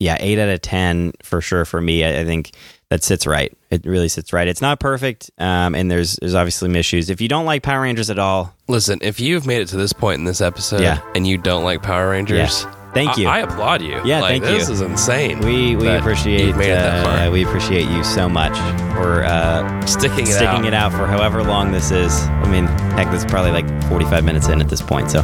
yeah, 0.00 0.16
eight 0.18 0.38
out 0.38 0.48
of 0.48 0.60
ten 0.60 1.12
for 1.22 1.40
sure 1.40 1.64
for 1.64 1.80
me. 1.80 2.04
I, 2.04 2.20
I 2.20 2.24
think 2.24 2.50
that 2.90 3.02
sits 3.04 3.26
right. 3.26 3.52
It 3.70 3.84
really 3.84 4.08
sits 4.08 4.32
right. 4.32 4.48
It's 4.48 4.62
not 4.62 4.80
perfect, 4.80 5.30
um, 5.38 5.74
and 5.74 5.90
there's 5.90 6.16
there's 6.16 6.34
obviously 6.34 6.68
some 6.68 6.76
issues. 6.76 7.10
If 7.10 7.20
you 7.20 7.28
don't 7.28 7.44
like 7.44 7.62
Power 7.62 7.82
Rangers 7.82 8.08
at 8.10 8.18
all, 8.18 8.54
Listen, 8.66 8.98
if 9.02 9.20
you've 9.20 9.46
made 9.46 9.60
it 9.62 9.68
to 9.68 9.76
this 9.76 9.92
point 9.92 10.18
in 10.18 10.24
this 10.24 10.40
episode 10.40 10.80
Yeah. 10.80 11.00
and 11.14 11.26
you 11.26 11.36
don't 11.38 11.64
like 11.64 11.82
Power 11.82 12.10
Rangers, 12.10 12.64
thank 12.94 13.16
you. 13.18 13.28
I, 13.28 13.38
I 13.38 13.40
applaud 13.40 13.82
you. 13.82 14.00
Yeah, 14.04 14.20
like, 14.20 14.30
thank 14.42 14.44
this 14.44 14.52
you. 14.52 14.58
This 14.58 14.68
is 14.70 14.80
insane. 14.80 15.40
we 15.40 15.76
we 15.76 15.88
appreciate 15.88 16.46
you've 16.46 16.56
made 16.56 16.70
it 16.70 16.74
that 16.76 17.28
uh, 17.28 17.30
we 17.30 17.44
appreciate 17.44 17.88
you 17.90 18.02
so 18.04 18.26
much 18.28 18.56
for 18.94 19.22
uh, 19.24 19.86
sticking 19.86 20.20
it 20.26 20.32
sticking 20.32 20.46
out. 20.46 20.64
it 20.66 20.74
out 20.74 20.92
for 20.92 21.06
however 21.06 21.42
long 21.42 21.72
this 21.72 21.90
is. 21.90 22.12
I 22.22 22.50
mean, 22.50 22.66
heck, 22.96 23.10
this 23.10 23.22
is 23.24 23.30
probably 23.30 23.52
like 23.52 23.66
45 23.90 24.24
minutes 24.24 24.48
in 24.48 24.60
at 24.62 24.68
this 24.70 24.80
point. 24.82 25.10
So, 25.10 25.20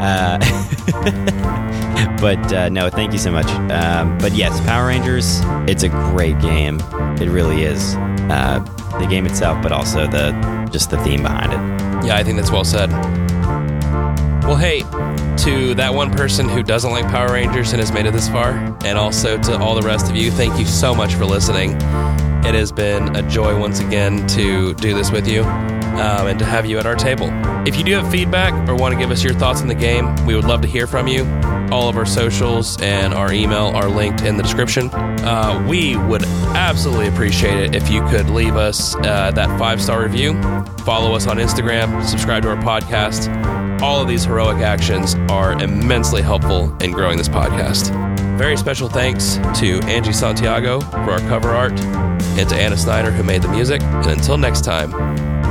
uh, 0.00 0.38
but 2.20 2.52
uh, 2.52 2.68
no, 2.68 2.90
thank 2.90 3.12
you 3.12 3.18
so 3.18 3.30
much. 3.30 3.46
Um, 3.70 4.18
but 4.18 4.32
yes, 4.32 4.60
Power 4.60 4.88
Rangers, 4.88 5.40
it's 5.68 5.82
a 5.82 5.88
great 5.88 6.38
game. 6.40 6.80
It 7.20 7.28
really 7.28 7.62
is. 7.62 7.94
Uh, 8.30 8.64
the 8.98 9.06
game 9.06 9.26
itself, 9.26 9.62
but 9.62 9.72
also 9.72 10.06
the 10.06 10.32
just 10.72 10.90
the 10.90 10.98
theme 11.02 11.22
behind 11.22 11.52
it. 11.52 12.06
Yeah, 12.06 12.16
I 12.16 12.22
think 12.22 12.36
that's 12.36 12.50
well 12.50 12.64
said. 12.64 12.90
Well, 14.42 14.56
hey, 14.56 14.80
to 15.44 15.74
that 15.74 15.92
one 15.92 16.10
person 16.10 16.48
who 16.48 16.62
doesn't 16.62 16.90
like 16.90 17.06
Power 17.08 17.32
Rangers 17.32 17.72
and 17.72 17.80
has 17.80 17.92
made 17.92 18.06
it 18.06 18.12
this 18.12 18.28
far, 18.28 18.52
and 18.84 18.98
also 18.98 19.36
to 19.42 19.58
all 19.58 19.74
the 19.74 19.86
rest 19.86 20.08
of 20.08 20.16
you, 20.16 20.30
thank 20.30 20.58
you 20.58 20.64
so 20.64 20.94
much 20.94 21.14
for 21.14 21.26
listening. 21.26 21.72
It 22.44 22.54
has 22.54 22.72
been 22.72 23.14
a 23.14 23.22
joy 23.28 23.58
once 23.58 23.80
again 23.80 24.26
to 24.28 24.74
do 24.74 24.94
this 24.94 25.10
with 25.10 25.28
you 25.28 25.42
um, 25.98 26.26
and 26.28 26.38
to 26.38 26.44
have 26.44 26.66
you 26.66 26.78
at 26.78 26.86
our 26.86 26.94
table. 26.94 27.28
If 27.66 27.76
you 27.76 27.84
do 27.84 27.92
have 27.94 28.10
feedback 28.10 28.52
or 28.68 28.74
want 28.74 28.94
to 28.94 28.98
give 28.98 29.10
us 29.10 29.22
your 29.22 29.34
thoughts 29.34 29.60
on 29.60 29.68
the 29.68 29.74
game, 29.74 30.14
we 30.26 30.34
would 30.34 30.44
love 30.44 30.62
to 30.62 30.68
hear 30.68 30.86
from 30.86 31.08
you. 31.08 31.24
All 31.70 31.88
of 31.88 31.96
our 31.96 32.06
socials 32.06 32.80
and 32.80 33.12
our 33.12 33.32
email 33.32 33.66
are 33.68 33.88
linked 33.88 34.22
in 34.22 34.36
the 34.36 34.42
description. 34.42 34.90
Uh, 34.92 35.64
we 35.68 35.96
would 35.96 36.24
absolutely 36.54 37.08
appreciate 37.08 37.58
it 37.58 37.74
if 37.74 37.90
you 37.90 38.00
could 38.08 38.30
leave 38.30 38.56
us 38.56 38.94
uh, 38.96 39.30
that 39.32 39.58
five 39.58 39.82
star 39.82 40.02
review, 40.02 40.32
follow 40.84 41.14
us 41.14 41.26
on 41.26 41.36
Instagram, 41.36 42.02
subscribe 42.04 42.42
to 42.42 42.48
our 42.48 42.56
podcast. 42.56 43.28
All 43.82 44.00
of 44.00 44.08
these 44.08 44.24
heroic 44.24 44.58
actions 44.58 45.14
are 45.30 45.52
immensely 45.62 46.22
helpful 46.22 46.74
in 46.82 46.90
growing 46.90 47.18
this 47.18 47.28
podcast. 47.28 47.90
Very 48.38 48.56
special 48.56 48.88
thanks 48.88 49.36
to 49.58 49.80
Angie 49.84 50.12
Santiago 50.12 50.80
for 50.80 51.10
our 51.10 51.20
cover 51.20 51.50
art 51.50 51.78
and 52.38 52.48
to 52.48 52.54
Anna 52.54 52.76
Snyder 52.76 53.10
who 53.10 53.22
made 53.22 53.42
the 53.42 53.48
music. 53.48 53.82
And 53.82 54.06
until 54.06 54.38
next 54.38 54.64
time, 54.64 54.92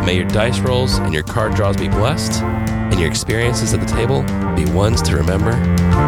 may 0.07 0.15
your 0.15 0.27
dice 0.29 0.59
rolls 0.61 0.99
and 0.99 1.13
your 1.13 1.21
card 1.21 1.53
draws 1.53 1.75
be 1.75 1.89
blessed 1.89 2.41
and 2.41 2.97
your 2.97 3.09
experiences 3.09 3.73
at 3.73 3.81
the 3.81 3.85
table 3.85 4.23
be 4.55 4.63
ones 4.71 5.01
to 5.01 5.17
remember 5.17 5.51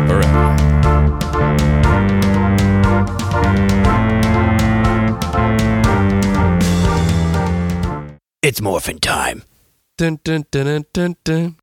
forever. 0.08 0.56
It's 8.42 8.62
morphin' 8.62 9.00
time. 9.00 9.44
Dun, 9.98 10.20
dun, 10.24 10.46
dun, 10.50 10.66
dun, 10.66 10.86
dun, 10.94 11.16
dun. 11.26 11.59